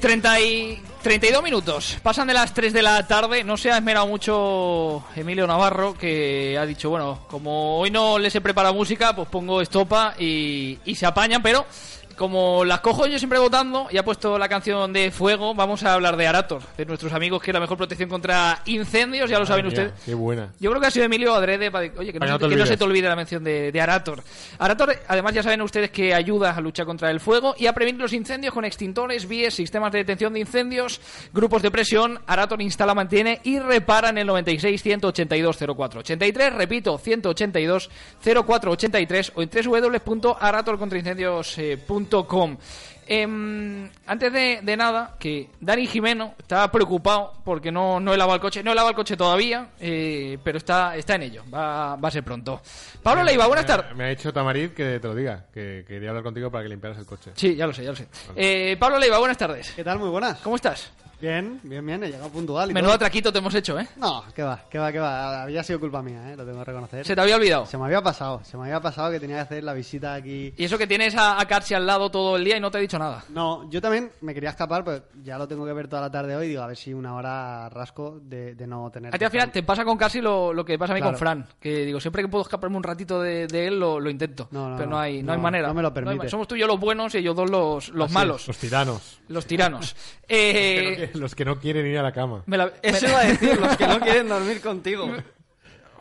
30 0.00 0.40
y 0.40 0.82
32 1.02 1.42
minutos. 1.42 1.98
Pasan 2.02 2.26
de 2.26 2.34
las 2.34 2.52
3 2.52 2.72
de 2.72 2.82
la 2.82 3.06
tarde. 3.06 3.44
No 3.44 3.56
se 3.56 3.70
ha 3.70 3.78
esmerado 3.78 4.06
mucho 4.06 5.04
Emilio 5.16 5.46
Navarro, 5.46 5.94
que 5.94 6.58
ha 6.58 6.66
dicho, 6.66 6.90
bueno, 6.90 7.24
como 7.30 7.78
hoy 7.78 7.90
no 7.90 8.18
les 8.18 8.34
he 8.34 8.40
preparado 8.42 8.74
música, 8.74 9.16
pues 9.16 9.28
pongo 9.28 9.62
estopa 9.62 10.14
y, 10.18 10.78
y 10.84 10.94
se 10.96 11.06
apañan, 11.06 11.40
pero 11.40 11.64
como 12.22 12.64
las 12.64 12.78
cojo 12.78 13.08
yo 13.08 13.18
siempre 13.18 13.40
votando 13.40 13.88
y 13.90 13.98
ha 13.98 14.04
puesto 14.04 14.38
la 14.38 14.48
canción 14.48 14.92
de 14.92 15.10
Fuego, 15.10 15.56
vamos 15.56 15.82
a 15.82 15.94
hablar 15.94 16.16
de 16.16 16.28
Arator, 16.28 16.62
de 16.76 16.86
nuestros 16.86 17.12
amigos 17.12 17.42
que 17.42 17.50
es 17.50 17.52
la 17.52 17.58
mejor 17.58 17.76
protección 17.76 18.08
contra 18.08 18.62
incendios, 18.66 19.28
ya 19.28 19.40
lo 19.40 19.44
saben 19.44 19.66
mía, 19.66 19.70
ustedes. 19.70 19.92
Qué 20.04 20.14
buena. 20.14 20.52
Yo 20.60 20.70
creo 20.70 20.80
que 20.80 20.86
ha 20.86 20.92
sido 20.92 21.06
Emilio 21.06 21.34
Adrede 21.34 21.72
para 21.72 21.90
oye, 21.98 22.12
que, 22.12 22.20
no, 22.20 22.26
se, 22.26 22.30
no 22.30 22.38
te 22.38 22.48
que 22.48 22.50
no 22.50 22.56
se 22.58 22.62
olvides. 22.62 22.78
te 22.78 22.84
olvide 22.84 23.08
la 23.08 23.16
mención 23.16 23.42
de, 23.42 23.72
de 23.72 23.80
Arator. 23.80 24.22
Arator, 24.60 24.96
además, 25.08 25.34
ya 25.34 25.42
saben 25.42 25.62
ustedes 25.62 25.90
que 25.90 26.14
ayuda 26.14 26.52
a 26.52 26.60
luchar 26.60 26.86
contra 26.86 27.10
el 27.10 27.18
fuego 27.18 27.56
y 27.58 27.66
a 27.66 27.72
prevenir 27.72 28.00
los 28.00 28.12
incendios 28.12 28.54
con 28.54 28.64
extintores, 28.64 29.26
vías, 29.26 29.54
sistemas 29.54 29.90
de 29.90 29.98
detención 29.98 30.32
de 30.32 30.38
incendios, 30.38 31.00
grupos 31.32 31.60
de 31.60 31.72
presión. 31.72 32.20
Arator 32.28 32.62
instala, 32.62 32.94
mantiene 32.94 33.40
y 33.42 33.58
repara 33.58 34.10
en 34.10 34.18
el 34.18 34.28
96 34.28 34.80
182 34.80 35.56
0483. 35.56 36.54
Repito, 36.54 36.98
182 36.98 37.90
0483 38.22 39.32
o 39.34 39.42
en 39.42 39.50
www.aratorcontraincendios.com. 39.50 42.11
Em, 43.06 43.90
antes 44.06 44.32
de, 44.32 44.60
de 44.62 44.76
nada, 44.76 45.16
que 45.18 45.50
Dani 45.60 45.86
Jimeno 45.86 46.34
está 46.38 46.70
preocupado 46.70 47.32
porque 47.44 47.72
no, 47.72 47.98
no 47.98 48.14
he 48.14 48.16
lavado 48.16 48.36
el 48.36 48.40
coche. 48.40 48.62
No 48.62 48.72
he 48.72 48.74
lavado 48.74 48.90
el 48.90 48.96
coche 48.96 49.16
todavía, 49.16 49.70
eh, 49.80 50.38
pero 50.42 50.58
está, 50.58 50.96
está 50.96 51.16
en 51.16 51.22
ello. 51.24 51.44
Va, 51.52 51.96
va 51.96 52.08
a 52.08 52.10
ser 52.10 52.22
pronto. 52.22 52.62
Pablo 53.02 53.24
Leiva, 53.24 53.46
buenas 53.48 53.66
tardes. 53.66 53.94
Me 53.96 54.04
ha 54.04 54.08
dicho 54.08 54.32
Tamarit 54.32 54.72
que 54.72 55.00
te 55.00 55.08
lo 55.08 55.14
diga, 55.14 55.46
que 55.52 55.84
quería 55.86 56.10
hablar 56.10 56.24
contigo 56.24 56.50
para 56.50 56.62
que 56.62 56.68
limpiaras 56.70 56.98
el 56.98 57.06
coche. 57.06 57.32
Sí, 57.34 57.56
ya 57.56 57.66
lo 57.66 57.72
sé, 57.72 57.82
ya 57.84 57.90
lo 57.90 57.96
sé. 57.96 58.06
Eh, 58.36 58.76
Pablo 58.78 58.98
Leiva, 58.98 59.18
buenas 59.18 59.36
tardes. 59.36 59.72
¿Qué 59.72 59.82
tal? 59.82 59.98
Muy 59.98 60.08
buenas. 60.08 60.38
¿Cómo 60.38 60.56
estás? 60.56 60.92
Bien, 61.22 61.60
bien, 61.62 61.86
bien. 61.86 62.02
He 62.02 62.08
llegado 62.08 62.28
puntual. 62.30 62.70
Y 62.70 62.74
Menudo 62.74 62.90
todo. 62.90 62.98
traquito 62.98 63.32
te 63.32 63.38
hemos 63.38 63.54
hecho, 63.54 63.78
¿eh? 63.78 63.86
No, 63.96 64.24
que 64.34 64.42
va, 64.42 64.64
que 64.68 64.76
va, 64.76 64.90
que 64.90 64.98
va. 64.98 65.44
Había 65.44 65.62
sido 65.62 65.78
culpa 65.78 66.02
mía, 66.02 66.32
¿eh? 66.32 66.36
Lo 66.36 66.44
tengo 66.44 66.58
que 66.58 66.64
reconocer. 66.64 67.06
Se 67.06 67.14
te 67.14 67.20
había 67.20 67.36
olvidado. 67.36 67.64
Se 67.66 67.78
me 67.78 67.84
había 67.84 68.02
pasado, 68.02 68.40
se 68.42 68.56
me 68.56 68.64
había 68.64 68.80
pasado 68.80 69.12
que 69.12 69.20
tenía 69.20 69.36
que 69.36 69.42
hacer 69.42 69.62
la 69.62 69.72
visita 69.72 70.14
aquí. 70.14 70.52
Y 70.56 70.64
eso 70.64 70.76
que 70.76 70.88
tienes 70.88 71.14
a, 71.14 71.40
a 71.40 71.46
Carsi 71.46 71.74
al 71.74 71.86
lado 71.86 72.10
todo 72.10 72.34
el 72.36 72.42
día 72.44 72.56
y 72.56 72.60
no 72.60 72.72
te 72.72 72.78
ha 72.78 72.80
dicho 72.80 72.98
nada. 72.98 73.22
No, 73.28 73.70
yo 73.70 73.80
también 73.80 74.10
me 74.20 74.34
quería 74.34 74.50
escapar, 74.50 74.82
pero 74.82 75.04
ya 75.22 75.38
lo 75.38 75.46
tengo 75.46 75.64
que 75.64 75.72
ver 75.72 75.86
toda 75.86 76.02
la 76.02 76.10
tarde 76.10 76.34
hoy. 76.34 76.48
Digo, 76.48 76.60
a 76.62 76.66
ver 76.66 76.76
si 76.76 76.92
una 76.92 77.14
hora 77.14 77.68
rasco 77.68 78.18
de, 78.20 78.56
de 78.56 78.66
no 78.66 78.90
tener. 78.90 79.14
A 79.14 79.18
ti 79.18 79.24
al 79.24 79.30
final 79.30 79.52
te 79.52 79.62
pasa 79.62 79.84
con 79.84 79.96
Carsi 79.96 80.20
lo, 80.20 80.52
lo 80.52 80.64
que 80.64 80.76
pasa 80.76 80.92
a 80.92 80.96
mí 80.96 81.00
Claro. 81.00 81.12
con 81.14 81.20
Fran. 81.20 81.46
Que 81.60 81.84
digo, 81.86 82.00
siempre 82.00 82.22
que 82.22 82.28
puedo 82.28 82.42
escaparme 82.42 82.76
un 82.76 82.82
ratito 82.82 83.22
de, 83.22 83.46
de 83.46 83.68
él, 83.68 83.78
lo, 83.78 84.00
lo 84.00 84.10
intento. 84.10 84.48
No, 84.50 84.70
no, 84.70 84.76
pero 84.76 84.90
no 84.90 84.96
no. 84.96 85.00
hay, 85.02 85.22
no 85.22 85.32
hay 85.32 85.38
manera. 85.38 85.68
no 85.68 85.74
me 85.74 85.82
lo 85.82 85.94
permite. 85.94 86.28
somos 86.28 86.48
tú 86.48 86.56
y 86.56 86.60
yo 86.60 86.66
los 86.66 86.80
buenos 86.80 87.14
y 87.14 87.18
ellos 87.18 87.36
dos 87.36 87.48
los, 87.48 87.88
los 87.90 88.10
malos. 88.10 88.48
Los 88.48 88.58
tiranos. 88.58 89.20
Los 89.28 89.46
tiranos. 89.46 89.94
Eh, 90.34 91.10
Los 91.20 91.34
que 91.34 91.44
no 91.44 91.58
quieren 91.58 91.86
ir 91.86 91.98
a 91.98 92.02
la 92.02 92.12
cama. 92.12 92.42
me 92.46 92.56
la- 92.56 92.72
Eso 92.82 93.06
iba 93.08 93.18
a 93.20 93.24
decir, 93.24 93.58
los 93.58 93.76
que 93.76 93.86
no 93.86 94.00
quieren 94.00 94.28
dormir 94.28 94.60
contigo. 94.60 95.08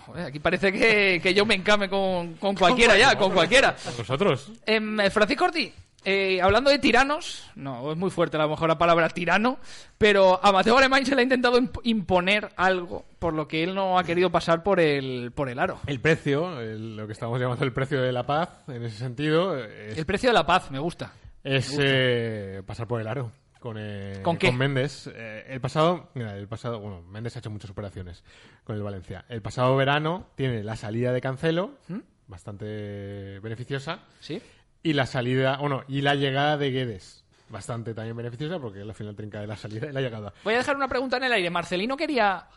Joder, 0.06 0.26
aquí 0.26 0.40
parece 0.40 0.72
que, 0.72 1.20
que 1.22 1.34
yo 1.34 1.46
me 1.46 1.56
encame 1.56 1.88
con, 1.90 2.34
con 2.36 2.56
cualquiera 2.56 2.98
ya, 2.98 3.18
con 3.18 3.32
cualquiera. 3.32 3.76
Nosotros. 3.98 4.52
Em, 4.66 5.00
eh, 5.00 5.10
Francisco 5.12 5.46
Ortiz, 5.46 5.72
eh, 6.04 6.42
hablando 6.42 6.72
de 6.72 6.80
tiranos, 6.80 7.48
no, 7.56 7.92
es 7.92 7.98
muy 7.98 8.10
fuerte 8.10 8.36
a 8.36 8.42
lo 8.42 8.50
mejor 8.50 8.68
la 8.68 8.78
palabra 8.80 9.08
tirano, 9.10 9.60
pero 10.00 10.40
a 10.44 10.52
Mateo 10.52 10.76
Alemán 10.78 11.06
se 11.06 11.14
le 11.14 11.22
ha 11.22 11.24
intentado 11.24 11.60
imp- 11.60 11.80
imponer 11.84 12.50
algo 12.58 13.06
por 13.20 13.34
lo 13.36 13.48
que 13.48 13.62
él 13.64 13.76
no 13.76 14.00
ha 14.00 14.04
querido 14.04 14.32
pasar 14.32 14.64
por 14.64 14.80
el, 14.80 15.32
por 15.36 15.48
el 15.50 15.60
aro. 15.60 15.80
El 15.86 16.00
precio, 16.00 16.60
el- 16.60 16.98
lo 16.98 17.06
que 17.06 17.14
estamos 17.14 17.40
llamando 17.40 17.64
el 17.64 17.72
precio 17.72 18.02
de 18.02 18.12
la 18.12 18.26
paz, 18.26 18.50
en 18.68 18.84
ese 18.84 18.98
sentido, 18.98 19.56
es, 19.58 19.98
El 19.98 20.06
precio 20.08 20.30
de 20.30 20.34
la 20.34 20.46
paz, 20.48 20.72
me 20.72 20.80
gusta. 20.80 21.14
es, 21.44 21.78
eh, 21.80 22.64
pasar 22.66 22.88
por 22.88 23.00
el 23.00 23.08
aro. 23.08 23.32
Con, 23.62 23.78
eh, 23.80 24.22
¿Con 24.24 24.38
qué? 24.38 24.52
Méndez. 24.52 25.08
Eh, 25.14 25.46
el 25.48 25.62
pasado, 25.62 26.10
mira, 26.16 26.36
el 26.36 26.48
pasado, 26.48 26.80
bueno, 26.80 27.04
Méndez 27.04 27.36
ha 27.36 27.40
hecho 27.40 27.52
muchas 27.52 27.70
operaciones 27.70 28.24
con 28.64 28.76
el 28.76 28.82
Valencia. 28.82 29.24
El 29.30 29.44
pasado 29.44 29.76
verano 29.76 30.30
tiene 30.34 30.64
la 30.64 30.76
salida 30.76 31.14
de 31.14 31.22
Cancelo, 31.22 31.76
¿Mm? 31.88 32.00
bastante 32.28 33.40
beneficiosa, 33.40 34.00
¿Sí? 34.20 34.42
y 34.82 34.94
la 34.94 35.06
salida, 35.06 35.58
bueno, 35.58 35.84
y 35.88 36.02
la 36.02 36.16
llegada 36.16 36.58
de 36.58 36.72
Guedes, 36.72 37.24
bastante 37.50 37.94
también 37.94 38.18
beneficiosa, 38.18 38.58
porque 38.58 38.84
la 38.84 38.96
final 38.96 39.16
trinca 39.16 39.40
de 39.40 39.46
la 39.46 39.56
salida 39.56 39.90
y 39.90 39.92
la 39.92 40.02
llegada. 40.02 40.34
Voy 40.44 40.56
a 40.56 40.58
dejar 40.58 40.76
una 40.76 40.88
pregunta 40.88 41.18
en 41.18 41.26
el 41.26 41.32
aire. 41.34 41.52
¿Marcelino 41.52 41.96
quería 41.96 42.48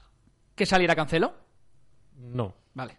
que 0.54 0.64
saliera 0.64 0.96
Cancelo? 0.96 1.34
No. 2.16 2.54
Vale. 2.72 2.96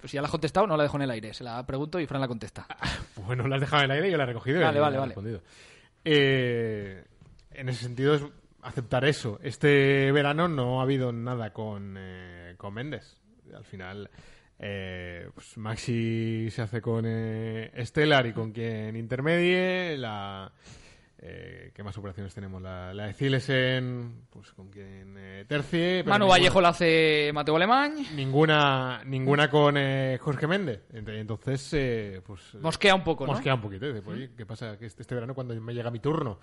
Pues 0.00 0.12
si 0.12 0.14
ya 0.14 0.22
la 0.22 0.28
has 0.28 0.32
contestado, 0.32 0.66
no 0.66 0.78
la 0.78 0.84
dejo 0.84 0.96
en 0.96 1.02
el 1.02 1.10
aire. 1.10 1.34
Se 1.34 1.44
la 1.44 1.66
pregunto 1.66 2.00
y 2.00 2.06
Fran 2.06 2.22
la 2.22 2.28
contesta. 2.28 2.66
Bueno, 3.26 3.46
la 3.46 3.56
has 3.56 3.60
dejado 3.60 3.82
en 3.82 3.90
el 3.90 3.96
aire 3.96 4.08
y 4.08 4.12
yo 4.12 4.16
la 4.16 4.22
he 4.22 4.28
recogido. 4.28 4.62
Vale, 4.62 4.80
vale, 4.80 4.96
vale. 4.96 5.08
respondido. 5.08 5.42
Eh, 6.02 7.04
en 7.58 7.68
ese 7.68 7.84
sentido 7.84 8.14
es 8.14 8.22
aceptar 8.62 9.04
eso. 9.04 9.38
Este 9.42 10.10
verano 10.12 10.48
no 10.48 10.80
ha 10.80 10.82
habido 10.84 11.12
nada 11.12 11.52
con, 11.52 11.96
eh, 11.98 12.54
con 12.56 12.74
Méndez. 12.74 13.16
Al 13.54 13.64
final, 13.64 14.10
eh, 14.58 15.28
pues 15.34 15.56
Maxi 15.58 16.50
se 16.50 16.62
hace 16.62 16.80
con 16.80 17.04
eh, 17.06 17.70
Stellar 17.84 18.26
y 18.26 18.32
con 18.32 18.52
quien 18.52 18.96
intermedie. 18.96 19.96
La, 19.96 20.50
eh, 21.20 21.72
¿Qué 21.74 21.82
más 21.82 21.96
operaciones 21.98 22.34
tenemos? 22.34 22.60
La, 22.62 22.92
la 22.94 23.06
de 23.06 23.12
Cilesen, 23.14 24.26
pues 24.30 24.52
con 24.52 24.68
quien 24.68 25.14
eh, 25.18 25.44
tercie. 25.48 26.02
Manu 26.04 26.24
ninguna- 26.26 26.26
Vallejo 26.38 26.60
la 26.60 26.68
hace 26.68 27.30
Mateo 27.32 27.56
Alemán. 27.56 27.94
Ninguna, 28.14 29.02
ninguna 29.04 29.48
con 29.50 29.76
eh, 29.78 30.18
Jorge 30.20 30.46
Méndez. 30.46 30.82
Ent- 30.92 31.08
Entonces, 31.18 31.70
eh, 31.74 32.20
pues. 32.24 32.54
Mosquea 32.56 32.94
un 32.94 33.02
poco, 33.04 33.26
¿no? 33.26 33.32
Mosquea 33.32 33.54
un 33.54 33.62
poquito. 33.62 33.86
Dice, 33.92 34.02
"Oye, 34.08 34.30
¿qué 34.36 34.46
pasa 34.46 34.76
que 34.78 34.86
este, 34.86 35.02
este 35.02 35.14
verano 35.14 35.34
cuando 35.34 35.54
me 35.60 35.74
llega 35.74 35.90
mi 35.90 36.00
turno? 36.00 36.38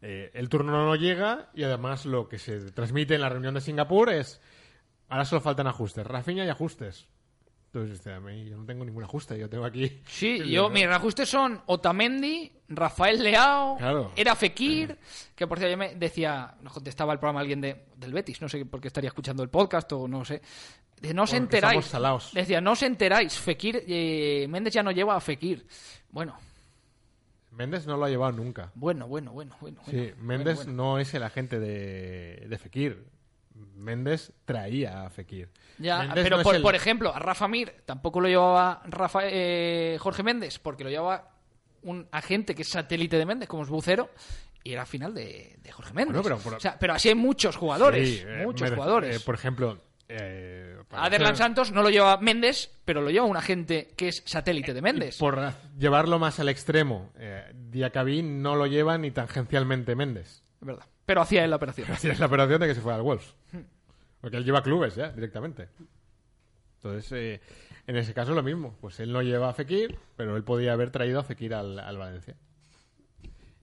Eh, 0.00 0.30
el 0.34 0.48
turno 0.48 0.72
no 0.72 0.94
llega 0.94 1.50
y 1.54 1.64
además 1.64 2.06
lo 2.06 2.28
que 2.28 2.38
se 2.38 2.70
transmite 2.72 3.14
en 3.16 3.20
la 3.20 3.28
reunión 3.28 3.54
de 3.54 3.60
Singapur 3.60 4.10
es. 4.10 4.40
Ahora 5.08 5.24
solo 5.24 5.40
faltan 5.40 5.66
ajustes. 5.66 6.06
Rafinha 6.06 6.44
y 6.44 6.48
ajustes. 6.48 7.08
Entonces, 7.72 8.06
a 8.06 8.18
mí 8.20 8.48
yo 8.48 8.56
no 8.56 8.64
tengo 8.64 8.84
ningún 8.84 9.04
ajuste. 9.04 9.38
Yo 9.38 9.48
tengo 9.48 9.64
aquí. 9.64 10.00
Sí, 10.06 10.38
yo, 10.50 10.70
mis 10.70 10.86
reajustes 10.86 11.28
son 11.28 11.60
Otamendi, 11.66 12.50
Rafael 12.68 13.22
Leao, 13.22 13.76
Claro. 13.76 14.12
era 14.16 14.34
Fekir, 14.34 14.96
que 15.34 15.46
por 15.46 15.58
cierto 15.58 15.72
yo 15.72 15.76
me 15.76 15.94
decía, 15.94 16.54
nos 16.62 16.72
contestaba 16.72 17.12
el 17.12 17.18
programa 17.18 17.40
alguien 17.40 17.60
de, 17.60 17.84
del 17.96 18.12
Betis, 18.14 18.40
no 18.40 18.48
sé 18.48 18.64
por 18.64 18.80
qué 18.80 18.88
estaría 18.88 19.08
escuchando 19.08 19.42
el 19.42 19.50
podcast 19.50 19.92
o 19.92 20.08
no 20.08 20.24
sé. 20.24 20.40
De, 21.00 21.12
no 21.12 21.24
os 21.24 21.32
enteráis. 21.34 21.92
Decía, 22.32 22.60
no 22.60 22.72
os 22.72 22.82
enteráis, 22.82 23.38
Fekir, 23.38 23.84
eh, 23.86 24.46
Méndez 24.48 24.72
ya 24.74 24.82
no 24.82 24.90
lleva 24.90 25.14
a 25.16 25.20
Fekir. 25.20 25.66
Bueno, 26.10 26.36
Méndez 27.58 27.86
no 27.86 27.96
lo 27.96 28.04
ha 28.04 28.08
llevado 28.08 28.32
nunca. 28.32 28.70
bueno, 28.74 29.06
bueno, 29.08 29.32
bueno, 29.32 29.54
bueno. 29.60 29.80
Sí, 29.86 29.96
bueno, 29.96 30.14
Méndez 30.22 30.56
bueno, 30.56 30.72
bueno. 30.72 30.92
no 30.94 30.98
es 31.00 31.12
el 31.12 31.22
agente 31.24 31.58
de, 31.58 32.46
de 32.48 32.58
Fekir. 32.58 33.04
Méndez 33.74 34.32
traía 34.44 35.04
a 35.04 35.10
Fekir. 35.10 35.48
Ya, 35.78 35.98
Méndez 36.04 36.24
pero 36.24 36.36
no 36.38 36.42
por, 36.44 36.54
el- 36.54 36.62
por 36.62 36.74
ejemplo, 36.76 37.12
a 37.14 37.18
Rafa 37.18 37.48
Mir 37.48 37.82
tampoco 37.84 38.20
lo 38.20 38.28
llevaba 38.28 38.82
Rafa, 38.86 39.20
eh, 39.24 39.96
Jorge 40.00 40.22
Méndez, 40.22 40.58
porque 40.60 40.84
lo 40.84 40.90
llevaba 40.90 41.30
un 41.82 42.06
agente 42.12 42.54
que 42.54 42.62
es 42.62 42.68
satélite 42.68 43.16
de 43.18 43.26
Méndez, 43.26 43.48
como 43.48 43.64
es 43.64 43.68
Bucero, 43.68 44.10
y 44.62 44.72
era 44.72 44.86
final 44.86 45.12
de, 45.14 45.56
de 45.60 45.72
Jorge 45.72 45.92
Méndez. 45.94 46.12
Bueno, 46.22 46.22
pero 46.22 46.38
por- 46.38 46.54
O 46.54 46.60
sea, 46.60 46.78
pero 46.78 46.92
así 46.94 47.08
hay 47.08 47.14
muchos 47.16 47.56
jugadores, 47.56 48.08
Sí, 48.08 48.22
eh, 48.24 48.42
muchos 48.44 48.70
jugadores. 48.70 49.16
eh, 49.16 49.20
por 49.24 49.34
ejemplo, 49.34 49.80
eh, 50.08 50.77
para 50.88 51.04
a 51.04 51.10
Derlan 51.10 51.32
hacer- 51.32 51.44
Santos 51.44 51.72
no 51.72 51.82
lo 51.82 51.90
lleva 51.90 52.16
Méndez, 52.18 52.70
pero 52.84 53.00
lo 53.02 53.10
lleva 53.10 53.26
un 53.26 53.36
agente 53.36 53.92
que 53.96 54.08
es 54.08 54.22
satélite 54.26 54.72
de 54.74 54.82
Méndez. 54.82 55.18
Por 55.18 55.52
llevarlo 55.78 56.18
más 56.18 56.40
al 56.40 56.48
extremo, 56.48 57.12
eh, 57.18 57.50
Diacabí 57.54 58.22
no 58.22 58.56
lo 58.56 58.66
lleva 58.66 58.96
ni 58.98 59.10
tangencialmente 59.10 59.94
Méndez. 59.94 60.42
Es 60.60 60.66
verdad. 60.66 60.84
Pero 61.06 61.20
hacía 61.22 61.44
él 61.44 61.50
la 61.50 61.56
operación. 61.56 61.88
Es 61.90 62.18
la 62.18 62.26
operación 62.26 62.60
de 62.60 62.66
que 62.68 62.74
se 62.74 62.80
fue 62.80 62.92
al 62.94 63.02
Wolves. 63.02 63.34
Porque 64.20 64.36
él 64.36 64.44
lleva 64.44 64.62
clubes 64.62 64.94
ya, 64.96 65.10
directamente. 65.10 65.68
Entonces, 66.76 67.12
eh, 67.12 67.40
en 67.86 67.96
ese 67.96 68.12
caso 68.14 68.34
lo 68.34 68.42
mismo. 68.42 68.76
Pues 68.80 68.98
él 69.00 69.12
no 69.12 69.22
lleva 69.22 69.48
a 69.48 69.54
Fekir, 69.54 69.98
pero 70.16 70.36
él 70.36 70.44
podía 70.44 70.72
haber 70.72 70.90
traído 70.90 71.20
a 71.20 71.24
Fekir 71.24 71.54
al, 71.54 71.78
al 71.78 71.96
Valencia. 71.98 72.34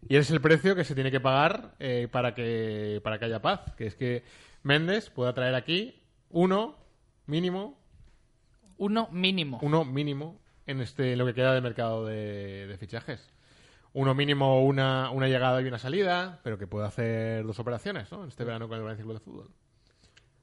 Y 0.07 0.15
es 0.17 0.29
el 0.31 0.39
precio 0.41 0.75
que 0.75 0.83
se 0.83 0.93
tiene 0.95 1.11
que 1.11 1.19
pagar 1.19 1.73
eh, 1.79 2.07
para, 2.11 2.33
que, 2.35 3.01
para 3.03 3.17
que 3.19 3.25
haya 3.25 3.41
paz. 3.41 3.61
Que 3.77 3.87
es 3.87 3.95
que 3.95 4.23
Méndez 4.63 5.09
pueda 5.09 5.33
traer 5.33 5.55
aquí 5.55 6.01
uno 6.29 6.77
mínimo, 7.27 7.77
Uno 8.77 9.07
mínimo. 9.11 9.59
uno 9.61 9.85
mínimo 9.85 10.39
en 10.65 10.81
este 10.81 11.13
en 11.13 11.19
lo 11.19 11.25
que 11.25 11.33
queda 11.33 11.53
de 11.53 11.61
mercado 11.61 12.05
de, 12.05 12.67
de 12.67 12.77
fichajes. 12.77 13.29
Uno 13.93 14.13
mínimo, 14.13 14.61
una, 14.65 15.09
una 15.11 15.27
llegada 15.27 15.61
y 15.61 15.65
una 15.67 15.79
salida, 15.79 16.41
pero 16.43 16.57
que 16.57 16.67
pueda 16.67 16.87
hacer 16.87 17.45
dos 17.45 17.59
operaciones, 17.59 18.11
¿no? 18.11 18.23
En 18.23 18.29
este 18.29 18.43
verano 18.43 18.67
con 18.67 18.77
el 18.77 18.83
Valencia 18.83 19.03
Club 19.05 19.13
de 19.15 19.19
Fútbol. 19.23 19.49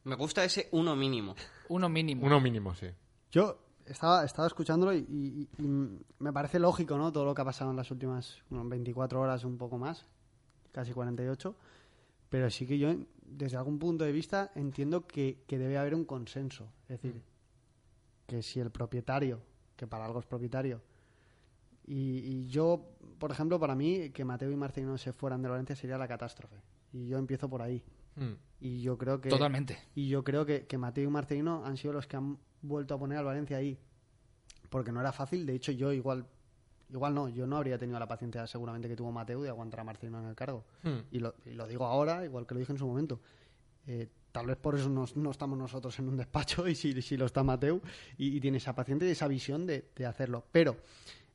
Me 0.04 0.14
gusta 0.16 0.42
ese 0.42 0.68
uno 0.72 0.96
mínimo. 0.96 1.34
Uno 1.68 1.88
mínimo. 1.90 2.24
Uno 2.26 2.40
mínimo, 2.40 2.74
sí. 2.74 2.86
Yo 3.30 3.58
estaba, 3.84 4.24
estaba 4.24 4.46
escuchándolo 4.48 4.94
y, 4.94 4.98
y- 5.08 5.48
y 5.62 5.68
me 6.18 6.32
parece 6.32 6.58
lógico, 6.58 6.96
¿no? 6.96 7.12
Todo 7.12 7.26
lo 7.26 7.34
que 7.34 7.42
ha 7.42 7.44
pasado 7.44 7.70
en 7.70 7.76
las 7.76 7.90
últimas 7.90 8.38
bueno, 8.48 8.68
24 8.70 9.20
horas, 9.20 9.44
un 9.44 9.58
poco 9.58 9.76
más, 9.76 10.06
casi 10.72 10.92
48. 10.92 11.54
Pero 12.30 12.48
sí 12.48 12.66
que 12.66 12.78
yo, 12.78 12.94
desde 13.36 13.56
algún 13.56 13.78
punto 13.78 14.04
de 14.04 14.12
vista, 14.12 14.52
entiendo 14.54 15.06
que, 15.06 15.42
que 15.46 15.58
debe 15.58 15.78
haber 15.78 15.94
un 15.94 16.04
consenso. 16.04 16.72
Es 16.88 17.00
decir, 17.00 17.22
que 18.26 18.42
si 18.42 18.60
el 18.60 18.70
propietario, 18.70 19.40
que 19.76 19.86
para 19.86 20.04
algo 20.04 20.20
es 20.20 20.26
propietario, 20.26 20.80
y, 21.86 22.18
y 22.18 22.46
yo, 22.48 22.88
por 23.18 23.30
ejemplo, 23.30 23.58
para 23.58 23.74
mí, 23.74 24.10
que 24.10 24.24
Mateo 24.24 24.50
y 24.50 24.56
Marcelino 24.56 24.96
se 24.98 25.12
fueran 25.12 25.42
de 25.42 25.48
Valencia 25.48 25.74
sería 25.74 25.98
la 25.98 26.06
catástrofe. 26.06 26.56
Y 26.92 27.08
yo 27.08 27.18
empiezo 27.18 27.48
por 27.48 27.62
ahí. 27.62 27.82
Mm. 28.16 28.32
Y 28.60 28.82
yo 28.82 28.96
creo 28.98 29.20
que. 29.20 29.28
Totalmente. 29.28 29.78
Y 29.94 30.08
yo 30.08 30.22
creo 30.22 30.46
que, 30.46 30.66
que 30.66 30.78
Mateo 30.78 31.04
y 31.04 31.12
Marcelino 31.12 31.64
han 31.64 31.76
sido 31.76 31.94
los 31.94 32.06
que 32.06 32.16
han 32.16 32.38
vuelto 32.60 32.94
a 32.94 32.98
poner 32.98 33.18
al 33.18 33.24
Valencia 33.24 33.56
ahí. 33.56 33.78
Porque 34.70 34.92
no 34.92 35.00
era 35.00 35.12
fácil. 35.12 35.44
De 35.46 35.54
hecho, 35.54 35.72
yo 35.72 35.92
igual. 35.92 36.26
Igual 36.92 37.14
no, 37.14 37.28
yo 37.28 37.46
no 37.46 37.56
habría 37.56 37.78
tenido 37.78 37.98
la 37.98 38.06
paciencia 38.06 38.46
seguramente 38.46 38.86
que 38.88 38.94
tuvo 38.96 39.10
Mateo 39.10 39.42
de 39.42 39.48
aguantar 39.48 39.80
a 39.80 39.84
Marcelino 39.84 40.20
en 40.20 40.26
el 40.28 40.34
cargo. 40.34 40.64
Hmm. 40.82 40.98
Y, 41.10 41.18
lo, 41.20 41.34
y 41.46 41.50
lo 41.54 41.66
digo 41.66 41.86
ahora, 41.86 42.24
igual 42.24 42.46
que 42.46 42.54
lo 42.54 42.60
dije 42.60 42.72
en 42.72 42.78
su 42.78 42.86
momento. 42.86 43.20
Eh, 43.86 44.08
tal 44.30 44.46
vez 44.46 44.56
por 44.58 44.74
eso 44.76 44.88
nos- 44.88 45.16
no 45.16 45.30
estamos 45.30 45.58
nosotros 45.58 45.98
en 45.98 46.08
un 46.08 46.16
despacho 46.16 46.66
y 46.68 46.74
si, 46.74 47.00
si 47.02 47.16
lo 47.16 47.26
está 47.26 47.42
Mateo 47.42 47.80
y, 48.18 48.36
y 48.36 48.40
tiene 48.40 48.58
esa 48.58 48.74
paciencia 48.74 49.08
y 49.08 49.12
esa 49.12 49.26
visión 49.26 49.66
de, 49.66 49.88
de 49.96 50.06
hacerlo. 50.06 50.44
Pero 50.52 50.76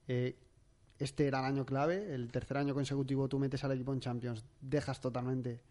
eh, 0.08 0.38
este 1.00 1.28
era 1.28 1.40
el 1.40 1.46
año 1.46 1.66
clave, 1.66 2.14
el 2.14 2.32
tercer 2.32 2.58
año 2.58 2.74
consecutivo 2.74 3.28
tú 3.28 3.38
metes 3.40 3.64
al 3.64 3.72
equipo 3.72 3.94
en 3.94 4.00
Champions, 4.00 4.44
dejas 4.62 5.00
totalmente, 5.02 5.62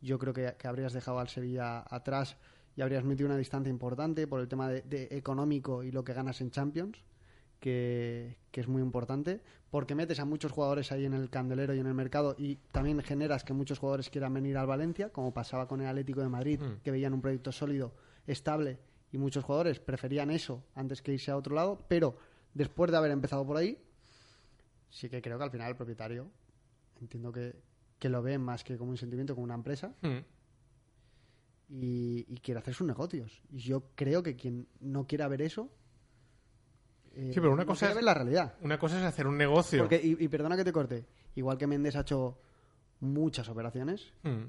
yo 0.00 0.18
creo 0.18 0.32
que, 0.32 0.54
que 0.58 0.68
habrías 0.68 0.92
dejado 0.92 1.18
al 1.18 1.28
Sevilla 1.28 1.84
atrás 1.88 2.36
y 2.76 2.82
habrías 2.82 3.04
metido 3.04 3.26
una 3.28 3.36
distancia 3.36 3.70
importante 3.70 4.26
por 4.26 4.40
el 4.40 4.48
tema 4.48 4.68
de, 4.70 4.82
de 4.82 5.08
económico 5.10 5.82
y 5.82 5.90
lo 5.92 6.02
que 6.04 6.14
ganas 6.14 6.40
en 6.40 6.50
Champions, 6.50 7.02
que, 7.60 8.36
que 8.50 8.60
es 8.60 8.68
muy 8.68 8.82
importante, 8.82 9.40
porque 9.70 9.94
metes 9.94 10.18
a 10.18 10.24
muchos 10.24 10.50
jugadores 10.50 10.90
ahí 10.90 11.04
en 11.04 11.12
el 11.12 11.30
candelero 11.30 11.74
y 11.74 11.78
en 11.78 11.86
el 11.86 11.94
mercado 11.94 12.34
y 12.38 12.56
también 12.72 13.00
generas 13.02 13.44
que 13.44 13.52
muchos 13.52 13.78
jugadores 13.78 14.10
quieran 14.10 14.34
venir 14.34 14.56
al 14.56 14.66
Valencia, 14.66 15.10
como 15.10 15.32
pasaba 15.32 15.68
con 15.68 15.80
el 15.80 15.86
Atlético 15.86 16.20
de 16.22 16.28
Madrid, 16.28 16.60
Mm. 16.60 16.80
que 16.82 16.90
veían 16.90 17.14
un 17.14 17.20
proyecto 17.20 17.52
sólido, 17.52 17.94
estable 18.26 18.78
y 19.12 19.18
muchos 19.18 19.44
jugadores 19.44 19.78
preferían 19.78 20.30
eso 20.30 20.64
antes 20.74 21.02
que 21.02 21.12
irse 21.12 21.30
a 21.30 21.36
otro 21.36 21.54
lado, 21.54 21.84
pero 21.88 22.16
después 22.54 22.90
de 22.90 22.96
haber 22.96 23.10
empezado 23.12 23.46
por 23.46 23.56
ahí, 23.56 23.78
sí 24.88 25.08
que 25.08 25.22
creo 25.22 25.38
que 25.38 25.44
al 25.44 25.50
final 25.50 25.68
el 25.70 25.76
propietario 25.76 26.28
entiendo 27.00 27.30
que, 27.30 27.54
que 27.98 28.08
lo 28.08 28.22
ve 28.22 28.38
más 28.38 28.64
que 28.64 28.76
como 28.76 28.90
un 28.90 28.96
sentimiento, 28.96 29.34
como 29.34 29.44
una 29.44 29.54
empresa 29.54 29.94
Mm. 30.02 30.18
y, 31.68 32.24
y 32.28 32.38
quiere 32.38 32.58
hacer 32.60 32.74
sus 32.74 32.86
negocios. 32.86 33.40
Y 33.50 33.58
yo 33.58 33.84
creo 33.94 34.22
que 34.22 34.34
quien 34.36 34.66
no 34.80 35.06
quiera 35.06 35.28
ver 35.28 35.42
eso. 35.42 35.70
Eh, 37.20 37.32
Sí, 37.32 37.40
pero 37.40 37.52
una 37.52 37.62
no 37.64 37.66
cosa 37.68 37.88
es- 37.90 37.94
ver 37.94 38.04
la 38.04 38.14
realidad. 38.14 38.54
Una 38.62 38.78
cosa 38.78 38.98
es 38.98 39.04
hacer 39.04 39.26
un 39.26 39.36
negocio. 39.36 39.80
Porque, 39.80 40.00
y, 40.02 40.16
y 40.24 40.28
perdona 40.28 40.56
que 40.56 40.64
te 40.64 40.72
corte, 40.72 41.06
igual 41.34 41.58
que 41.58 41.66
Méndez 41.66 41.96
ha 41.96 42.00
hecho 42.00 42.38
muchas 43.00 43.48
operaciones, 43.48 44.12
Mm. 44.22 44.44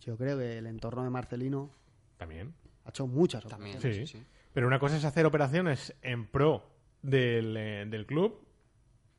yo 0.00 0.16
creo 0.16 0.38
que 0.38 0.58
el 0.58 0.66
entorno 0.66 1.02
de 1.04 1.10
Marcelino 1.10 1.70
También. 2.16 2.54
ha 2.84 2.90
hecho 2.90 3.06
muchas 3.06 3.44
operaciones. 3.44 3.80
También. 3.82 3.94
Sí. 4.06 4.06
sí, 4.06 4.18
sí. 4.18 4.24
Pero 4.52 4.66
una 4.66 4.78
cosa 4.78 4.96
es 4.96 5.04
hacer 5.04 5.26
operaciones 5.26 5.94
en 6.02 6.26
pro 6.26 6.64
del, 7.02 7.56
eh, 7.56 7.86
del 7.88 8.06
club, 8.06 8.46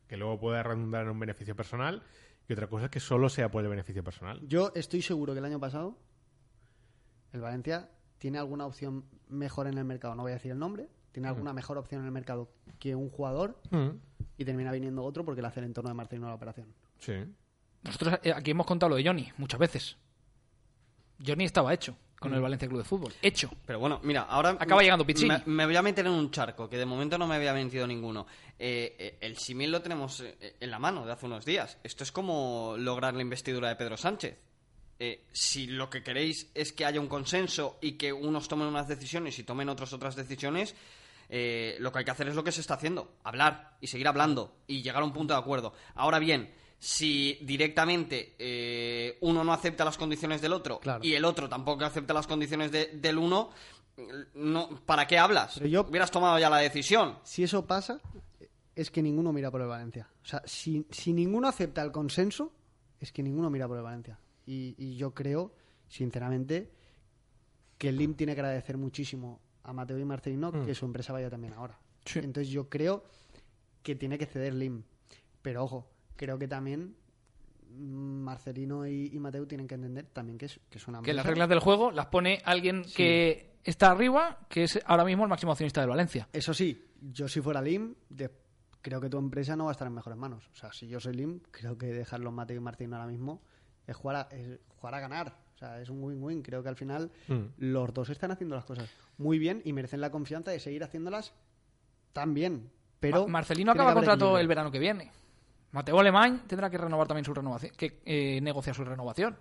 que 0.07 0.17
luego 0.17 0.39
pueda 0.39 0.63
redundar 0.63 1.03
en 1.03 1.09
un 1.11 1.19
beneficio 1.19 1.55
personal, 1.55 2.03
y 2.47 2.53
otra 2.53 2.67
cosa 2.67 2.85
es 2.85 2.91
que 2.91 2.99
solo 2.99 3.29
sea 3.29 3.51
por 3.51 3.63
el 3.63 3.69
beneficio 3.69 4.03
personal. 4.03 4.41
Yo 4.47 4.71
estoy 4.75 5.01
seguro 5.03 5.33
que 5.33 5.39
el 5.39 5.45
año 5.45 5.59
pasado 5.59 5.95
el 7.31 7.41
Valencia 7.41 7.89
tiene 8.17 8.39
alguna 8.39 8.65
opción 8.65 9.05
mejor 9.29 9.67
en 9.67 9.77
el 9.77 9.85
mercado. 9.85 10.15
No 10.15 10.23
voy 10.23 10.31
a 10.31 10.35
decir 10.35 10.51
el 10.51 10.57
nombre. 10.59 10.89
Tiene 11.11 11.27
alguna 11.27 11.53
mejor 11.53 11.77
opción 11.77 12.01
en 12.01 12.05
el 12.07 12.11
mercado 12.11 12.49
que 12.79 12.95
un 12.95 13.09
jugador 13.09 13.59
Mm. 13.71 13.89
y 14.37 14.45
termina 14.45 14.71
viniendo 14.71 15.03
otro 15.03 15.25
porque 15.25 15.41
le 15.41 15.47
hace 15.47 15.59
el 15.59 15.65
entorno 15.67 15.89
de 15.89 15.95
Marcelino 15.95 16.27
a 16.27 16.29
la 16.29 16.35
operación. 16.35 16.67
Sí. 16.99 17.13
Nosotros 17.83 18.19
eh, 18.23 18.33
aquí 18.33 18.51
hemos 18.51 18.65
contado 18.65 18.89
lo 18.89 18.95
de 18.97 19.03
Johnny 19.05 19.31
muchas 19.37 19.59
veces. 19.59 19.97
Johnny 21.25 21.45
estaba 21.45 21.73
hecho 21.73 21.95
con 22.19 22.33
el 22.33 22.41
Valencia 22.41 22.67
Club 22.67 22.79
de 22.79 22.85
Fútbol. 22.85 23.13
Hecho. 23.21 23.49
Pero 23.65 23.79
bueno, 23.79 24.01
mira, 24.03 24.23
ahora... 24.23 24.49
Acaba 24.59 24.81
llegando 24.81 25.05
Pizzini. 25.05 25.29
Me, 25.29 25.43
me 25.45 25.65
voy 25.65 25.75
a 25.77 25.81
meter 25.81 26.05
en 26.05 26.11
un 26.11 26.29
charco, 26.31 26.69
que 26.69 26.77
de 26.77 26.85
momento 26.85 27.17
no 27.17 27.25
me 27.27 27.35
había 27.35 27.53
metido 27.53 27.87
ninguno. 27.87 28.27
Eh, 28.57 28.95
eh, 28.99 29.17
el 29.21 29.37
símil 29.37 29.71
lo 29.71 29.81
tenemos 29.81 30.21
en 30.39 30.69
la 30.71 30.79
mano 30.79 31.05
de 31.05 31.13
hace 31.13 31.25
unos 31.27 31.45
días. 31.45 31.77
Esto 31.81 32.03
es 32.03 32.11
como 32.11 32.75
lograr 32.77 33.13
la 33.13 33.21
investidura 33.21 33.69
de 33.69 33.77
Pedro 33.77 33.95
Sánchez. 33.95 34.37
Eh, 34.99 35.23
si 35.31 35.67
lo 35.67 35.89
que 35.89 36.03
queréis 36.03 36.51
es 36.53 36.73
que 36.73 36.83
haya 36.85 36.99
un 36.99 37.07
consenso 37.07 37.77
y 37.81 37.93
que 37.93 38.11
unos 38.11 38.49
tomen 38.49 38.67
unas 38.67 38.89
decisiones 38.89 39.39
y 39.39 39.43
tomen 39.43 39.69
otros 39.69 39.93
otras 39.93 40.17
decisiones, 40.17 40.75
eh, 41.29 41.77
lo 41.79 41.91
que 41.91 41.99
hay 41.99 42.05
que 42.05 42.11
hacer 42.11 42.27
es 42.27 42.35
lo 42.35 42.43
que 42.43 42.51
se 42.51 42.61
está 42.61 42.73
haciendo, 42.73 43.13
hablar 43.23 43.77
y 43.81 43.87
seguir 43.87 44.07
hablando 44.07 44.57
y 44.67 44.81
llegar 44.81 45.01
a 45.03 45.05
un 45.05 45.13
punto 45.13 45.33
de 45.33 45.39
acuerdo. 45.39 45.73
Ahora 45.95 46.19
bien, 46.19 46.51
si 46.79 47.37
directamente 47.41 48.35
eh, 48.39 49.17
uno 49.21 49.43
no 49.43 49.53
acepta 49.53 49.85
las 49.85 49.97
condiciones 49.97 50.41
del 50.41 50.53
otro 50.53 50.79
Claro. 50.79 51.03
y 51.03 51.13
el 51.13 51.25
otro 51.25 51.47
tampoco 51.49 51.85
acepta 51.85 52.13
las 52.13 52.25
condiciones 52.27 52.71
de- 52.71 52.87
del 52.93 53.17
uno, 53.17 53.51
no, 54.33 54.69
¿para 54.85 55.05
qué 55.07 55.17
hablas? 55.17 55.55
Pero 55.55 55.67
yo- 55.67 55.81
Hubieras 55.89 56.09
tomado 56.11 56.39
ya 56.39 56.49
la 56.49 56.57
decisión. 56.59 57.19
Si 57.23 57.43
eso 57.43 57.65
pasa, 57.67 57.99
es 58.75 58.89
que 58.91 59.01
ninguno 59.01 59.33
mira 59.33 59.51
por 59.51 59.61
el 59.61 59.67
Valencia. 59.67 60.07
O 60.23 60.25
sea, 60.25 60.41
si, 60.45 60.85
si 60.89 61.11
ninguno 61.11 61.47
acepta 61.49 61.81
el 61.83 61.91
consenso, 61.91 62.53
es 62.99 63.11
que 63.11 63.21
ninguno 63.21 63.49
mira 63.49 63.67
por 63.67 63.77
el 63.77 63.83
Valencia. 63.83 64.17
Y, 64.45 64.73
y 64.77 64.95
yo 64.95 65.13
creo, 65.13 65.53
sinceramente, 65.89 66.71
que 67.77 67.89
el 67.89 67.97
LIM 67.97 68.13
tiene 68.15 68.35
que 68.35 68.41
agradecer 68.41 68.77
muchísimo 68.77 69.41
a 69.69 69.73
Mateo 69.73 69.97
y 69.99 70.05
Marcelino 70.05 70.51
que 70.65 70.73
su 70.75 70.85
empresa 70.85 71.13
vaya 71.13 71.29
también 71.29 71.53
ahora. 71.53 71.77
Sí. 72.05 72.19
Entonces 72.19 72.49
yo 72.51 72.69
creo 72.69 73.03
que 73.83 73.95
tiene 73.95 74.17
que 74.17 74.25
ceder 74.25 74.53
LIM. 74.53 74.83
Pero 75.41 75.63
ojo, 75.63 75.87
creo 76.15 76.37
que 76.37 76.47
también 76.47 76.95
mm, 77.71 78.21
Marcelino 78.23 78.85
y, 78.87 79.09
y 79.13 79.19
Mateo 79.19 79.47
tienen 79.47 79.67
que 79.67 79.75
entender 79.75 80.05
también 80.07 80.37
que 80.37 80.45
es, 80.47 80.59
que 80.69 80.77
es 80.77 80.87
una 80.87 81.01
Que 81.01 81.13
las 81.13 81.25
reglas 81.25 81.49
del 81.49 81.59
juego 81.59 81.91
las 81.91 82.07
pone 82.07 82.41
alguien 82.45 82.83
que 82.95 83.57
está 83.63 83.91
arriba, 83.91 84.39
que 84.49 84.63
es 84.63 84.79
ahora 84.85 85.05
mismo 85.05 85.23
el 85.23 85.29
máximo 85.29 85.51
accionista 85.51 85.81
del 85.81 85.89
Valencia. 85.89 86.27
Eso 86.33 86.53
sí, 86.53 86.89
yo 87.01 87.27
si 87.27 87.41
fuera 87.41 87.61
LIM, 87.61 87.95
de- 88.09 88.31
creo 88.81 88.99
que 89.01 89.09
tu 89.09 89.17
empresa 89.17 89.55
no 89.55 89.65
va 89.65 89.71
a 89.71 89.73
estar 89.73 89.87
en 89.87 89.93
mejores 89.93 90.17
manos. 90.17 90.49
O 90.53 90.55
sea, 90.55 90.71
si 90.73 90.87
yo 90.87 90.99
soy 90.99 91.13
LIM, 91.13 91.39
creo 91.51 91.77
que 91.77 91.87
dejarlo 91.87 92.31
Mateo 92.31 92.57
y 92.57 92.61
Martín 92.61 92.93
ahora 92.93 93.07
mismo 93.07 93.41
es 93.85 93.95
jugar 93.95 94.15
a, 94.15 94.35
es 94.35 94.59
jugar 94.77 94.95
a 94.95 94.99
ganar. 94.99 95.37
O 95.59 95.65
sea, 95.65 95.81
es 95.81 95.89
un 95.89 96.01
win-win. 96.01 96.41
Creo 96.41 96.63
que 96.63 96.69
al 96.69 96.77
final 96.77 97.11
Mm. 97.27 97.43
los 97.57 97.93
dos 97.93 98.09
están 98.09 98.31
haciendo 98.31 98.55
las 98.55 98.63
cosas 98.63 98.89
muy 99.17 99.37
bien 99.39 99.61
y 99.65 99.73
merecen 99.73 99.99
la 99.99 100.09
confianza 100.09 100.51
de 100.51 100.59
seguir 100.61 100.81
haciéndolas 100.85 101.33
tan 102.13 102.33
bien. 102.33 102.69
Pero 103.01 103.23
Ma- 103.27 103.33
Marcelino 103.33 103.73
acaba 103.73 103.93
contrato 103.93 104.37
el 104.37 104.47
verano 104.47 104.71
que 104.71 104.79
viene. 104.79 105.11
Mateo 105.71 105.99
Alemán 105.99 106.43
tendrá 106.47 106.69
que 106.69 106.77
renovar 106.77 107.07
también 107.07 107.25
su 107.25 107.33
renovación, 107.33 107.73
que 107.75 107.99
eh, 108.05 108.39
negociar 108.41 108.73
su 108.73 108.85
renovación. 108.85 109.37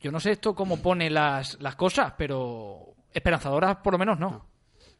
Yo 0.00 0.12
no 0.12 0.20
sé 0.20 0.30
esto 0.32 0.54
cómo 0.54 0.80
pone 0.80 1.10
las, 1.10 1.60
las 1.60 1.74
cosas, 1.74 2.12
pero 2.16 2.94
esperanzadoras 3.12 3.78
por 3.78 3.94
lo 3.94 3.98
menos 3.98 4.18
no. 4.18 4.46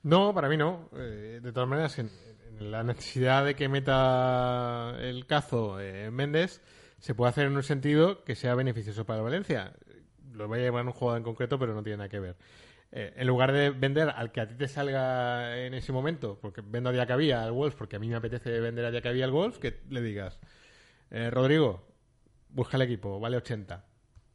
No, 0.02 0.34
para 0.34 0.48
mí 0.48 0.56
no. 0.56 0.88
Eh, 0.96 1.38
de 1.42 1.52
todas 1.52 1.68
maneras, 1.68 1.98
en, 1.98 2.10
en 2.58 2.70
la 2.70 2.82
necesidad 2.82 3.44
de 3.44 3.54
que 3.54 3.68
meta 3.68 4.94
el 4.98 5.26
cazo 5.26 5.78
eh, 5.80 6.10
Méndez, 6.10 6.60
se 7.06 7.14
puede 7.14 7.30
hacer 7.30 7.46
en 7.46 7.54
un 7.54 7.62
sentido 7.62 8.24
que 8.24 8.34
sea 8.34 8.56
beneficioso 8.56 9.06
para 9.06 9.22
Valencia. 9.22 9.72
Lo 10.32 10.48
voy 10.48 10.58
a 10.58 10.62
llevar 10.62 10.80
en 10.80 10.88
un 10.88 10.92
jugador 10.92 11.18
en 11.18 11.22
concreto, 11.22 11.56
pero 11.56 11.72
no 11.72 11.84
tiene 11.84 11.98
nada 11.98 12.08
que 12.08 12.18
ver. 12.18 12.36
Eh, 12.90 13.14
en 13.14 13.28
lugar 13.28 13.52
de 13.52 13.70
vender 13.70 14.08
al 14.08 14.32
que 14.32 14.40
a 14.40 14.48
ti 14.48 14.56
te 14.56 14.66
salga 14.66 15.56
en 15.56 15.74
ese 15.74 15.92
momento, 15.92 16.36
porque 16.42 16.62
vendo 16.66 16.90
a 16.90 16.92
Diacabí 16.92 17.30
al 17.30 17.52
Wolves, 17.52 17.76
porque 17.76 17.94
a 17.94 18.00
mí 18.00 18.08
me 18.08 18.16
apetece 18.16 18.58
vender 18.58 18.84
a 18.86 18.90
Diacabí 18.90 19.22
al 19.22 19.30
Wolves, 19.30 19.60
que 19.60 19.82
le 19.88 20.02
digas, 20.02 20.40
eh, 21.12 21.30
Rodrigo, 21.30 21.86
busca 22.48 22.76
el 22.76 22.82
equipo, 22.82 23.20
vale 23.20 23.36
80. 23.36 23.84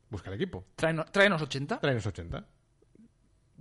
Busca 0.09 0.29
el 0.29 0.35
equipo. 0.37 0.63
Tráenos, 0.77 1.11
tráenos 1.11 1.41
80. 1.41 1.77
Tráenos 1.81 2.07
80. 2.07 2.45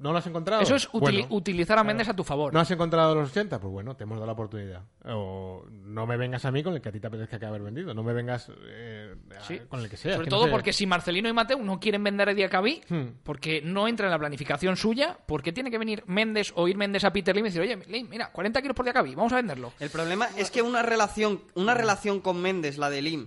¿No 0.01 0.13
lo 0.13 0.19
has 0.19 0.27
encontrado? 0.27 0.63
Eso 0.63 0.75
es 0.75 0.89
Bueno, 0.93 1.27
utilizar 1.31 1.79
a 1.79 1.85
Méndez 1.85 2.09
a 2.09 2.15
tu 2.17 2.25
favor. 2.25 2.53
¿No 2.55 2.59
has 2.61 2.71
encontrado 2.71 3.15
los 3.15 3.31
80? 3.31 3.61
Pues 3.61 3.71
bueno, 3.73 3.95
te 3.97 4.05
hemos 4.05 4.17
dado 4.17 4.27
la 4.27 4.33
oportunidad. 4.33 4.83
O 5.05 5.65
no 5.71 6.07
me 6.07 6.17
vengas 6.17 6.45
a 6.47 6.51
mí 6.51 6.63
con 6.63 6.75
el 6.75 6.81
que 6.81 6.89
a 6.89 6.93
ti 6.93 7.01
te 7.01 7.07
apetezca 7.07 7.39
que 7.39 7.45
haber 7.47 7.61
vendido. 7.63 7.93
No 7.93 8.03
me 8.03 8.13
vengas 8.13 8.51
eh, 8.67 9.15
a- 9.39 9.43
Sí. 9.45 9.61
con 9.69 9.81
el 9.81 9.91
que 9.91 9.97
sea. 9.97 10.15
Sobre 10.15 10.25
que 10.25 10.31
no 10.31 10.37
todo 10.37 10.47
sé. 10.47 10.51
porque 10.53 10.73
si 10.73 10.87
Marcelino 10.87 11.29
y 11.29 11.33
Mateu 11.33 11.63
no 11.63 11.79
quieren 11.79 12.03
vender 12.03 12.29
a 12.31 12.35
Diacabí, 12.35 12.81
Hmm. 12.89 13.09
porque 13.23 13.61
no 13.63 13.87
entra 13.89 14.07
en 14.07 14.11
la 14.13 14.19
planificación 14.19 14.77
suya, 14.77 15.19
porque 15.27 15.53
tiene 15.53 15.71
que 15.71 15.79
venir 15.79 16.03
Méndez 16.07 16.53
o 16.57 16.67
ir 16.67 16.77
Méndez 16.79 17.05
a 17.05 17.13
Peter 17.13 17.35
Lim 17.37 17.45
y 17.45 17.49
decir, 17.49 17.61
oye, 17.63 17.77
Lim, 17.87 18.09
mira, 18.09 18.33
40 18.33 18.63
kilos 18.63 18.75
por 18.75 18.85
Diacabí, 18.87 19.15
vamos 19.15 19.33
a 19.35 19.37
venderlo. 19.37 19.73
El 19.79 19.91
problema 19.91 20.29
es 20.37 20.51
que 20.51 20.63
una 20.63 20.81
relación, 20.83 21.43
una 21.55 21.75
relación 21.75 22.21
con 22.21 22.41
Méndez, 22.41 22.79
la 22.79 22.89
de 22.89 23.03
Lim, 23.03 23.27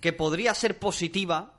que 0.00 0.12
podría 0.14 0.54
ser 0.54 0.78
positiva, 0.78 1.52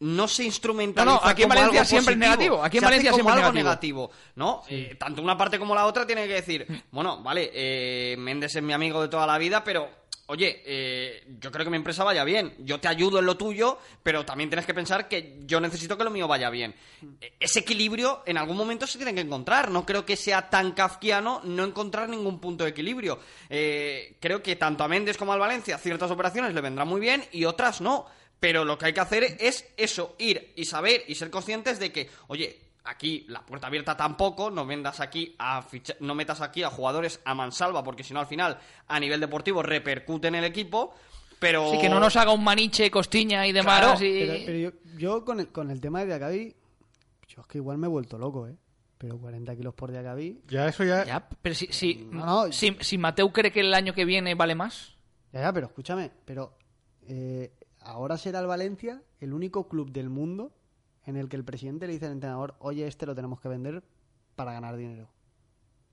no 0.00 0.28
se 0.28 0.44
instrumentaliza 0.44 1.14
No, 1.14 1.20
no, 1.22 1.26
aquí 1.26 1.42
en 1.44 1.48
Valencia 1.48 1.84
siempre 1.84 2.14
es 2.14 2.18
negativo, 2.18 2.62
aquí 2.62 2.76
en 2.76 2.80
Se 2.82 2.86
hace 2.86 2.92
Valencia 2.92 3.10
como 3.12 3.22
siempre 3.24 3.42
algo 3.44 3.52
negativo. 3.54 4.02
negativo, 4.08 4.32
¿no? 4.36 4.62
Eh, 4.68 4.96
tanto 4.98 5.22
una 5.22 5.36
parte 5.38 5.58
como 5.58 5.74
la 5.74 5.86
otra 5.86 6.06
tiene 6.06 6.26
que 6.26 6.34
decir, 6.34 6.66
bueno, 6.90 7.22
vale, 7.22 7.50
eh, 7.54 8.16
Méndez 8.18 8.54
es 8.56 8.62
mi 8.62 8.72
amigo 8.72 9.00
de 9.00 9.08
toda 9.08 9.26
la 9.26 9.38
vida, 9.38 9.64
pero 9.64 9.88
oye, 10.28 10.60
eh, 10.66 11.24
yo 11.40 11.52
creo 11.52 11.64
que 11.64 11.70
mi 11.70 11.76
empresa 11.76 12.02
vaya 12.02 12.24
bien, 12.24 12.52
yo 12.58 12.80
te 12.80 12.88
ayudo 12.88 13.20
en 13.20 13.26
lo 13.26 13.36
tuyo, 13.36 13.78
pero 14.02 14.24
también 14.26 14.50
tienes 14.50 14.66
que 14.66 14.74
pensar 14.74 15.06
que 15.08 15.38
yo 15.46 15.60
necesito 15.60 15.96
que 15.96 16.02
lo 16.04 16.10
mío 16.10 16.26
vaya 16.26 16.50
bien. 16.50 16.74
E- 17.20 17.34
Ese 17.38 17.60
equilibrio 17.60 18.22
en 18.26 18.36
algún 18.36 18.56
momento 18.56 18.88
se 18.88 18.98
tiene 18.98 19.14
que 19.14 19.20
encontrar, 19.20 19.70
no 19.70 19.86
creo 19.86 20.04
que 20.04 20.16
sea 20.16 20.50
tan 20.50 20.72
kafkiano 20.72 21.42
no 21.44 21.64
encontrar 21.64 22.08
ningún 22.08 22.40
punto 22.40 22.64
de 22.64 22.70
equilibrio. 22.70 23.20
Eh, 23.48 24.16
creo 24.20 24.42
que 24.42 24.56
tanto 24.56 24.82
a 24.82 24.88
Méndez 24.88 25.16
como 25.16 25.32
al 25.32 25.38
Valencia 25.38 25.78
ciertas 25.78 26.10
operaciones 26.10 26.52
le 26.52 26.60
vendrán 26.60 26.88
muy 26.88 27.00
bien 27.00 27.24
y 27.32 27.44
otras 27.44 27.80
no. 27.80 28.06
Pero 28.40 28.64
lo 28.64 28.76
que 28.76 28.86
hay 28.86 28.92
que 28.92 29.00
hacer 29.00 29.24
es 29.40 29.66
eso, 29.76 30.14
ir 30.18 30.52
y 30.56 30.64
saber 30.66 31.02
y 31.08 31.14
ser 31.14 31.30
conscientes 31.30 31.78
de 31.78 31.90
que, 31.90 32.08
oye, 32.28 32.58
aquí 32.84 33.24
la 33.28 33.44
puerta 33.44 33.66
abierta 33.66 33.96
tampoco, 33.96 34.50
no 34.50 34.66
vendas 34.66 35.00
aquí 35.00 35.34
a 35.38 35.62
ficha- 35.62 35.96
no 36.00 36.14
metas 36.14 36.40
aquí 36.40 36.62
a 36.62 36.70
jugadores 36.70 37.20
a 37.24 37.34
mansalva, 37.34 37.82
porque 37.82 38.04
si 38.04 38.12
no 38.14 38.20
al 38.20 38.26
final 38.26 38.58
a 38.88 39.00
nivel 39.00 39.20
deportivo 39.20 39.62
repercute 39.62 40.28
en 40.28 40.34
el 40.36 40.44
equipo, 40.44 40.94
pero 41.38 41.66
Así 41.68 41.78
que 41.78 41.88
no 41.88 41.98
nos 41.98 42.14
haga 42.16 42.32
un 42.32 42.44
maniche, 42.44 42.90
costiña 42.90 43.46
y 43.46 43.52
demás. 43.52 43.80
Claro, 43.80 44.04
y- 44.04 44.20
Pero, 44.20 44.34
pero 44.46 44.58
yo, 44.58 44.72
yo 44.98 45.24
con, 45.24 45.40
el, 45.40 45.48
con 45.48 45.70
el 45.70 45.80
tema 45.80 46.00
de 46.00 46.06
Diacabí, 46.06 46.54
yo 47.28 47.40
es 47.40 47.46
que 47.46 47.58
igual 47.58 47.78
me 47.78 47.86
he 47.86 47.90
vuelto 47.90 48.18
loco, 48.18 48.46
¿eh? 48.46 48.54
Pero 48.98 49.18
40 49.18 49.54
kilos 49.56 49.74
por 49.74 49.90
Diacabí... 49.90 50.40
Ya, 50.48 50.68
eso 50.68 50.82
ya. 50.84 51.04
Ya, 51.04 51.28
pero 51.42 51.54
si, 51.54 51.66
si, 51.66 51.94
No, 52.10 52.46
no. 52.46 52.52
si, 52.52 52.76
si 52.80 52.96
Mateu 52.96 53.30
cree 53.32 53.50
que 53.50 53.60
el 53.60 53.74
año 53.74 53.92
que 53.92 54.04
viene 54.06 54.34
vale 54.34 54.54
más, 54.54 54.94
Ya, 55.32 55.40
ya, 55.40 55.52
pero 55.52 55.66
escúchame, 55.66 56.10
pero 56.24 56.56
eh, 57.06 57.52
ahora 57.86 58.16
será 58.18 58.40
el 58.40 58.46
Valencia 58.46 59.02
el 59.20 59.32
único 59.32 59.68
club 59.68 59.90
del 59.90 60.08
mundo 60.10 60.52
en 61.04 61.16
el 61.16 61.28
que 61.28 61.36
el 61.36 61.44
presidente 61.44 61.86
le 61.86 61.92
dice 61.94 62.06
al 62.06 62.12
entrenador, 62.12 62.56
oye, 62.58 62.86
este 62.86 63.06
lo 63.06 63.14
tenemos 63.14 63.40
que 63.40 63.48
vender 63.48 63.82
para 64.34 64.52
ganar 64.52 64.76
dinero. 64.76 65.08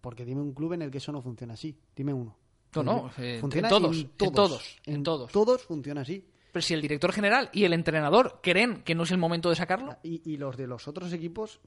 Porque 0.01 0.25
dime 0.25 0.41
un 0.41 0.53
club 0.53 0.73
en 0.73 0.81
el 0.81 0.91
que 0.91 0.97
eso 0.97 1.11
no 1.11 1.21
funciona 1.21 1.53
así. 1.53 1.77
Dime 1.95 2.13
uno. 2.13 2.35
No, 2.75 2.83
no, 2.83 3.11
eh, 3.19 3.37
funciona 3.39 3.67
en 3.67 3.69
todos, 3.69 3.97
en 3.97 4.09
todos, 4.33 4.77
en 4.85 4.95
En 4.95 5.03
todos. 5.03 5.31
todos 5.31 5.61
funciona 5.63 6.01
así. 6.01 6.27
pero 6.51 6.61
si 6.63 6.73
el 6.73 6.81
director 6.81 7.11
general 7.13 7.49
y 7.53 7.63
el 7.65 7.73
entrenador 7.73 8.39
creen 8.41 8.81
que 8.83 8.95
no 8.95 9.03
es 9.03 9.11
el 9.11 9.17
momento 9.19 9.49
de 9.49 9.55
sacarlo. 9.55 9.95
Y, 10.03 10.21
y 10.29 10.37
los 10.37 10.57
de 10.57 10.65
los 10.67 10.87
otros 10.87 11.13
equipos 11.13 11.59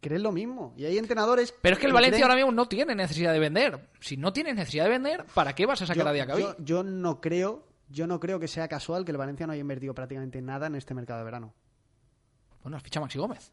creen 0.00 0.22
lo 0.22 0.32
mismo. 0.32 0.72
Y 0.76 0.84
hay 0.84 0.98
entrenadores... 0.98 1.54
Pero 1.60 1.74
es 1.74 1.80
que 1.80 1.86
el 1.86 1.92
Valencia 1.92 2.18
creen- 2.18 2.22
ahora 2.30 2.36
mismo 2.36 2.52
no 2.52 2.68
tiene 2.68 2.94
necesidad 2.94 3.32
de 3.32 3.38
vender. 3.38 3.88
Si 4.00 4.16
no 4.16 4.32
tienes 4.32 4.54
necesidad 4.54 4.84
de 4.84 4.90
vender, 4.90 5.26
¿para 5.34 5.54
qué 5.54 5.66
vas 5.66 5.82
a 5.82 5.86
sacar 5.86 6.04
yo, 6.04 6.08
a 6.10 6.12
Diacabí? 6.12 6.42
yo- 6.42 6.56
yo 6.58 6.82
no 6.82 7.20
creo, 7.20 7.66
yo 7.90 8.06
no 8.06 8.18
creo 8.20 8.38
que 8.40 8.48
sea 8.48 8.66
casual 8.68 9.04
que 9.04 9.10
el 9.10 9.18
Valencia 9.18 9.46
no 9.46 9.52
haya 9.52 9.60
invertido 9.60 9.94
prácticamente 9.94 10.40
nada 10.40 10.68
en 10.68 10.76
este 10.76 10.94
mercado 10.94 11.18
de 11.18 11.24
verano. 11.24 11.54
Bueno, 12.62 12.76
has 12.76 12.82
fichado 12.82 13.04
a 13.04 13.06
Maxi 13.06 13.18
Gómez. 13.18 13.52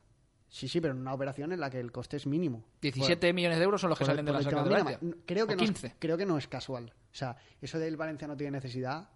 Sí, 0.49 0.67
sí, 0.69 0.79
pero 0.79 0.93
en 0.93 1.01
una 1.01 1.13
operación 1.13 1.51
en 1.51 1.59
la 1.59 1.69
que 1.69 1.79
el 1.79 1.91
coste 1.91 2.15
es 2.17 2.25
mínimo. 2.25 2.63
17 2.81 3.33
millones 3.33 3.57
de 3.57 3.63
euros 3.65 3.81
son 3.81 3.89
los 3.89 3.99
que 3.99 4.05
Por- 4.05 4.11
salen 4.13 4.25
de 4.25 4.31
por 4.31 4.41
la 4.41 4.49
el 4.49 4.55
saca 4.55 4.89
de. 5.01 5.15
Creo 5.25 5.45
que, 5.45 5.55
no 5.55 5.59
15. 5.59 5.87
es, 5.87 5.95
creo 5.99 6.17
que 6.17 6.25
no 6.25 6.37
es 6.37 6.47
casual. 6.47 6.93
O 7.11 7.15
sea, 7.15 7.35
eso 7.61 7.79
del 7.79 7.97
Valencia 7.97 8.27
no 8.27 8.37
tiene 8.37 8.51
necesidad. 8.51 9.09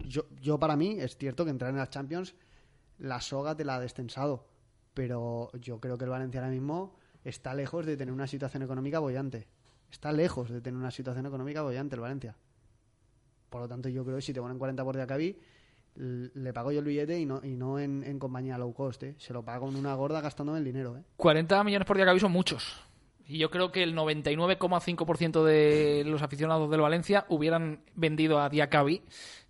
Yo, 0.00 0.26
yo 0.42 0.58
para 0.58 0.76
mí 0.76 0.96
es 1.00 1.16
cierto 1.16 1.44
que 1.44 1.50
entrar 1.50 1.70
en 1.70 1.76
las 1.78 1.88
Champions 1.90 2.34
la 2.98 3.20
soga 3.22 3.56
te 3.56 3.64
la 3.64 3.76
ha 3.76 3.80
destensado. 3.80 4.46
Pero 4.92 5.50
yo 5.60 5.80
creo 5.80 5.96
que 5.96 6.04
el 6.04 6.10
Valencia 6.10 6.40
ahora 6.40 6.52
mismo 6.52 6.94
está 7.24 7.54
lejos 7.54 7.86
de 7.86 7.96
tener 7.96 8.12
una 8.12 8.26
situación 8.26 8.62
económica 8.62 8.98
bollante. 8.98 9.48
Está 9.90 10.12
lejos 10.12 10.50
de 10.50 10.60
tener 10.60 10.78
una 10.78 10.90
situación 10.90 11.24
económica 11.26 11.62
bollante 11.62 11.94
el 11.94 12.00
Valencia. 12.00 12.36
Por 13.54 13.60
lo 13.60 13.68
tanto, 13.68 13.88
yo 13.88 14.04
creo 14.04 14.16
que 14.16 14.22
si 14.22 14.32
te 14.32 14.40
ponen 14.40 14.58
40 14.58 14.82
por 14.82 14.96
Diacabí, 14.96 15.38
le 15.94 16.52
pago 16.52 16.72
yo 16.72 16.80
el 16.80 16.86
billete 16.86 17.20
y 17.20 17.24
no, 17.24 17.40
y 17.44 17.54
no 17.54 17.78
en, 17.78 18.18
compañía 18.18 18.58
low 18.58 18.74
cost. 18.74 19.04
¿eh? 19.04 19.14
Se 19.18 19.32
lo 19.32 19.44
pago 19.44 19.68
en 19.68 19.76
una 19.76 19.94
gorda 19.94 20.20
gastándome 20.20 20.58
el 20.58 20.64
dinero. 20.64 20.96
¿eh? 20.96 21.04
40 21.18 21.62
millones 21.62 21.86
por 21.86 21.94
Diacabí 21.94 22.18
son 22.18 22.32
muchos. 22.32 22.80
Y 23.28 23.38
yo 23.38 23.52
creo 23.52 23.70
que 23.70 23.84
el 23.84 23.94
99,5% 23.94 25.44
de 25.44 26.02
los 26.04 26.22
aficionados 26.22 26.68
del 26.68 26.80
Valencia 26.80 27.26
hubieran 27.28 27.84
vendido 27.94 28.40
a 28.40 28.48
Diacabí, 28.48 29.02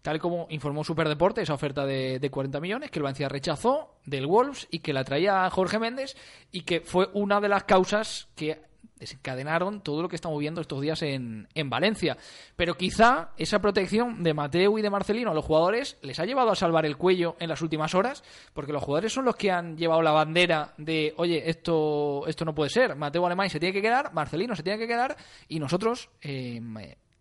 tal 0.03 0.19
como 0.19 0.49
informó 0.51 0.85
Superdeporte, 0.85 1.41
esa 1.41 1.55
oferta 1.55 1.87
de, 1.87 2.19
de 2.19 2.31
40 2.31 2.61
millones 2.61 2.91
que 2.91 2.99
el 2.99 3.05
Valencia 3.05 3.31
rechazó 3.31 3.95
del 4.05 4.27
Wolves 4.27 4.69
y 4.71 4.81
que 4.81 4.93
la 4.93 5.05
traía 5.05 5.49
Jorge 5.49 5.79
Méndez 5.79 6.15
y 6.53 6.65
que 6.65 6.83
fue 6.83 7.09
una 7.15 7.41
de 7.41 7.49
las 7.49 7.65
causas 7.65 8.29
que 8.35 8.61
desencadenaron 8.97 9.81
todo 9.81 10.03
lo 10.03 10.09
que 10.09 10.17
estamos 10.17 10.39
viendo 10.39 10.61
estos 10.61 10.81
días 10.81 11.03
en, 11.03 11.49
en 11.55 11.69
Valencia. 11.71 12.17
Pero 12.57 12.77
quizá 12.77 13.31
esa 13.37 13.59
protección 13.61 14.23
de 14.23 14.35
Mateu 14.35 14.79
y 14.79 14.83
de 14.83 14.91
Marcelino 14.91 15.31
a 15.31 15.35
los 15.35 15.45
jugadores 15.45 15.99
les 16.03 16.19
ha 16.21 16.25
llevado 16.25 16.51
a 16.51 16.55
salvar 16.57 16.87
el 16.87 16.97
cuello 16.97 17.37
en 17.41 17.49
las 17.49 17.61
últimas 17.63 17.95
horas, 17.95 18.23
porque 18.53 18.73
los 18.73 18.83
jugadores 18.83 19.13
son 19.13 19.25
los 19.25 19.37
que 19.37 19.51
han 19.51 19.77
llevado 19.77 20.01
la 20.03 20.13
bandera 20.13 20.73
de, 20.79 21.13
oye, 21.17 21.49
esto, 21.51 22.25
esto 22.27 22.45
no 22.45 22.55
puede 22.55 22.71
ser. 22.71 22.97
Mateo 22.97 23.27
Alemán 23.27 23.51
se 23.51 23.61
tiene 23.61 23.73
que 23.73 23.83
quedar, 23.83 24.13
Marcelino 24.15 24.55
se 24.55 24.63
tiene 24.63 24.79
que 24.79 24.87
quedar, 24.87 25.17
y 25.49 25.59
nosotros 25.59 26.09
eh, 26.23 26.61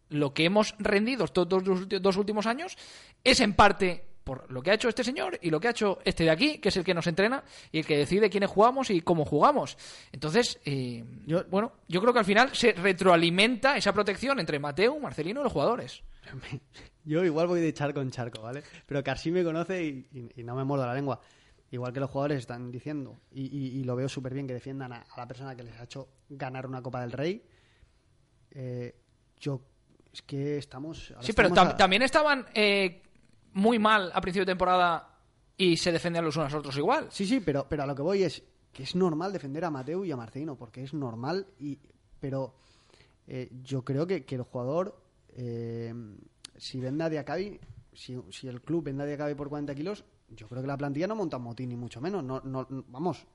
lo 0.10 0.34
que 0.34 0.46
hemos 0.46 0.76
rendido 0.78 1.26
estos 1.26 1.50
dos, 1.50 1.64
dos- 1.64 1.88
dos 1.90 2.18
últimos 2.18 2.46
años 2.46 2.78
es 3.24 3.40
en 3.40 3.54
parte 3.56 4.06
por 4.24 4.50
lo 4.52 4.62
que 4.62 4.72
ha 4.72 4.74
hecho 4.76 4.90
este 4.90 5.04
señor 5.04 5.38
y 5.42 5.50
lo 5.50 5.60
que 5.60 5.68
ha 5.68 5.72
hecho 5.72 6.00
este 6.06 6.24
de 6.24 6.30
aquí, 6.32 6.60
que 6.60 6.70
es 6.70 6.78
el 6.78 6.84
que 6.84 6.94
nos 6.94 7.08
entrena 7.08 7.44
y 7.72 7.80
el 7.80 7.86
que 7.86 7.98
decide 7.98 8.30
quiénes 8.30 8.50
jugamos 8.50 8.90
y 8.90 9.02
cómo 9.02 9.26
jugamos. 9.26 9.78
Entonces, 10.12 10.60
eh, 10.66 11.04
Yo- 11.26 11.44
bueno, 11.50 11.74
yo 11.88 12.00
creo 12.02 12.14
que 12.14 12.20
al 12.20 12.26
final 12.26 12.56
se 12.56 12.72
retroalimenta 12.74 13.76
esa 13.78 13.92
protección 13.94 14.40
entre 14.40 14.60
Mateo, 14.60 15.00
Marcelino 15.00 15.42
y 15.42 15.44
los 15.44 15.52
jugadores. 15.54 16.04
Yo 17.06 17.24
igual 17.26 17.48
voy 17.48 17.60
de 17.60 17.74
charco 17.74 18.00
en 18.02 18.12
charco, 18.12 18.42
¿vale? 18.42 18.64
Pero 18.86 19.04
Carsi 19.04 19.30
me 19.32 19.44
conoce 19.44 19.84
y, 19.84 20.08
y- 20.14 20.42
y 20.42 20.44
no 20.44 20.56
me 20.56 20.64
muerdo 20.64 20.86
la 20.88 20.94
lengua. 20.94 21.20
Igual 21.70 21.92
que 21.92 22.00
los 22.00 22.10
jugadores 22.10 22.38
están 22.38 22.72
diciendo, 22.72 23.20
y, 23.32 23.84
lo 23.84 23.96
veo 23.96 24.08
súper 24.08 24.34
bien 24.34 24.46
que 24.48 24.54
defiendan 24.54 24.94
a, 24.94 24.98
a 25.02 25.18
la 25.20 25.28
persona 25.28 25.56
que 25.56 25.64
les 25.64 25.78
ha 25.80 25.84
hecho 25.86 26.08
ganar 26.30 26.68
una 26.68 26.82
Copa 26.84 27.02
del 27.02 27.12
Rey. 27.12 27.44
eh, 28.52 28.96
yo, 29.40 29.60
es 30.14 30.22
que 30.22 30.58
estamos. 30.58 31.14
Sí, 31.22 31.34
pero 31.34 31.48
estamos 31.50 31.72
tam- 31.72 31.74
a- 31.74 31.78
también 31.78 32.04
estaban 32.04 32.46
eh, 32.54 33.02
muy 33.54 33.80
mal 33.80 34.12
a 34.14 34.22
principio 34.22 34.46
de 34.46 34.52
temporada 34.52 35.10
y 35.58 35.78
se 35.78 35.92
defendían 35.92 36.26
los 36.26 36.36
unos 36.36 36.48
a 36.52 36.56
los 36.56 36.60
otros 36.60 36.78
igual. 36.78 37.08
Sí, 37.12 37.26
sí, 37.26 37.40
pero, 37.40 37.68
pero 37.70 37.84
a 37.84 37.86
lo 37.86 37.96
que 37.96 38.02
voy 38.02 38.24
es 38.24 38.44
que 38.72 38.84
es 38.84 38.96
normal 38.96 39.32
defender 39.32 39.64
a 39.66 39.70
Mateu 39.70 40.04
y 40.04 40.12
a 40.12 40.18
Marcelino, 40.18 40.56
porque 40.56 40.84
es 40.84 40.94
normal, 40.94 41.46
y 41.60 41.78
pero 42.20 42.56
eh, 43.28 43.50
yo 43.64 43.84
creo 43.84 44.08
que, 44.08 44.26
que 44.26 44.36
el 44.36 44.42
jugador, 44.42 45.00
eh, 45.36 45.94
si 46.58 46.80
vende 46.80 47.04
a 47.04 47.10
Diacabi, 47.10 47.60
si, 47.94 48.20
si 48.32 48.48
el 48.48 48.62
club 48.62 48.84
vende 48.86 49.04
a 49.04 49.06
Diacabi 49.06 49.36
por 49.36 49.50
40 49.50 49.76
kilos, 49.76 50.04
yo 50.30 50.48
creo 50.48 50.62
que 50.62 50.68
la 50.68 50.78
plantilla 50.78 51.06
no 51.08 51.16
monta 51.16 51.38
un 51.38 51.44
motín, 51.44 51.70
ni 51.70 51.76
mucho 51.76 52.02
menos. 52.02 52.24
No, 52.24 52.42
no, 52.44 52.66
no- 52.70 52.84
vamos, 52.88 53.26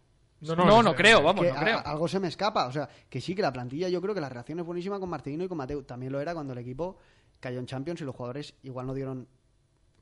No, 0.41 0.83
no, 0.83 0.95
creo, 0.97 1.23
vamos, 1.23 1.45
que 1.45 1.53
no 1.53 1.59
a- 1.59 1.61
creo. 1.63 1.79
algo 1.85 2.09
se 2.09 2.19
me 2.19 2.27
escapa. 2.29 2.67
O 2.67 2.73
sea, 2.73 2.89
que 3.09 3.21
sí, 3.21 3.35
que 3.37 3.43
la 3.43 3.53
plantilla, 3.53 3.89
yo 3.89 4.01
creo 4.01 4.15
que 4.15 4.21
la 4.21 4.29
reacción 4.29 4.59
es 4.59 4.67
buenísima 4.67 4.99
con 4.99 5.09
Marcelino 5.09 5.45
y 5.45 5.49
con 5.49 5.59
Mateu. 5.59 5.83
También 5.85 6.11
lo 6.13 6.21
era 6.21 6.35
cuando 6.35 6.53
el 6.55 6.59
equipo 6.59 6.97
cayó 7.39 7.61
en 7.61 7.67
Champions 7.67 8.01
y 8.01 8.05
los 8.05 8.17
jugadores 8.17 8.55
igual 8.65 8.87
no 8.89 8.95
dieron 8.95 9.29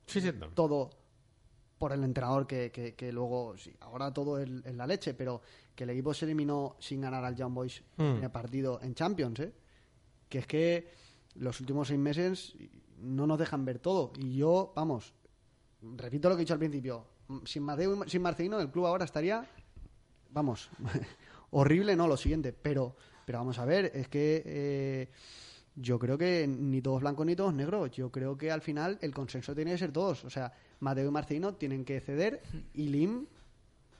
Sí, 0.07 0.21
sí, 0.21 0.31
no. 0.37 0.47
todo 0.49 0.89
por 1.77 1.91
el 1.91 2.03
entrenador 2.03 2.47
que, 2.47 2.71
que- 2.71 2.95
que 2.95 3.11
luego, 3.11 3.55
sí, 3.57 3.71
ahora 3.81 4.11
todo 4.11 4.39
es, 4.39 4.49
es 4.65 4.73
la 4.73 4.87
leche, 4.87 5.13
pero 5.13 5.41
que 5.75 5.83
el 5.83 5.91
equipo 5.91 6.13
se 6.13 6.25
eliminó 6.25 6.75
sin 6.79 7.01
ganar 7.01 7.23
al 7.23 7.35
Young 7.35 7.53
Boys 7.53 7.83
Hmm. 7.97 8.17
en 8.17 8.23
el 8.23 8.31
partido 8.31 8.79
en 8.81 8.95
Champions, 8.95 9.39
¿eh? 9.41 9.53
Que 10.27 10.39
es 10.39 10.47
que 10.47 10.89
los 11.35 11.59
últimos 11.61 11.87
seis 11.89 11.99
meses 11.99 12.55
no 12.99 13.27
nos 13.27 13.37
dejan 13.37 13.63
ver 13.63 13.77
todo. 13.79 14.11
Y 14.17 14.37
yo, 14.37 14.73
vamos, 14.75 15.13
repito 15.81 16.29
lo 16.29 16.35
que 16.35 16.41
he 16.41 16.45
dicho 16.45 16.53
al 16.53 16.59
principio, 16.59 17.05
sin 17.45 17.61
Mateo 17.63 18.07
sin 18.07 18.21
Marcelino 18.23 18.59
el 18.59 18.71
club 18.71 18.87
ahora 18.87 19.05
estaría, 19.05 19.45
vamos, 20.31 20.69
horrible, 21.51 21.95
no, 21.95 22.07
lo 22.07 22.17
siguiente, 22.17 22.53
pero, 22.53 22.95
pero 23.25 23.37
vamos 23.39 23.59
a 23.59 23.65
ver, 23.65 23.91
es 23.93 24.07
que... 24.07 24.41
eh, 24.45 25.09
yo 25.79 25.99
creo 25.99 26.17
que 26.17 26.47
ni 26.47 26.81
todos 26.81 27.01
blancos 27.01 27.25
ni 27.25 27.35
todos 27.35 27.53
negros. 27.53 27.91
Yo 27.91 28.11
creo 28.11 28.37
que 28.37 28.51
al 28.51 28.61
final 28.61 28.97
el 29.01 29.13
consenso 29.13 29.55
tiene 29.55 29.71
que 29.71 29.77
ser 29.77 29.91
todos. 29.91 30.25
O 30.25 30.29
sea, 30.29 30.51
Mateo 30.79 31.07
y 31.07 31.11
Marcelino 31.11 31.53
tienen 31.53 31.85
que 31.85 32.01
ceder 32.01 32.41
y 32.73 32.87
Lim, 32.87 33.27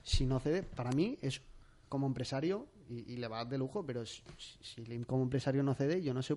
si 0.02 0.26
no 0.26 0.40
cede, 0.40 0.62
para 0.62 0.90
mí 0.90 1.18
es 1.22 1.40
como 1.88 2.06
empresario 2.06 2.66
y, 2.90 3.16
le 3.16 3.28
va 3.28 3.44
de 3.44 3.58
lujo, 3.58 3.84
pero 3.86 4.04
si 4.04 4.84
Lim 4.86 5.04
como 5.04 5.22
empresario 5.22 5.62
no 5.62 5.74
cede, 5.74 6.02
yo 6.02 6.12
no 6.12 6.22
sé 6.22 6.36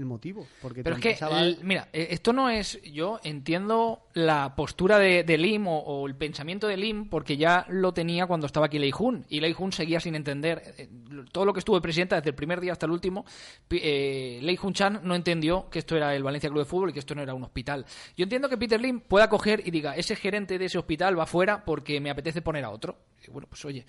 el 0.00 0.06
motivo. 0.06 0.46
Porque 0.60 0.82
Pero 0.82 0.96
es 0.96 1.02
que, 1.02 1.16
mira, 1.62 1.88
eh, 1.92 2.08
esto 2.10 2.32
no 2.32 2.50
es. 2.50 2.80
Yo 2.82 3.20
entiendo 3.22 4.06
la 4.14 4.54
postura 4.56 4.98
de, 4.98 5.22
de 5.24 5.38
Lim 5.38 5.66
o, 5.68 5.78
o 5.78 6.06
el 6.06 6.16
pensamiento 6.16 6.66
de 6.66 6.76
Lim 6.76 7.08
porque 7.08 7.36
ya 7.36 7.66
lo 7.68 7.92
tenía 7.92 8.26
cuando 8.26 8.46
estaba 8.46 8.66
aquí 8.66 8.78
Lei 8.78 8.90
Jun. 8.90 9.24
Y 9.28 9.40
Lei 9.40 9.52
Jun 9.52 9.72
seguía 9.72 10.00
sin 10.00 10.14
entender. 10.14 10.62
eh, 10.78 10.88
todo 11.32 11.44
lo 11.44 11.52
que 11.52 11.60
estuvo 11.60 11.76
de 11.76 11.82
presidenta 11.82 12.16
desde 12.16 12.30
el 12.30 12.34
primer 12.36 12.60
día 12.60 12.72
hasta 12.72 12.86
el 12.86 12.92
último, 12.92 13.24
eh, 13.70 14.38
Lei 14.42 14.56
Jun 14.56 14.72
Chan 14.72 15.00
no 15.04 15.14
entendió 15.14 15.68
que 15.70 15.78
esto 15.78 15.96
era 15.96 16.14
el 16.14 16.22
Valencia 16.22 16.48
Club 16.48 16.60
de 16.60 16.64
Fútbol 16.64 16.90
y 16.90 16.92
que 16.92 16.98
esto 16.98 17.14
no 17.14 17.22
era 17.22 17.34
un 17.34 17.44
hospital. 17.44 17.84
Yo 18.16 18.24
entiendo 18.24 18.48
que 18.48 18.56
Peter 18.56 18.80
Lim 18.80 19.00
pueda 19.00 19.28
coger 19.28 19.62
y 19.64 19.70
diga: 19.70 19.96
ese 19.96 20.16
gerente 20.16 20.58
de 20.58 20.64
ese 20.64 20.78
hospital 20.78 21.18
va 21.18 21.26
fuera 21.26 21.64
porque 21.64 22.00
me 22.00 22.10
apetece 22.10 22.42
poner 22.42 22.64
a 22.64 22.70
otro. 22.70 22.98
Y 23.26 23.30
bueno, 23.30 23.46
pues 23.48 23.64
oye. 23.64 23.84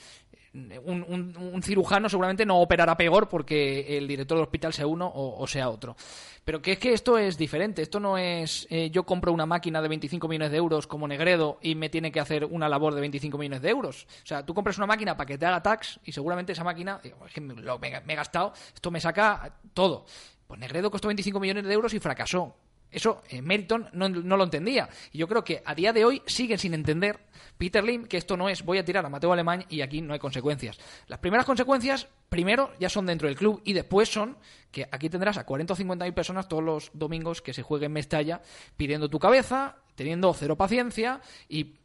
Un, 0.54 1.62
cirujano 1.64 2.10
seguramente 2.10 2.46
no 2.46 2.60
operará 2.60 2.98
peor 2.98 3.30
porque 3.30 3.98
el 3.98 4.06
director 4.06 4.38
del 4.38 4.44
hospital 4.44 4.74
sea 4.74 4.86
uno 4.86 5.10
o, 5.14 5.48
sea 5.48 5.70
otro. 5.70 5.96
Pero 6.44 6.62
que 6.62 6.74
es 6.74 6.80
que 6.80 6.92
esto 6.92 7.18
es 7.18 7.38
diferente. 7.38 7.82
Esto 7.82 8.02
no 8.02 8.18
es 8.18 8.68
eh, 8.70 8.90
yo 8.92 9.06
compro 9.06 9.32
una 9.32 9.46
máquina 9.46 9.82
de 9.82 9.88
25 9.88 10.28
millones 10.28 10.52
de 10.52 10.58
euros 10.58 10.88
como 10.88 11.08
Negredo 11.08 11.58
y 11.62 11.76
me 11.76 11.90
tiene 11.90 12.12
que 12.12 12.20
hacer 12.20 12.44
una 12.46 12.68
labor 12.68 12.94
de 12.94 13.02
25 13.02 13.38
millones 13.38 13.62
de 13.62 13.70
euros. 13.70 14.08
O 14.24 14.26
sea, 14.26 14.46
tú 14.46 14.54
compras 14.54 14.78
una 14.78 14.88
máquina 14.88 15.16
para 15.16 15.28
que 15.28 15.38
te 15.38 15.46
haga 15.46 15.64
tax 15.64 16.00
y 16.04 16.12
seguramente 16.12 16.52
esa 16.52 16.66
máquina, 16.66 17.00
es 17.04 17.34
que 17.34 17.40
me 17.40 17.54
he 17.54 18.16
gastado, 18.16 18.52
esto 18.74 18.92
me 18.92 19.00
saca 19.00 19.56
todo. 19.74 20.06
Pues 20.48 20.60
Negredo 20.60 20.92
costó 20.92 21.08
25 21.08 21.40
millones 21.40 21.66
de 21.66 21.74
euros 21.74 21.94
y 21.94 22.00
fracasó. 22.00 22.54
Eso 22.92 23.22
eh, 23.30 23.42
Meriton 23.42 23.88
no, 23.94 24.10
lo 24.10 24.44
entendía. 24.44 24.90
Y 25.12 25.20
yo 25.20 25.28
creo 25.28 25.44
que 25.44 25.62
a 25.66 25.74
día 25.74 25.94
de 25.94 26.04
hoy 26.04 26.22
siguen 26.26 26.58
sin 26.58 26.74
entender 26.74 27.20
Peter 27.58 27.84
Lim 27.84 28.06
que 28.06 28.18
esto 28.18 28.36
no 28.36 28.50
es 28.50 28.64
voy 28.64 28.78
a 28.78 28.86
tirar 28.86 29.06
a 29.06 29.10
Mateo 29.10 29.32
Alemán 29.32 29.66
y 29.70 29.82
aquí 29.82 30.02
no 30.02 30.14
hay 30.14 30.20
consecuencias. 30.20 30.78
Las 31.08 31.20
primeras 31.20 31.46
consecuencias, 31.46 32.08
primero, 32.30 32.72
ya 32.80 32.90
son 32.90 33.06
dentro 33.06 33.28
del 33.28 33.38
club 33.38 33.62
y 33.64 33.74
después 33.74 34.10
son 34.10 34.38
que 34.72 34.88
aquí 34.92 35.10
tendrás 35.10 35.38
a 35.38 35.46
40 35.46 35.74
o 35.74 35.76
50 35.76 36.06
mil 36.06 36.14
personas 36.14 36.48
todos 36.48 36.64
los 36.64 36.92
domingos 36.94 37.42
que 37.42 37.54
se 37.54 37.64
juegue 37.64 37.86
en 37.86 37.94
Mestalla 37.94 38.42
pidiendo 38.76 39.10
tu 39.10 39.20
cabeza, 39.20 39.78
teniendo 39.96 40.34
cero 40.34 40.58
paciencia 40.58 41.22
y 41.48 41.76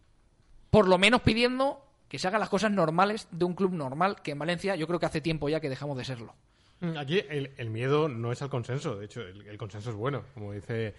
por 0.70 0.88
lo 0.88 0.98
menos 0.98 1.22
pidiendo 1.22 1.86
que 2.09 2.18
se 2.18 2.28
hagan 2.28 2.40
las 2.40 2.48
cosas 2.48 2.70
normales 2.70 3.28
de 3.30 3.44
un 3.44 3.54
club 3.54 3.72
normal 3.72 4.22
que 4.22 4.32
en 4.32 4.38
Valencia 4.38 4.76
yo 4.76 4.86
creo 4.86 4.98
que 4.98 5.07
hace 5.07 5.20
tiempo 5.20 5.48
ya 5.48 5.61
que 5.61 5.68
dejamos 5.68 5.96
de 5.96 6.04
serlo. 6.04 6.34
Mm, 6.80 6.96
Aquí 6.98 7.22
el, 7.28 7.52
el 7.56 7.70
miedo 7.70 8.08
no 8.08 8.32
es 8.32 8.42
al 8.42 8.50
consenso, 8.50 8.96
de 8.96 9.06
hecho, 9.06 9.22
el, 9.22 9.46
el 9.46 9.56
consenso 9.58 9.90
es 9.90 9.96
bueno, 9.96 10.24
como 10.34 10.52
dice 10.52 10.94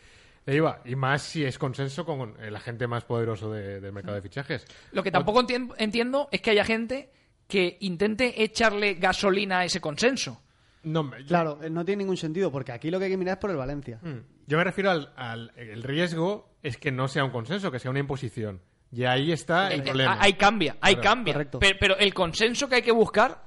Leiva, 0.46 0.82
y 0.86 0.96
más 0.96 1.22
si 1.22 1.44
es 1.46 1.58
consenso 1.60 2.06
con 2.06 2.36
el 2.42 2.56
agente 2.56 2.88
más 2.88 3.04
poderoso 3.04 3.52
de- 3.52 3.80
del 3.82 3.92
mercado 3.92 4.16
de 4.16 4.22
fichajes. 4.22 4.66
Lo 4.92 5.04
que 5.04 5.12
tampoco 5.12 5.42
entien- 5.44 5.74
entiendo 5.78 6.30
es 6.32 6.42
que 6.42 6.52
haya 6.52 6.64
gente 6.64 7.12
que 7.48 7.78
intente 7.82 8.42
echarle 8.44 8.96
gasolina 8.96 9.60
a 9.60 9.66
ese 9.66 9.80
consenso. 9.82 10.42
No, 10.84 11.04
me- 11.04 11.20
yo, 11.22 11.28
Claro, 11.28 11.60
eh, 11.62 11.70
no 11.70 11.84
tiene 11.86 12.04
ningún 12.04 12.18
sentido, 12.18 12.52
porque 12.52 12.72
aquí 12.72 12.90
lo 12.90 12.98
que 12.98 13.06
hay 13.06 13.12
que 13.12 13.18
mirar 13.18 13.34
es 13.38 13.42
por 13.42 13.50
el 13.52 13.58
Valencia. 13.58 14.00
Mm. 14.02 14.18
yo 14.48 14.58
me 14.58 14.64
refiero 14.64 14.90
al, 14.92 15.12
al- 15.18 15.52
el 15.58 15.84
riesgo 15.84 16.56
es 16.64 16.78
que 16.78 16.92
no 16.92 17.08
sea 17.10 17.24
un 17.26 17.32
consenso, 17.32 17.70
que 17.72 17.80
sea 17.80 17.92
una 17.92 18.00
imposición. 18.00 18.62
Y 18.92 19.04
ahí 19.04 19.34
está 19.34 19.70
el 19.74 19.82
Eh, 19.82 19.84
problema. 19.84 20.18
Ahí 20.22 20.34
cambia, 20.34 20.78
ahí 20.80 20.96
Claro, 20.96 21.10
cambia. 21.10 21.34
correcto. 21.34 21.60
Pero, 21.60 21.78
pero 21.80 21.98
el 21.98 22.14
consenso 22.14 22.70
que 22.70 22.76
hay 22.76 22.82
que 22.82 22.94
buscar 22.94 23.44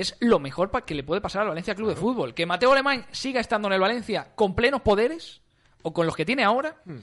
es 0.00 0.16
lo 0.20 0.38
mejor 0.38 0.70
para 0.70 0.86
que 0.86 0.94
le 0.94 1.02
puede 1.02 1.20
pasar 1.20 1.42
al 1.42 1.48
Valencia 1.48 1.74
Club 1.74 1.88
de 1.90 1.96
Fútbol. 1.96 2.32
Que 2.34 2.46
Mateo 2.46 2.72
Alemán 2.72 3.04
siga 3.10 3.40
estando 3.40 3.68
en 3.68 3.74
el 3.74 3.80
Valencia 3.80 4.28
con 4.34 4.54
plenos 4.54 4.80
poderes 4.82 5.40
o 5.82 5.92
con 5.92 6.06
los 6.06 6.16
que 6.16 6.24
tiene 6.24 6.44
ahora. 6.44 6.76
Hmm. 6.84 6.98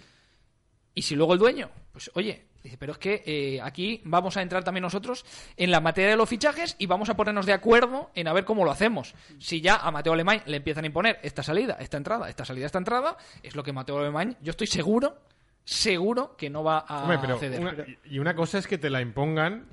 Y 0.93 1.01
si 1.01 1.15
luego 1.15 1.33
el 1.33 1.39
dueño, 1.39 1.69
pues 1.91 2.09
oye, 2.13 2.45
dice, 2.63 2.77
pero 2.77 2.93
es 2.93 2.97
que 2.97 3.21
eh, 3.25 3.61
aquí 3.61 4.01
vamos 4.05 4.37
a 4.37 4.41
entrar 4.41 4.63
también 4.63 4.81
nosotros 4.83 5.25
en 5.57 5.69
la 5.71 5.81
materia 5.81 6.11
de 6.11 6.15
los 6.15 6.29
fichajes 6.29 6.75
y 6.79 6.85
vamos 6.85 7.09
a 7.09 7.17
ponernos 7.17 7.45
de 7.45 7.51
acuerdo 7.53 8.11
en 8.15 8.27
a 8.29 8.33
ver 8.33 8.45
cómo 8.45 8.63
lo 8.63 8.71
hacemos. 8.71 9.13
Si 9.39 9.59
ya 9.59 9.75
a 9.75 9.91
Mateo 9.91 10.13
Alemán 10.13 10.41
le 10.45 10.57
empiezan 10.57 10.85
a 10.85 10.87
imponer 10.87 11.19
esta 11.21 11.43
salida, 11.43 11.75
esta 11.81 11.97
entrada, 11.97 12.29
esta 12.29 12.45
salida, 12.45 12.65
esta 12.65 12.77
entrada, 12.77 13.17
es 13.43 13.55
lo 13.57 13.63
que 13.63 13.73
Mateo 13.73 13.97
Alemán, 13.99 14.37
yo 14.41 14.51
estoy 14.51 14.67
seguro, 14.67 15.17
seguro 15.65 16.35
que 16.37 16.49
no 16.49 16.63
va 16.63 16.77
a 16.79 17.01
Hombre, 17.03 17.17
pero 17.19 17.37
ceder. 17.39 17.59
una- 17.59 17.75
y 18.05 18.19
una 18.19 18.35
cosa 18.35 18.57
es 18.57 18.67
que 18.67 18.77
te 18.77 18.89
la 18.89 19.01
impongan 19.01 19.65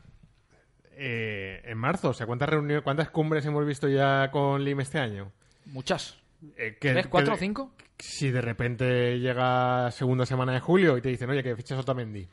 eh, 0.97 1.63
en 1.65 1.79
marzo. 1.79 2.11
O 2.11 2.15
sea, 2.15 2.27
¿cuántas 2.27 2.49
reuniones, 2.49 2.83
cuántas 2.83 3.11
cumbres 3.11 3.45
hemos 3.47 3.65
visto 3.67 3.89
ya 3.89 4.31
con 4.31 4.65
Lim 4.65 4.81
este 4.81 4.99
año? 4.99 5.33
Muchas. 5.67 6.19
Eh, 6.57 6.77
que- 6.81 6.93
¿Tres, 6.93 7.07
cuatro 7.07 7.33
que- 7.33 7.37
o 7.37 7.39
cinco? 7.39 7.73
Si 7.99 8.31
de 8.31 8.41
repente 8.41 9.19
llega 9.21 9.91
segunda 9.93 10.27
semana 10.27 10.53
de 10.53 10.61
julio 10.61 10.97
y 10.99 11.03
te 11.03 11.09
dicen, 11.09 11.31
oye, 11.31 11.43
que 11.43 11.55
fichas 11.57 11.79
a 11.79 11.83
Otamendi. 11.83 12.27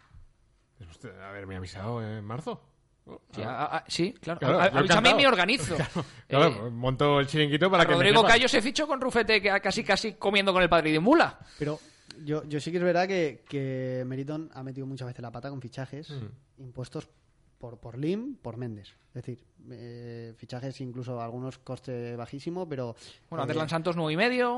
Pues, 0.78 0.90
hostia, 0.90 1.12
haberme 1.30 1.58
avisado 1.58 2.02
en 2.02 2.24
marzo. 2.24 2.62
Oh, 3.06 3.22
Sí, 3.32 3.42
ah, 3.44 3.66
a- 3.66 3.78
a- 3.78 3.84
sí, 3.88 4.14
claro. 4.22 4.40
Claro, 4.40 4.60
A- 4.60 4.66
avísame 4.66 5.10
y 5.12 5.16
me 5.16 5.28
organizo. 5.28 5.76
Claro, 6.28 6.48
Eh, 6.48 6.56
pues 6.60 6.72
monto 6.72 7.20
el 7.20 7.28
chiringuito 7.28 7.70
para 7.72 7.84
que 7.86 7.90
me 7.92 7.96
Rodrigo. 8.04 8.24
Cayo 8.24 8.48
se 8.48 8.62
fichó 8.62 8.88
con 8.88 9.02
Rufete 9.02 9.42
que 9.42 9.50
casi 9.62 9.84
casi 9.84 10.14
comiendo 10.14 10.54
con 10.54 10.62
el 10.64 10.70
padre 10.70 10.92
de 10.92 11.00
Mula. 11.00 11.40
Pero 11.58 11.80
yo, 12.24 12.44
yo 12.46 12.60
sí 12.60 12.72
que 12.72 12.78
es 12.78 12.84
verdad 12.84 13.08
que, 13.08 13.44
que 13.50 14.04
Meriton 14.06 14.50
ha 14.54 14.62
metido 14.64 14.86
muchas 14.88 15.08
veces 15.08 15.22
la 15.22 15.32
pata 15.32 15.50
con 15.50 15.60
fichajes 15.62 16.10
Mm. 16.12 16.62
impuestos 16.64 17.08
por, 17.60 17.80
por 17.80 17.98
Lim, 17.98 18.36
por 18.36 18.58
Méndez. 18.58 18.90
Es 19.10 19.14
decir, 19.14 19.46
eh, 19.72 20.34
fichajes 20.38 20.80
incluso 20.82 21.22
algunos 21.22 21.58
coste 21.60 22.16
bajísimo, 22.16 22.68
pero... 22.68 22.96
Bueno, 23.30 23.44
eh, 23.44 23.46
Aderlan 23.46 23.70
Santos 23.70 23.96
nueve 23.96 24.14
y 24.14 24.18
medio, 24.18 24.58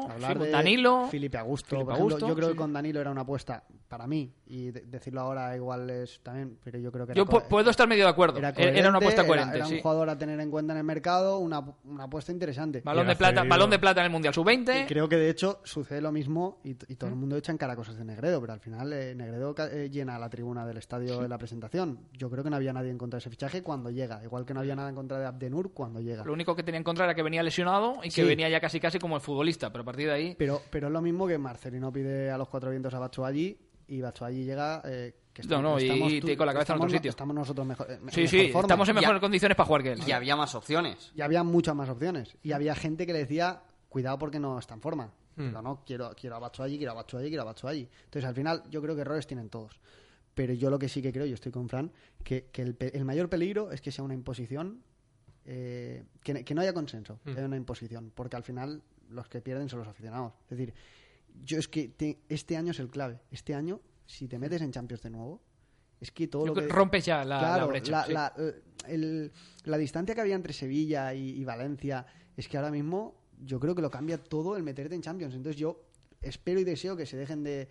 Danilo. 0.51 1.07
Felipe 1.09 1.37
Augusto, 1.37 1.69
Felipe 1.69 1.85
por 1.85 1.93
ejemplo, 1.95 2.15
Augusto, 2.15 2.27
yo 2.27 2.35
creo 2.35 2.47
sí. 2.49 2.53
que 2.53 2.57
con 2.57 2.73
Danilo 2.73 3.01
era 3.01 3.11
una 3.11 3.21
apuesta 3.21 3.63
para 3.87 4.07
mí 4.07 4.31
y 4.45 4.71
de- 4.71 4.81
decirlo 4.81 5.21
ahora 5.21 5.55
igual 5.55 5.89
es 5.89 6.21
también, 6.23 6.57
pero 6.63 6.79
yo 6.79 6.91
creo 6.91 7.05
que 7.05 7.11
era 7.13 7.17
Yo 7.17 7.25
puedo 7.25 7.69
estar 7.69 7.87
medio 7.87 8.03
de 8.05 8.09
acuerdo. 8.09 8.37
era, 8.39 8.49
Era, 8.49 8.71
era 8.71 8.89
una 8.89 8.99
apuesta 8.99 9.25
coherente, 9.25 9.55
era, 9.57 9.65
era 9.65 9.65
sí. 9.67 9.75
un 9.75 9.81
jugador 9.81 10.09
a 10.09 10.17
tener 10.17 10.39
en 10.39 10.49
cuenta 10.49 10.73
en 10.73 10.77
el 10.77 10.83
mercado, 10.83 11.39
una, 11.39 11.59
una 11.85 12.03
apuesta 12.05 12.31
interesante. 12.31 12.81
Balón 12.81 13.07
de 13.07 13.15
plata, 13.15 13.43
balón 13.43 13.69
de 13.69 13.79
plata 13.79 14.01
en 14.01 14.05
el 14.05 14.11
Mundial 14.11 14.33
Y 14.33 14.35
Sub-20. 14.35 14.85
creo 14.87 15.09
que 15.09 15.17
de 15.17 15.29
hecho 15.29 15.59
sucede 15.63 16.01
lo 16.01 16.11
mismo 16.11 16.59
y, 16.63 16.75
todo 16.75 17.09
el 17.09 17.15
mundo 17.15 17.35
echa 17.35 17.51
en 17.51 17.57
cara 17.57 17.75
cosas 17.75 17.97
de 17.97 18.05
Negredo, 18.05 18.39
pero 18.39 18.53
al 18.53 18.59
final 18.59 18.93
eh, 18.93 19.15
Negredo 19.15 19.55
eh, 19.71 19.89
llena 19.91 20.19
la 20.19 20.29
tribuna 20.29 20.65
del 20.65 20.77
estadio 20.77 21.19
de 21.19 21.27
la 21.27 21.37
presentación. 21.37 21.99
Yo 22.13 22.29
creo 22.29 22.43
que 22.43 22.49
no 22.49 22.55
había 22.55 22.73
nadie 22.73 22.91
en 22.91 22.97
contra 22.97 23.17
de 23.17 23.21
ese 23.21 23.29
fichaje 23.29 23.63
cuando 23.63 23.89
llega, 23.89 24.23
igual 24.23 24.45
que 24.45 24.53
no 24.53 24.59
había 24.59 24.75
nada 24.75 24.89
en 24.91 24.95
contra 24.95 25.17
de 25.19 25.25
Abdenur 25.25 25.73
cuando 25.73 25.99
llega. 25.99 26.23
Lo 26.23 26.33
único 26.33 26.55
que 26.55 26.61
tenía 26.63 26.77
en 26.77 26.83
contra 26.83 27.05
era 27.05 27.15
que 27.15 27.23
venía 27.23 27.41
lesionado 27.41 27.95
y 28.03 28.09
que 28.09 28.23
venía 28.23 28.47
ya 28.49 28.59
casi 28.61 28.79
casi 28.79 28.99
como 28.99 29.15
el 29.15 29.21
futbolista, 29.21 29.71
pero 29.71 29.81
a 29.81 29.85
partir 29.85 30.07
de 30.07 30.13
ahí... 30.13 30.35
Pero, 30.37 30.61
pero 30.69 30.87
es 30.87 30.93
lo 30.93 31.01
mismo 31.01 31.27
que 31.27 31.37
Marcelino 31.39 31.91
pide 31.91 32.29
a 32.29 32.37
los 32.37 32.47
cuatro 32.47 32.69
vientos 32.69 32.93
a 32.93 32.99
Batshuayi 32.99 33.57
y 33.87 34.01
Batshuayi 34.01 34.43
llega... 34.45 34.81
eh, 34.85 35.15
que 35.33 35.43
No, 35.43 35.61
no, 35.61 35.79
y- 35.79 36.19
tú- 36.19 36.27
te- 36.27 36.35
con 36.37 36.45
la 36.45 36.51
cabeza 36.53 36.73
en 36.73 36.79
otro 36.79 36.89
sitio. 36.89 37.09
Estamos 37.09 37.33
nosotros 37.35 37.65
mejor, 37.65 37.87
eh, 37.89 37.95
Sí, 37.95 38.03
mejor 38.21 38.27
sí, 38.29 38.47
forma. 38.51 38.61
estamos 38.67 38.89
en 38.89 38.95
mejores 38.95 39.21
condiciones 39.21 39.55
para 39.55 39.65
jugar 39.67 39.83
que 39.83 39.91
él. 39.93 39.99
Y 40.05 40.11
había 40.11 40.35
más 40.35 40.53
opciones. 40.55 41.11
Y 41.15 41.21
había 41.21 41.43
muchas 41.43 41.73
más 41.73 41.87
opciones. 41.89 42.35
Y 42.43 42.51
había 42.51 42.75
gente 42.75 43.05
que 43.05 43.13
le 43.13 43.19
decía, 43.19 43.61
cuidado 43.87 44.17
porque 44.19 44.39
no 44.39 44.59
está 44.59 44.73
en 44.73 44.81
forma. 44.81 45.05
Hmm. 45.37 45.47
Pero 45.47 45.61
no, 45.61 45.83
quiero, 45.85 46.11
quiero 46.19 46.35
a 46.35 46.39
Batshuayi, 46.39 46.75
quiero 46.77 46.91
a 46.91 46.95
Batshuayi, 46.95 47.29
quiero 47.29 47.43
a 47.43 47.45
Batshuayi. 47.45 47.87
Entonces, 48.03 48.25
al 48.27 48.35
final, 48.35 48.63
yo 48.69 48.81
creo 48.81 48.93
que 48.93 49.01
errores 49.01 49.25
tienen 49.25 49.49
todos. 49.49 49.79
Pero 50.33 50.53
yo 50.53 50.69
lo 50.69 50.79
que 50.79 50.87
sí 50.89 51.01
que 51.01 51.11
creo, 51.11 51.25
y 51.25 51.33
estoy 51.33 51.51
con 51.51 51.67
Fran, 51.67 51.91
que, 52.23 52.45
que 52.51 52.61
el, 52.61 52.77
el 52.79 53.05
mayor 53.05 53.29
peligro 53.29 53.71
es 53.71 53.81
que 53.81 53.91
sea 53.91 54.03
una 54.03 54.13
imposición, 54.13 54.81
eh, 55.45 56.03
que, 56.23 56.45
que 56.45 56.55
no 56.55 56.61
haya 56.61 56.73
consenso, 56.73 57.19
que 57.25 57.31
haya 57.31 57.45
una 57.45 57.57
imposición. 57.57 58.11
Porque 58.15 58.35
al 58.35 58.43
final, 58.43 58.81
los 59.09 59.27
que 59.27 59.41
pierden 59.41 59.67
son 59.69 59.79
los 59.79 59.87
aficionados. 59.87 60.33
Es 60.49 60.57
decir, 60.57 60.73
yo 61.43 61.57
es 61.59 61.67
que 61.67 61.89
te- 61.89 62.19
este 62.29 62.55
año 62.57 62.71
es 62.71 62.79
el 62.79 62.89
clave. 62.89 63.19
Este 63.31 63.53
año, 63.55 63.81
si 64.05 64.27
te 64.27 64.39
metes 64.39 64.61
en 64.61 64.71
Champions 64.71 65.01
de 65.03 65.09
nuevo, 65.09 65.41
es 65.99 66.11
que 66.11 66.27
todo 66.27 66.45
Yo 66.47 66.55
lo 66.55 66.61
que... 66.61 66.67
rompes 66.67 67.05
ya 67.05 67.25
la, 67.25 67.35
la 67.35 67.39
Claro, 67.39 67.67
brecha. 67.67 67.91
la, 67.91 68.05
sí. 68.05 68.13
la- 68.13 68.33
el- 68.87 69.31
la 69.65 69.77
distancia 69.77 70.15
que 70.15 70.21
había 70.21 70.35
entre 70.35 70.53
Sevilla 70.53 71.13
y, 71.13 71.29
y 71.31 71.43
Valencia 71.43 72.05
es 72.37 72.47
que 72.47 72.57
ahora 72.57 72.71
mismo 72.71 73.15
yo 73.43 73.59
creo 73.59 73.75
que 73.75 73.81
lo 73.81 73.91
cambia 73.91 74.17
todo 74.17 74.55
el 74.57 74.63
meterte 74.63 74.95
en 74.95 75.01
Champions. 75.01 75.35
Entonces 75.35 75.59
yo 75.59 75.83
espero 76.21 76.59
y 76.59 76.63
deseo 76.63 76.95
que 76.95 77.05
se 77.05 77.17
dejen 77.17 77.43
de... 77.43 77.67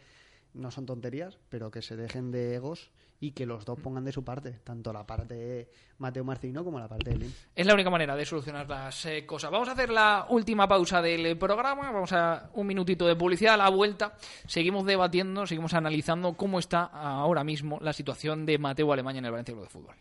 No 0.55 0.71
son 0.71 0.87
tonterías, 0.87 1.39
pero 1.49 1.71
que 1.71 1.83
se 1.83 1.97
dejen 1.97 2.31
de 2.31 2.55
egos 2.55 2.91
y 3.21 3.33
que 3.33 3.47
los 3.47 3.65
dos 3.65 3.79
pongan 3.79 4.05
de 4.05 4.13
su 4.13 4.25
parte, 4.25 4.53
tanto 4.65 4.93
la 4.93 5.07
parte 5.07 5.35
de 5.35 5.69
Mateo 5.99 6.25
Marcino 6.25 6.65
como 6.65 6.79
la 6.79 6.89
parte 6.89 7.11
de 7.11 7.19
Lim. 7.19 7.33
Es 7.55 7.67
la 7.67 7.75
única 7.75 7.91
manera 7.91 8.17
de 8.17 8.25
solucionar 8.25 8.69
las 8.69 9.05
eh, 9.05 9.27
cosas. 9.27 9.51
Vamos 9.51 9.69
a 9.69 9.73
hacer 9.73 9.91
la 9.91 10.27
última 10.31 10.67
pausa 10.67 11.03
del 11.03 11.37
programa. 11.37 11.93
Vamos 11.93 12.13
a 12.13 12.51
un 12.55 12.67
minutito 12.67 13.07
de 13.07 13.17
publicidad. 13.17 13.55
A 13.55 13.59
la 13.59 13.69
vuelta 13.69 14.15
seguimos 14.47 14.87
debatiendo, 14.87 15.47
seguimos 15.47 15.75
analizando 15.75 16.33
cómo 16.33 16.59
está 16.59 16.85
ahora 16.85 17.45
mismo 17.45 17.79
la 17.83 17.93
situación 17.93 18.47
de 18.47 18.59
Mateo 18.59 18.93
Alemania 18.93 19.19
en 19.19 19.27
el 19.27 19.31
Valencia 19.31 19.55
Club 19.55 19.65
de 19.65 19.71
Fútbol. 19.71 19.95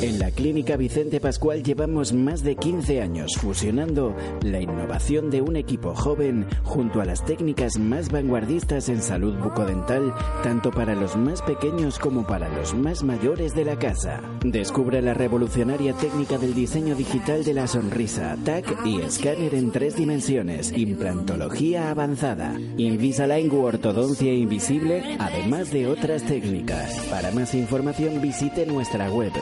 En 0.00 0.20
la 0.20 0.30
Clínica 0.30 0.76
Vicente 0.76 1.18
Pascual 1.18 1.64
llevamos 1.64 2.12
más 2.12 2.44
de 2.44 2.54
15 2.54 3.02
años 3.02 3.32
fusionando 3.36 4.14
la 4.42 4.60
innovación 4.60 5.28
de 5.28 5.42
un 5.42 5.56
equipo 5.56 5.92
joven 5.92 6.46
junto 6.62 7.00
a 7.00 7.04
las 7.04 7.24
técnicas 7.24 7.80
más 7.80 8.08
vanguardistas 8.08 8.88
en 8.90 9.02
salud 9.02 9.36
bucodental, 9.38 10.14
tanto 10.44 10.70
para 10.70 10.94
los 10.94 11.16
más 11.16 11.42
pequeños 11.42 11.98
como 11.98 12.24
para 12.24 12.48
los 12.48 12.74
más 12.74 13.02
mayores 13.02 13.56
de 13.56 13.64
la 13.64 13.76
casa. 13.76 14.22
Descubre 14.44 15.02
la 15.02 15.14
revolucionaria 15.14 15.94
técnica 15.94 16.38
del 16.38 16.54
diseño 16.54 16.94
digital 16.94 17.42
de 17.42 17.54
la 17.54 17.66
sonrisa, 17.66 18.36
TAC 18.44 18.86
y 18.86 19.00
escáner 19.00 19.52
en 19.56 19.72
tres 19.72 19.96
dimensiones, 19.96 20.72
implantología 20.76 21.90
avanzada, 21.90 22.56
Invisalign 22.76 23.50
u 23.50 23.64
ortodoncia 23.64 24.32
invisible, 24.32 25.16
además 25.18 25.72
de 25.72 25.88
otras 25.88 26.22
técnicas. 26.22 26.96
Para 27.10 27.32
más 27.32 27.52
información 27.54 28.20
visite 28.22 28.64
nuestra 28.64 29.10
web 29.10 29.32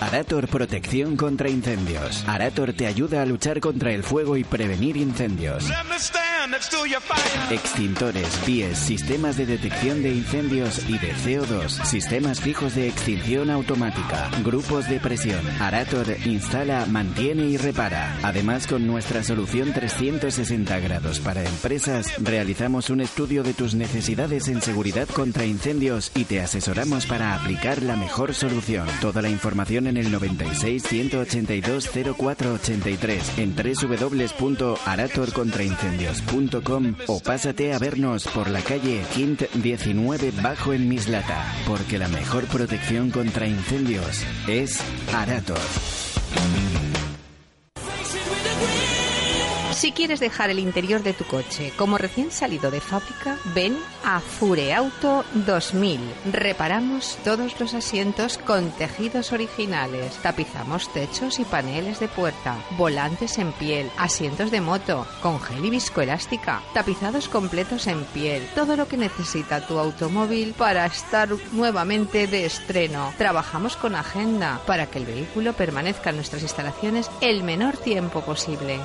Arator 0.00 0.48
Protección 0.48 1.16
contra 1.16 1.50
Incendios. 1.50 2.24
Arator 2.26 2.72
te 2.72 2.86
ayuda 2.86 3.20
a 3.22 3.26
luchar 3.26 3.60
contra 3.60 3.92
el 3.92 4.02
fuego 4.02 4.38
y 4.38 4.44
prevenir 4.44 4.96
incendios. 4.96 5.70
Extintores, 7.50 8.26
pies, 8.46 8.78
sistemas 8.78 9.36
de 9.36 9.44
detección 9.44 10.02
de 10.02 10.10
incendios 10.10 10.88
y 10.88 10.96
de 10.98 11.12
CO2, 11.12 11.84
sistemas 11.84 12.40
fijos 12.40 12.74
de 12.74 12.88
extinción 12.88 13.50
automática, 13.50 14.30
grupos 14.42 14.88
de 14.88 14.98
presión. 14.98 15.46
Arator 15.60 16.06
instala, 16.24 16.86
mantiene 16.86 17.44
y 17.46 17.58
repara. 17.58 18.16
Además, 18.22 18.66
con 18.66 18.86
nuestra 18.86 19.22
solución 19.22 19.74
360 19.74 20.80
grados 20.80 21.20
para 21.20 21.44
empresas, 21.44 22.14
realizamos 22.18 22.88
un 22.88 23.02
estudio 23.02 23.42
de 23.42 23.52
tus 23.52 23.74
necesidades 23.74 24.48
en 24.48 24.62
seguridad 24.62 25.06
contra 25.08 25.44
incendios 25.44 26.10
y 26.14 26.24
te 26.24 26.40
asesoramos 26.40 27.04
para 27.06 27.34
aplicar 27.34 27.82
la 27.82 27.96
mejor 27.96 28.32
solución. 28.34 28.88
Toda 29.02 29.20
la 29.20 29.28
información 29.28 29.86
en 29.86 29.98
el 29.98 30.10
96 30.10 30.82
182 30.82 31.90
0483 32.16 33.38
en 33.38 33.54
www.aratorcontraincendios.com 33.54 36.37
o 37.08 37.20
pásate 37.20 37.72
a 37.72 37.78
vernos 37.78 38.24
por 38.28 38.48
la 38.48 38.60
calle 38.60 39.02
Quint 39.12 39.42
19 39.54 40.32
bajo 40.40 40.72
en 40.72 40.88
Mislata, 40.88 41.52
porque 41.66 41.98
la 41.98 42.06
mejor 42.06 42.44
protección 42.44 43.10
contra 43.10 43.48
incendios 43.48 44.22
es 44.46 44.78
Arator. 45.12 45.58
Si 49.78 49.92
quieres 49.92 50.18
dejar 50.18 50.50
el 50.50 50.58
interior 50.58 51.04
de 51.04 51.12
tu 51.12 51.24
coche 51.24 51.72
como 51.76 51.98
recién 51.98 52.32
salido 52.32 52.72
de 52.72 52.80
fábrica, 52.80 53.38
ven 53.54 53.78
a 54.04 54.18
Fureauto 54.18 55.24
2000. 55.46 56.00
Reparamos 56.32 57.16
todos 57.22 57.60
los 57.60 57.74
asientos 57.74 58.38
con 58.38 58.72
tejidos 58.72 59.32
originales. 59.32 60.16
Tapizamos 60.20 60.92
techos 60.92 61.38
y 61.38 61.44
paneles 61.44 62.00
de 62.00 62.08
puerta, 62.08 62.56
volantes 62.76 63.38
en 63.38 63.52
piel, 63.52 63.88
asientos 63.96 64.50
de 64.50 64.60
moto, 64.60 65.06
con 65.22 65.40
gel 65.40 65.64
y 65.64 65.70
viscoelástica, 65.70 66.60
tapizados 66.74 67.28
completos 67.28 67.86
en 67.86 68.04
piel. 68.06 68.48
Todo 68.56 68.74
lo 68.74 68.88
que 68.88 68.96
necesita 68.96 69.64
tu 69.64 69.78
automóvil 69.78 70.54
para 70.54 70.86
estar 70.86 71.28
nuevamente 71.52 72.26
de 72.26 72.46
estreno. 72.46 73.14
Trabajamos 73.16 73.76
con 73.76 73.94
agenda 73.94 74.60
para 74.66 74.86
que 74.86 74.98
el 74.98 75.06
vehículo 75.06 75.52
permanezca 75.52 76.10
en 76.10 76.16
nuestras 76.16 76.42
instalaciones 76.42 77.08
el 77.20 77.44
menor 77.44 77.76
tiempo 77.76 78.22
posible. 78.22 78.80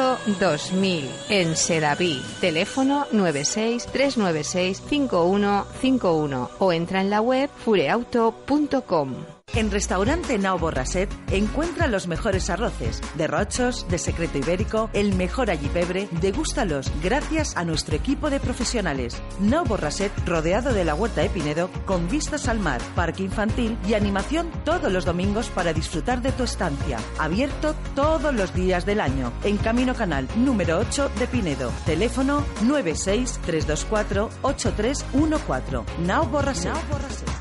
Fureauto 0.00 0.18
2000 0.40 1.10
en 1.28 1.56
Sedaví. 1.56 2.22
Teléfono 2.40 3.06
96 3.12 3.86
396 3.86 4.82
5151 4.88 6.50
o 6.58 6.72
entra 6.72 7.00
en 7.02 7.10
la 7.10 7.20
web 7.20 7.50
fureauto.com. 7.64 9.39
En 9.54 9.72
Restaurante 9.72 10.38
Nao 10.38 10.58
Borraset 10.58 11.10
encuentra 11.32 11.88
los 11.88 12.06
mejores 12.06 12.50
arroces, 12.50 13.00
derrochos, 13.16 13.88
de 13.88 13.98
secreto 13.98 14.38
ibérico, 14.38 14.90
el 14.92 15.14
mejor 15.16 15.50
allipebre, 15.50 16.08
degústalos 16.20 16.90
gracias 17.02 17.56
a 17.56 17.64
nuestro 17.64 17.96
equipo 17.96 18.30
de 18.30 18.38
profesionales. 18.38 19.20
Nao 19.40 19.64
Borraset 19.64 20.12
rodeado 20.24 20.72
de 20.72 20.84
la 20.84 20.94
huerta 20.94 21.22
de 21.22 21.30
Pinedo 21.30 21.68
con 21.84 22.08
vistas 22.08 22.46
al 22.46 22.60
mar, 22.60 22.80
parque 22.94 23.24
infantil 23.24 23.76
y 23.88 23.94
animación 23.94 24.50
todos 24.64 24.92
los 24.92 25.04
domingos 25.04 25.48
para 25.48 25.72
disfrutar 25.72 26.22
de 26.22 26.30
tu 26.30 26.44
estancia. 26.44 26.98
Abierto 27.18 27.74
todos 27.96 28.32
los 28.32 28.54
días 28.54 28.86
del 28.86 29.00
año 29.00 29.32
en 29.42 29.56
Camino 29.56 29.96
Canal 29.96 30.28
número 30.36 30.78
8 30.78 31.10
de 31.18 31.26
Pinedo. 31.26 31.72
Teléfono 31.86 32.44
96 32.62 33.40
324 33.44 34.30
8314. 34.42 36.06
Nao 36.06 36.24
Borraset. 36.26 37.39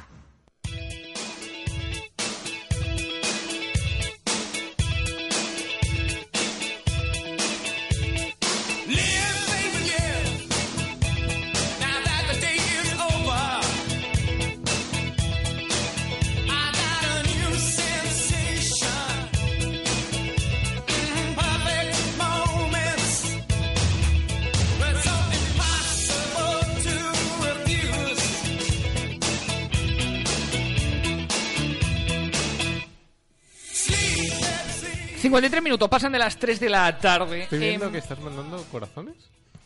53 35.79 35.81
minutos, 35.81 35.89
pasan 35.89 36.11
de 36.11 36.19
las 36.19 36.37
3 36.37 36.59
de 36.59 36.69
la 36.69 36.97
tarde. 36.97 37.43
Estoy 37.43 37.59
viendo 37.59 37.85
Em, 37.87 37.91
que 37.91 37.97
estás 37.99 38.19
mandando 38.19 38.63
corazones. 38.71 39.15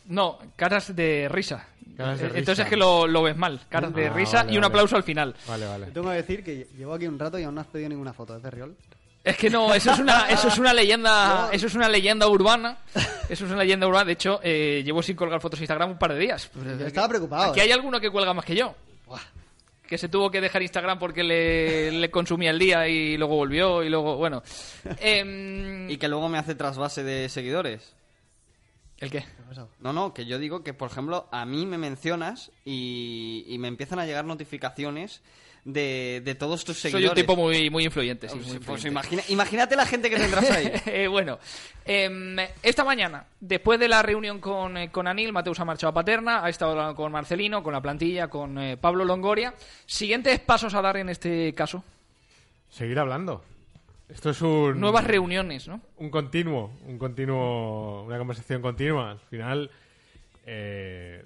No, 0.06 0.38
caras 0.56 0.94
de 0.94 1.28
risa. 1.30 1.66
Caras 1.96 2.18
de 2.18 2.26
Eh, 2.26 2.28
Entonces 2.34 2.58
risa. 2.58 2.62
es 2.64 2.68
que 2.68 2.76
lo, 2.76 3.06
lo 3.06 3.22
ves 3.22 3.36
mal. 3.36 3.60
Caras 3.68 3.94
de 3.94 4.06
Ah, 4.08 4.12
risa 4.12 4.36
vale, 4.38 4.52
y 4.52 4.56
un 4.56 4.62
vale. 4.62 4.66
aplauso 4.72 4.96
al 4.96 5.02
final. 5.02 5.34
Vale, 5.46 5.66
vale. 5.66 5.86
Tengo 5.92 6.10
que 6.10 6.16
decir 6.16 6.44
que 6.44 6.66
llevo 6.76 6.94
aquí 6.94 7.06
un 7.06 7.18
rato 7.18 7.38
y 7.38 7.44
aún 7.44 7.54
no 7.54 7.60
has 7.60 7.66
pedido 7.68 7.88
ninguna 7.88 8.12
foto. 8.12 8.36
¿Es 8.36 8.42
de 8.42 8.50
Riol? 8.50 8.76
Es 9.22 9.38
que 9.38 9.48
no, 9.48 9.72
eso 9.72 9.90
es 9.92 9.98
una, 10.00 10.28
eso 10.28 10.48
es 10.48 10.58
una 10.58 10.74
leyenda, 10.74 11.48
eso 11.52 11.66
es 11.66 11.74
una 11.74 11.88
leyenda 11.88 12.28
urbana. 12.28 12.76
Eso 13.28 13.46
es 13.46 13.50
una 13.50 13.56
leyenda 13.60 13.86
urbana. 13.86 14.04
De 14.04 14.12
hecho, 14.12 14.38
eh, 14.42 14.82
llevo 14.84 15.02
sin 15.02 15.16
colgar 15.16 15.40
fotos 15.40 15.58
en 15.60 15.64
Instagram 15.64 15.92
un 15.92 15.98
par 15.98 16.12
de 16.12 16.18
días. 16.18 16.50
Yo 16.54 16.86
estaba 16.86 17.08
preocupado. 17.08 17.50
Aquí 17.52 17.60
¿eh? 17.60 17.62
hay 17.64 17.72
alguno 17.72 17.98
que 18.00 18.10
cuelga 18.10 18.34
más 18.34 18.44
que 18.44 18.54
yo. 18.54 18.74
Que 19.94 19.98
se 19.98 20.08
tuvo 20.08 20.28
que 20.28 20.40
dejar 20.40 20.60
Instagram 20.60 20.98
porque 20.98 21.22
le, 21.22 21.92
le 21.92 22.10
consumía 22.10 22.50
el 22.50 22.58
día 22.58 22.88
y 22.88 23.16
luego 23.16 23.36
volvió 23.36 23.80
y 23.84 23.88
luego, 23.88 24.16
bueno. 24.16 24.42
Em, 24.98 25.88
Y 25.88 25.98
que 25.98 26.08
luego 26.08 26.28
me 26.28 26.36
hace 26.36 26.56
trasvase 26.56 27.04
de 27.04 27.28
seguidores. 27.28 27.94
¿El 28.98 29.12
qué? 29.12 29.24
No, 29.78 29.92
no, 29.92 30.12
que 30.12 30.26
yo 30.26 30.40
digo 30.40 30.64
que, 30.64 30.74
por 30.74 30.90
ejemplo, 30.90 31.28
a 31.30 31.46
mí 31.46 31.64
me 31.64 31.78
mencionas 31.78 32.50
y, 32.64 33.44
y 33.46 33.56
me 33.58 33.68
empiezan 33.68 34.00
a 34.00 34.04
llegar 34.04 34.24
notificaciones 34.24 35.22
de, 35.64 36.20
de 36.24 36.34
todos 36.34 36.64
tus 36.64 36.78
Soy 36.78 36.90
seguidores. 36.92 37.10
un 37.18 37.26
tipo 37.26 37.36
muy, 37.36 37.70
muy 37.70 37.84
influyente, 37.84 38.28
sí, 38.28 38.34
Pues, 38.36 38.46
muy 38.48 38.58
pues 38.58 38.84
influyente. 38.84 38.88
imagina- 38.88 39.22
imagínate 39.28 39.76
la 39.76 39.86
gente 39.86 40.10
que 40.10 40.16
tendrás 40.16 40.50
ahí. 40.50 40.70
Eh, 40.86 41.08
bueno, 41.08 41.38
em, 41.86 42.36
esta 42.62 42.84
mañana, 42.84 43.26
después 43.40 43.80
de 43.80 43.88
la 43.88 44.02
reunión 44.02 44.40
con, 44.40 44.76
eh, 44.76 44.90
con 44.90 45.06
Anil, 45.06 45.32
Mateus 45.32 45.58
ha 45.60 45.64
marchado 45.64 45.90
a 45.90 45.94
Paterna, 45.94 46.44
ha 46.44 46.48
estado 46.50 46.72
hablando 46.72 46.94
con 46.94 47.10
Marcelino, 47.12 47.62
con 47.62 47.72
la 47.72 47.80
plantilla, 47.80 48.28
con 48.28 48.58
eh, 48.58 48.76
Pablo 48.76 49.04
Longoria. 49.04 49.54
Siguientes 49.86 50.38
pasos 50.40 50.74
a 50.74 50.82
dar 50.82 50.96
en 50.98 51.08
este 51.08 51.52
caso. 51.54 51.82
Seguir 52.68 52.98
hablando. 52.98 53.42
Esto 54.08 54.30
es 54.30 54.42
un... 54.42 54.78
Nuevas 54.78 55.04
reuniones, 55.04 55.66
¿no? 55.66 55.80
un 55.96 56.10
continuo, 56.10 56.72
un 56.86 56.98
continuo, 56.98 58.02
una 58.04 58.18
conversación 58.18 58.60
continua. 58.60 59.12
Al 59.12 59.18
final, 59.20 59.70
eh, 60.44 61.24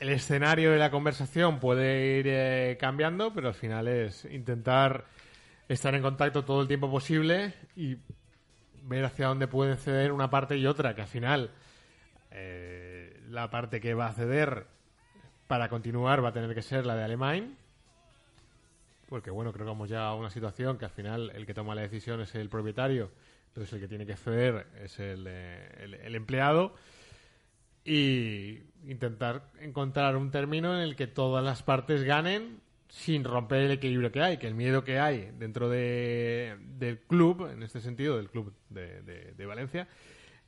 el 0.00 0.08
escenario 0.08 0.72
de 0.72 0.78
la 0.78 0.90
conversación 0.90 1.60
puede 1.60 2.18
ir 2.18 2.26
eh, 2.26 2.78
cambiando, 2.80 3.32
pero 3.34 3.48
al 3.48 3.54
final 3.54 3.86
es 3.86 4.24
intentar 4.24 5.04
estar 5.68 5.94
en 5.94 6.02
contacto 6.02 6.42
todo 6.42 6.62
el 6.62 6.68
tiempo 6.68 6.90
posible 6.90 7.52
y 7.76 7.96
ver 8.82 9.04
hacia 9.04 9.26
dónde 9.26 9.46
pueden 9.46 9.76
ceder 9.76 10.10
una 10.10 10.30
parte 10.30 10.56
y 10.56 10.66
otra, 10.66 10.94
que 10.94 11.02
al 11.02 11.06
final 11.06 11.50
eh, 12.30 13.20
la 13.28 13.50
parte 13.50 13.80
que 13.80 13.92
va 13.92 14.06
a 14.06 14.12
ceder 14.14 14.66
para 15.46 15.68
continuar 15.68 16.24
va 16.24 16.30
a 16.30 16.32
tener 16.32 16.54
que 16.54 16.62
ser 16.62 16.86
la 16.86 16.96
de 16.96 17.04
Alemán, 17.04 17.58
porque 19.06 19.30
bueno, 19.30 19.52
creo 19.52 19.66
que 19.66 19.72
hemos 19.72 19.88
llegado 19.88 20.08
a 20.08 20.14
una 20.14 20.30
situación 20.30 20.78
que 20.78 20.86
al 20.86 20.92
final 20.92 21.30
el 21.34 21.44
que 21.44 21.52
toma 21.52 21.74
la 21.74 21.82
decisión 21.82 22.22
es 22.22 22.34
el 22.34 22.48
propietario, 22.48 23.10
entonces 23.48 23.74
el 23.74 23.80
que 23.80 23.88
tiene 23.88 24.06
que 24.06 24.16
ceder 24.16 24.66
es 24.82 24.98
el, 24.98 25.26
eh, 25.28 26.06
empleado 26.06 26.74
y 27.84 28.58
intentar 28.86 29.50
encontrar 29.60 30.16
un 30.16 30.30
término 30.30 30.74
en 30.74 30.80
el 30.80 30.96
que 30.96 31.06
todas 31.06 31.44
las 31.44 31.62
partes 31.62 32.02
ganen 32.04 32.60
sin 32.88 33.24
romper 33.24 33.62
el 33.62 33.70
equilibrio 33.70 34.10
que 34.10 34.20
hay, 34.20 34.36
que 34.38 34.48
el 34.48 34.54
miedo 34.54 34.82
que 34.84 34.98
hay 34.98 35.30
dentro 35.38 35.68
de- 35.68 36.56
del 36.78 36.98
club, 36.98 37.48
en 37.52 37.62
este 37.62 37.80
sentido, 37.80 38.16
del 38.16 38.28
club 38.30 38.52
de, 38.68 39.02
de- 39.02 39.32
de 39.34 39.46
Valencia, 39.46 39.86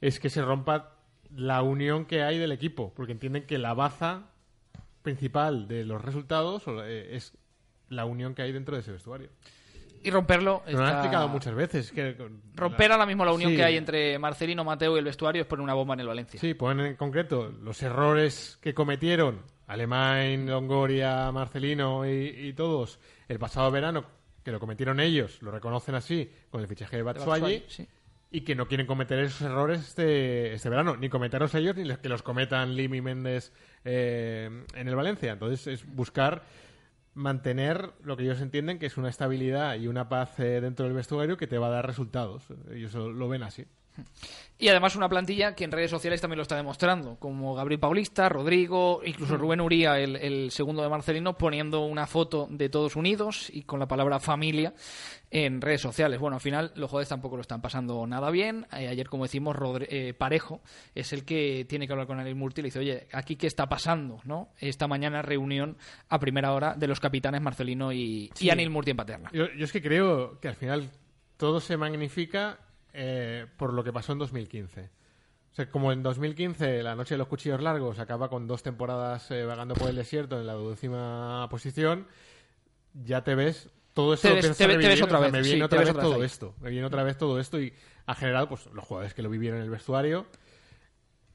es 0.00 0.18
que 0.18 0.28
se 0.30 0.42
rompa 0.42 0.96
la 1.34 1.62
unión 1.62 2.04
que 2.04 2.22
hay 2.22 2.38
del 2.38 2.52
equipo, 2.52 2.92
porque 2.94 3.12
entienden 3.12 3.46
que 3.46 3.58
la 3.58 3.74
baza 3.74 4.28
principal 5.02 5.68
de 5.68 5.84
los 5.84 6.02
resultados 6.02 6.64
eh, 6.84 7.10
es 7.12 7.36
la 7.88 8.04
unión 8.06 8.34
que 8.34 8.42
hay 8.42 8.52
dentro 8.52 8.74
de 8.74 8.80
ese 8.80 8.92
vestuario. 8.92 9.28
Y 10.04 10.10
romperlo. 10.10 10.62
Lo 10.66 10.84
han 10.84 10.92
explicado 10.94 11.28
muchas 11.28 11.54
veces. 11.54 11.92
Que, 11.92 12.16
Romper 12.54 12.92
ahora 12.92 13.06
mismo 13.06 13.24
la 13.24 13.32
unión 13.32 13.50
Sí. 13.50 13.56
que 13.56 13.64
hay 13.64 13.76
entre 13.76 14.18
Marcelino, 14.18 14.64
Mateo 14.64 14.96
y 14.96 14.98
el 14.98 15.04
vestuario 15.04 15.42
es 15.42 15.48
poner 15.48 15.62
una 15.62 15.74
bomba 15.74 15.94
en 15.94 16.00
el 16.00 16.06
Valencia. 16.08 16.40
Sí, 16.40 16.54
ponen 16.54 16.86
en 16.86 16.96
concreto 16.96 17.52
los 17.62 17.82
errores 17.82 18.58
que 18.60 18.74
cometieron 18.74 19.42
Alemán, 19.66 20.46
Longoria, 20.46 21.30
Marcelino 21.32 22.04
y, 22.06 22.48
y 22.48 22.52
todos, 22.52 22.98
el 23.28 23.38
pasado 23.38 23.70
verano, 23.70 24.04
que 24.44 24.50
lo 24.50 24.60
cometieron 24.60 25.00
ellos, 25.00 25.40
lo 25.40 25.50
reconocen 25.50 25.94
así, 25.94 26.30
con 26.50 26.60
el 26.60 26.66
fichaje 26.66 26.96
de 26.96 27.02
Batshuayi, 27.02 27.64
sí. 27.68 27.88
y 28.30 28.40
que 28.42 28.54
no 28.54 28.66
quieren 28.66 28.86
cometer 28.86 29.20
esos 29.20 29.40
errores 29.42 29.80
este, 29.80 30.52
este 30.52 30.68
verano, 30.68 30.96
ni 30.96 31.08
cometerlos 31.08 31.54
ellos, 31.54 31.76
ni 31.76 31.88
que 31.96 32.08
los 32.08 32.22
cometan 32.22 32.74
Lim 32.74 32.94
y 32.94 33.00
Méndez 33.00 33.52
eh, 33.84 34.64
en 34.74 34.88
el 34.88 34.94
Valencia. 34.96 35.32
Entonces 35.32 35.66
es 35.68 35.94
buscar 35.94 36.42
mantener 37.14 37.92
lo 38.02 38.16
que 38.16 38.24
ellos 38.24 38.40
entienden 38.40 38.78
que 38.78 38.86
es 38.86 38.96
una 38.96 39.08
estabilidad 39.08 39.76
y 39.76 39.88
una 39.88 40.08
paz 40.08 40.38
eh, 40.40 40.60
dentro 40.60 40.86
del 40.86 40.94
vestuario 40.94 41.36
que 41.36 41.46
te 41.46 41.58
va 41.58 41.66
a 41.68 41.70
dar 41.70 41.86
resultados. 41.86 42.44
Ellos 42.70 42.94
lo, 42.94 43.28
ven 43.28 43.42
así. 43.42 43.66
Y 44.58 44.68
además 44.68 44.94
una 44.94 45.08
plantilla 45.08 45.56
que 45.56 45.64
en 45.64 45.72
redes 45.72 45.90
sociales 45.90 46.20
también 46.20 46.36
lo 46.36 46.42
está 46.42 46.54
demostrando, 46.54 47.16
como 47.16 47.52
Gabriel 47.56 47.80
Paulista, 47.80 48.28
Rodrigo, 48.28 49.00
incluso 49.04 49.36
Rubén 49.36 49.60
Uría, 49.60 49.98
el, 49.98 50.14
el 50.14 50.52
segundo 50.52 50.82
de 50.84 50.88
Marcelino, 50.88 51.36
poniendo 51.36 51.80
una 51.84 52.06
foto 52.06 52.46
de 52.48 52.68
todos 52.68 52.94
unidos 52.94 53.50
y 53.52 53.62
con 53.62 53.80
la 53.80 53.88
palabra 53.88 54.20
familia 54.20 54.72
en 55.32 55.60
redes 55.60 55.80
sociales. 55.80 56.20
Bueno, 56.20 56.36
al 56.36 56.40
final 56.40 56.70
los 56.76 56.88
jugadores 56.90 57.08
tampoco 57.08 57.34
lo 57.34 57.40
están 57.42 57.60
pasando 57.60 58.06
nada 58.06 58.30
bien. 58.30 58.66
Eh, 58.72 58.86
ayer, 58.86 59.08
como 59.08 59.24
decimos, 59.24 59.56
Rodri- 59.56 59.88
eh, 59.90 60.14
Parejo 60.14 60.60
es 60.94 61.12
el 61.12 61.24
que 61.24 61.66
tiene 61.68 61.88
que 61.88 61.92
hablar 61.94 62.06
con 62.06 62.20
Anil 62.20 62.36
Murti 62.36 62.60
y 62.60 62.62
le 62.62 62.66
dice, 62.68 62.78
oye, 62.78 63.08
¿aquí 63.12 63.34
qué 63.34 63.48
está 63.48 63.68
pasando? 63.68 64.20
no 64.24 64.50
Esta 64.60 64.86
mañana 64.86 65.22
reunión 65.22 65.76
a 66.08 66.20
primera 66.20 66.52
hora 66.52 66.74
de 66.76 66.86
los 66.86 67.00
capitanes 67.00 67.42
Marcelino 67.42 67.92
y, 67.92 68.30
y. 68.38 68.50
Anil 68.50 68.70
Murti 68.70 68.92
en 68.92 68.96
Paterna. 68.96 69.28
Yo, 69.32 69.46
yo 69.58 69.64
es 69.64 69.72
que 69.72 69.82
creo 69.82 70.38
que 70.38 70.46
al 70.46 70.54
final 70.54 70.88
todo 71.36 71.58
se 71.58 71.76
magnifica 71.76 72.60
eh, 72.92 73.46
por 73.56 73.72
lo 73.72 73.82
que 73.84 73.92
pasó 73.92 74.12
en 74.12 74.18
2015. 74.18 74.90
O 75.52 75.54
sea, 75.54 75.70
como 75.70 75.92
en 75.92 76.02
2015 76.02 76.82
la 76.82 76.94
noche 76.94 77.14
de 77.14 77.18
los 77.18 77.28
cuchillos 77.28 77.60
largos 77.60 77.98
acaba 77.98 78.28
con 78.30 78.46
dos 78.46 78.62
temporadas 78.62 79.30
eh, 79.30 79.44
vagando 79.44 79.74
por 79.74 79.90
el 79.90 79.96
desierto 79.96 80.40
en 80.40 80.46
la 80.46 80.54
duodécima 80.54 81.46
posición, 81.50 82.06
ya 83.04 83.22
te 83.22 83.34
ves 83.34 83.68
todo 83.92 84.14
esto 84.14 84.28
Te 84.28 84.34
ves- 84.34 84.56
te 84.56 84.64
te 84.66 85.02
otra 85.04 85.18
o 85.18 85.20
sea, 85.22 85.30
vez, 85.30 85.32
me 85.32 85.42
viene 85.42 85.64
otra 85.64 85.80
vez 85.80 85.90
otra 85.90 86.02
vez 86.02 86.10
todo 86.10 86.20
ahí. 86.20 86.26
esto, 86.26 86.54
me 86.60 86.70
viene 86.70 86.86
otra 86.86 87.02
vez 87.02 87.18
todo 87.18 87.38
esto 87.38 87.60
y 87.60 87.74
ha 88.06 88.14
generado 88.14 88.48
pues 88.48 88.66
los 88.72 88.84
jugadores 88.84 89.12
que 89.12 89.20
lo 89.22 89.28
vivieron 89.28 89.58
en 89.58 89.64
el 89.64 89.70
vestuario 89.70 90.26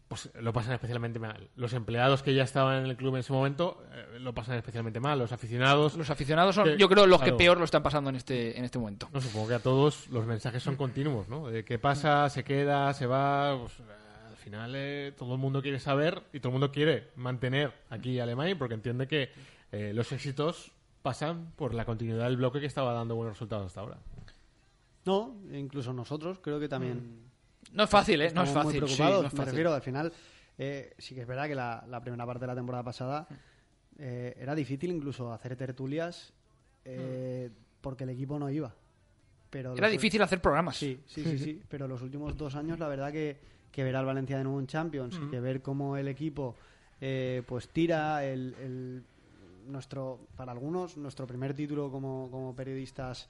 pues 0.08 0.30
lo 0.40 0.54
pasan 0.54 0.74
especialmente 0.74 1.20
mal. 1.20 1.50
Los 1.56 1.74
empleados 1.74 2.24
que 2.24 2.34
ya 2.34 2.44
estaban 2.44 2.84
en 2.84 2.90
el 2.90 2.96
club 2.96 3.16
en 3.16 3.20
ese 3.20 3.34
momento 3.34 3.84
eh, 3.92 4.20
lo 4.20 4.34
pasan 4.34 4.56
especialmente 4.56 5.00
mal. 5.00 5.20
Los 5.20 5.32
aficionados. 5.34 5.96
Los 5.98 6.10
aficionados 6.10 6.56
son, 6.56 6.64
que- 6.66 6.78
yo 6.78 6.88
creo, 6.88 7.06
los 7.06 7.20
claro. 7.20 7.34
que 7.34 7.38
peor 7.38 7.58
lo 7.58 7.66
están 7.66 7.84
pasando 7.84 8.10
en 8.10 8.16
este, 8.16 8.58
en 8.58 8.64
este 8.64 8.80
momento. 8.80 9.10
No, 9.12 9.20
supongo 9.20 9.50
que 9.50 9.56
a 9.56 9.60
todos 9.60 10.08
los 10.10 10.26
mensajes 10.26 10.64
son 10.64 10.76
continuos, 10.78 11.28
¿no? 11.28 11.48
De 11.48 11.66
qué 11.66 11.78
pasa, 11.78 12.30
se 12.30 12.44
queda, 12.44 12.94
se 12.94 13.06
va. 13.06 13.58
pues, 13.60 13.74
al 14.30 14.38
final 14.38 14.74
eh, 14.76 15.14
todo 15.18 15.34
el 15.34 15.40
mundo 15.42 15.62
quiere 15.62 15.80
saber 15.80 16.24
y 16.32 16.40
todo 16.40 16.50
el 16.50 16.54
mundo 16.54 16.72
quiere 16.72 17.10
mantener 17.18 17.74
aquí 17.90 18.18
a 18.20 18.24
Alemania 18.24 18.58
porque 18.58 18.76
entiende 18.76 19.06
que 19.08 19.30
eh, 19.74 19.92
los 19.94 20.10
éxitos 20.14 20.72
pasan 21.02 21.52
por 21.58 21.74
la 21.74 21.84
continuidad 21.84 22.24
del 22.26 22.38
bloque 22.38 22.62
que 22.62 22.66
estaba 22.66 22.94
dando 22.94 23.16
buenos 23.16 23.34
resultados 23.36 23.66
hasta 23.68 23.82
ahora. 23.82 23.98
No, 25.06 25.36
incluso 25.54 25.92
nosotros 25.94 26.40
creo 26.42 26.60
que 26.62 26.68
también 26.70 27.27
No 27.74 27.84
es 27.84 27.90
fácil, 27.90 28.22
¿eh? 28.22 28.32
No 28.34 28.44
es 28.44 28.50
fácil. 28.52 28.82
muy 28.82 28.90
sí, 28.90 29.02
no 29.02 29.18
es 29.18 29.24
Me 29.24 29.30
fácil. 29.30 29.46
refiero, 29.46 29.74
al 29.74 29.82
final, 29.82 30.14
eh, 30.58 30.94
sí 30.98 31.16
que 31.16 31.22
es 31.22 31.28
verdad 31.28 31.48
que 31.48 31.56
la, 31.56 31.86
la 31.88 32.02
primera 32.02 32.26
parte 32.26 32.42
de 32.42 32.48
la 32.48 32.56
temporada 32.56 32.84
pasada 32.84 33.28
eh, 34.00 34.36
era 34.40 34.56
difícil 34.56 34.92
incluso 34.92 35.32
hacer 35.34 35.56
tertulias 35.56 36.34
eh, 36.86 37.50
porque 37.82 38.04
el 38.06 38.12
equipo 38.12 38.38
no 38.40 38.50
iba. 38.50 38.74
Pero 39.50 39.74
Era 39.74 39.88
los- 39.88 39.92
difícil 39.92 40.22
hacer 40.22 40.42
programas. 40.42 40.78
Sí, 40.78 41.00
sí, 41.08 41.24
sí, 41.24 41.38
sí. 41.38 41.62
Pero 41.70 41.88
los 41.88 42.02
últimos 42.02 42.36
dos 42.38 42.56
años, 42.56 42.80
la 42.80 42.88
verdad 42.88 43.12
que, 43.12 43.38
que 43.72 43.84
ver 43.84 43.96
al 43.96 44.06
Valencia 44.06 44.38
de 44.38 44.44
nuevo 44.44 44.60
en 44.60 44.68
Champions, 44.68 45.20
que 45.30 45.40
ver 45.40 45.62
cómo 45.62 45.98
el 45.98 46.08
equipo 46.08 46.56
eh, 47.02 47.44
pues 47.46 47.70
tira 47.70 48.26
el, 48.26 48.56
el- 48.60 49.04
nuestro, 49.68 50.28
para 50.38 50.52
algunos, 50.54 50.96
nuestro 50.98 51.28
primer 51.28 51.54
título 51.54 51.92
como, 51.92 52.30
como 52.32 52.56
periodistas 52.56 53.28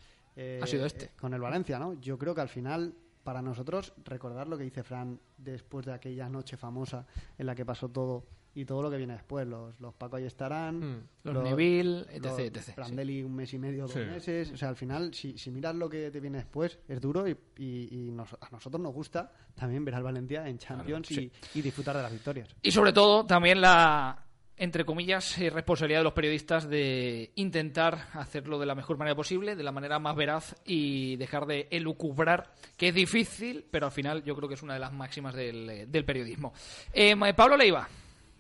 Ha 0.61 0.67
sido 0.67 0.85
este. 0.85 1.09
con 1.19 1.33
el 1.33 1.41
Valencia, 1.41 1.79
¿no? 1.79 1.93
Yo 1.99 2.17
creo 2.19 2.35
que 2.35 2.41
al 2.41 2.49
final, 2.49 2.93
para 3.27 3.41
nosotros, 3.41 3.91
recordar 4.05 4.47
lo 4.47 4.57
que 4.57 4.63
dice 4.63 4.83
Fran 4.83 5.19
después 5.37 5.85
de 5.85 5.91
aquella 5.91 6.29
noche 6.29 6.55
famosa 6.55 7.05
en 7.37 7.45
la 7.45 7.55
que 7.55 7.65
pasó 7.65 7.89
todo 7.89 8.23
y 8.55 8.63
todo 8.63 8.81
lo 8.81 8.89
que 8.89 8.95
viene 8.95 9.11
después. 9.15 9.45
Los, 9.45 9.77
los 9.81 9.93
Paco 9.95 10.15
ahí 10.15 10.23
estarán, 10.23 10.79
Mm. 10.79 11.03
Los 11.25 11.43
Neville, 11.43 12.05
etc, 12.09 12.23
los 12.23 12.39
etc, 12.39 12.57
sí. 12.61 12.71
Prandelli 12.71 13.21
un 13.23 13.35
mes 13.35 13.53
y 13.53 13.59
medio, 13.59 13.81
dos 13.83 13.91
Sí. 13.91 13.99
meses. 13.99 14.49
O 14.53 14.55
sea, 14.55 14.69
al 14.69 14.77
final, 14.77 15.13
si, 15.13 15.37
si 15.37 15.51
miras 15.51 15.75
lo 15.75 15.89
que 15.89 16.09
te 16.09 16.21
viene 16.21 16.37
después, 16.37 16.79
es 16.87 17.01
duro 17.01 17.27
y, 17.27 17.37
y- 17.57 18.07
y 18.07 18.11
nos- 18.11 18.33
a 18.39 18.49
nosotros 18.49 18.81
nos 18.81 18.93
gusta 18.93 19.29
también 19.55 19.83
ver 19.83 19.95
al 19.95 20.03
Valencia 20.03 20.47
en 20.47 20.57
Champions 20.57 21.11
y, 21.11 21.29
y 21.53 21.61
disfrutar 21.61 21.97
de 21.97 22.03
las 22.03 22.11
victorias. 22.13 22.47
Y 22.61 22.71
sobre 22.71 22.93
todo, 22.93 23.25
también 23.25 23.59
la, 23.59 24.23
entre 24.57 24.85
comillas, 24.85 25.37
eh, 25.37 25.49
responsabilidad 25.49 25.99
de 25.99 26.03
los 26.05 26.13
periodistas 26.13 26.67
de 26.67 27.31
intentar 27.35 28.07
hacerlo 28.13 28.59
de 28.59 28.65
la 28.65 28.75
mejor 28.75 28.97
manera 28.97 29.15
posible, 29.15 29.55
de 29.55 29.63
la 29.63 29.71
manera 29.71 29.99
más 29.99 30.15
veraz 30.15 30.55
y 30.65 31.15
dejar 31.17 31.45
de 31.45 31.67
elucubrar, 31.69 32.51
que 32.75 32.89
es 32.89 32.95
difícil, 32.95 33.65
pero 33.69 33.85
al 33.85 33.91
final 33.91 34.23
yo 34.23 34.35
creo 34.35 34.49
que 34.49 34.55
es 34.55 34.63
una 34.63 34.73
de 34.73 34.79
las 34.79 34.91
máximas 34.91 35.35
del, 35.35 35.91
del 35.91 36.05
periodismo. 36.05 36.53
Eh, 36.91 37.15
Pablo 37.35 37.55
Leiva, 37.55 37.87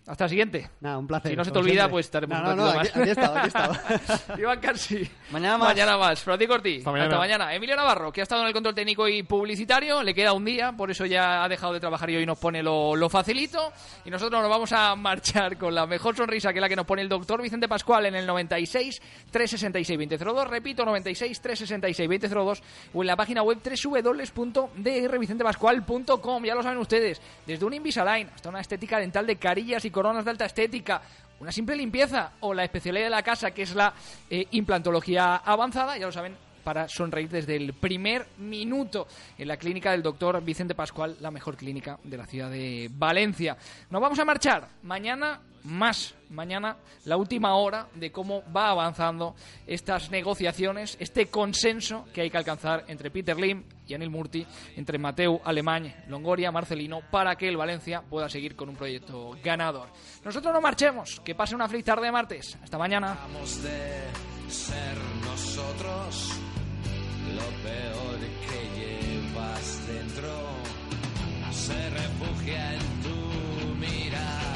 hasta 0.07 0.23
el 0.25 0.29
siguiente. 0.29 0.69
Nada, 0.81 0.97
un 0.97 1.07
placer. 1.07 1.31
Si 1.31 1.37
no 1.37 1.43
se 1.45 1.51
te 1.51 1.59
olvida, 1.59 1.73
siempre. 1.73 1.91
pues 1.91 2.05
estaremos 2.05 2.41
No, 2.41 2.49
un 2.51 2.57
no, 2.57 2.63
no, 2.63 2.69
aquí, 2.79 2.89
más. 2.89 2.97
aquí 2.97 3.09
estaba, 3.09 3.39
aquí 3.39 3.47
estaba. 3.47 3.79
Iván 4.39 4.59
Carsi. 4.59 5.09
Mañana 5.31 5.57
más. 5.57 5.67
Mañana 5.69 5.97
más. 5.97 6.19
Francisco 6.21 6.53
Ortiz. 6.53 6.79
Hasta 6.79 6.89
Hasta 6.89 7.17
mañana. 7.17 7.19
mañana. 7.19 7.53
Emilio 7.55 7.75
Navarro, 7.75 8.11
que 8.11 8.21
ha 8.21 8.23
estado 8.23 8.41
en 8.41 8.47
el 8.47 8.53
control 8.53 8.73
técnico 8.75 9.07
y 9.07 9.23
publicitario. 9.23 10.01
Le 10.03 10.13
queda 10.13 10.33
un 10.33 10.45
día, 10.45 10.71
por 10.71 10.89
eso 10.91 11.05
ya 11.05 11.43
ha 11.43 11.49
dejado 11.49 11.73
de 11.73 11.79
trabajar 11.79 12.09
y 12.09 12.15
hoy 12.15 12.25
nos 12.25 12.37
pone 12.39 12.63
lo, 12.63 12.95
lo 12.95 13.09
facilito. 13.09 13.71
Y 14.05 14.09
nosotros 14.09 14.41
nos 14.41 14.49
vamos 14.49 14.71
a 14.71 14.95
marchar 14.95 15.57
con 15.57 15.75
la 15.75 15.85
mejor 15.85 16.15
sonrisa 16.15 16.53
que 16.53 16.61
la 16.61 16.69
que 16.69 16.75
nos 16.75 16.85
pone 16.85 17.01
el 17.01 17.09
doctor 17.09 17.41
Vicente 17.41 17.67
Pascual 17.67 18.05
en 18.05 18.15
el 18.15 18.25
96 18.25 19.01
366 19.31 19.99
2002. 20.17 20.47
Repito, 20.49 20.85
96 20.85 21.41
366 21.41 22.21
2002 22.21 22.63
o 22.93 23.01
en 23.03 23.07
la 23.07 23.15
página 23.15 23.43
web 23.43 23.57
www.drvicentepascual.com. 23.63 26.43
Ya 26.45 26.55
lo 26.55 26.63
saben 26.63 26.77
ustedes, 26.79 27.21
desde 27.45 27.65
un 27.65 27.73
Invisalign 27.73 28.29
hasta 28.33 28.49
una 28.49 28.61
estética 28.61 28.99
dental 28.99 29.27
de 29.27 29.35
carillas 29.37 29.83
y 29.85 29.91
coronas 29.97 30.23
de 30.23 30.29
alta 30.29 30.45
estética 30.45 31.01
una 31.39 31.51
simple 31.51 31.75
limpieza 31.75 32.33
o 32.41 32.53
la 32.53 32.63
especialidad 32.63 33.05
de 33.05 33.09
la 33.09 33.23
casa 33.23 33.49
que 33.49 33.63
es 33.63 33.73
la 33.73 33.95
eh, 34.29 34.45
implantología 34.51 35.37
avanzada, 35.37 35.97
ya 35.97 36.05
lo 36.05 36.11
saben, 36.11 36.35
para 36.67 36.89
sonreír 36.89 37.29
desde 37.29 37.55
el 37.55 37.71
primer 37.71 38.27
minuto 38.39 39.07
en 39.37 39.47
la 39.47 39.55
clínica 39.55 39.91
del 39.91 40.03
doctor 40.03 40.43
Vicente 40.43 40.75
Pascual, 40.75 41.15
la 41.21 41.31
mejor 41.31 41.55
clínica 41.55 41.97
de 42.03 42.17
la 42.17 42.25
ciudad 42.25 42.51
de 42.51 42.89
Valencia. 42.91 43.55
Nos 43.89 44.01
vamos 44.01 44.19
a 44.19 44.25
marchar 44.25 44.67
mañana 44.83 45.39
más, 45.63 46.13
mañana 46.29 46.75
la 47.05 47.15
última 47.15 47.55
hora 47.55 47.87
de 47.95 48.11
cómo 48.11 48.43
va 48.51 48.69
avanzando 48.71 49.33
estas 49.65 50.11
negociaciones, 50.11 50.97
este 50.99 51.27
consenso 51.27 52.05
que 52.13 52.19
hay 52.19 52.29
que 52.29 52.37
alcanzar 52.37 52.83
entre 52.89 53.11
Peter 53.11 53.39
Lim 53.39 53.63
y 53.87 53.93
Anil 53.93 54.09
Murti, 54.09 54.45
entre 54.75 54.97
Mateu 54.97 55.39
Alemán, 55.45 55.95
Longoria, 56.09 56.51
Marcelino, 56.51 56.99
para 57.09 57.37
que 57.37 57.47
el 57.47 57.55
Valencia 57.55 58.01
pueda 58.01 58.27
seguir 58.27 58.57
con 58.57 58.67
un 58.67 58.75
proyecto 58.75 59.37
ganador. 59.41 59.87
Nosotros 60.25 60.53
no 60.53 60.59
marchemos, 60.59 61.21
que 61.21 61.33
pase 61.33 61.55
una 61.55 61.69
feliz 61.69 61.85
tarde 61.85 62.07
de 62.07 62.11
martes. 62.11 62.57
Hasta 62.61 62.77
mañana. 62.77 63.17
De 63.63 64.51
ser 64.51 64.97
nosotros 65.23 66.46
lo 67.35 67.47
peor 67.63 68.19
que 68.45 68.59
llevas 68.79 69.87
dentro 69.87 70.29
se 71.51 71.89
refugia 71.89 72.73
en 72.73 73.01
tu 73.03 73.75
mirada. 73.75 74.46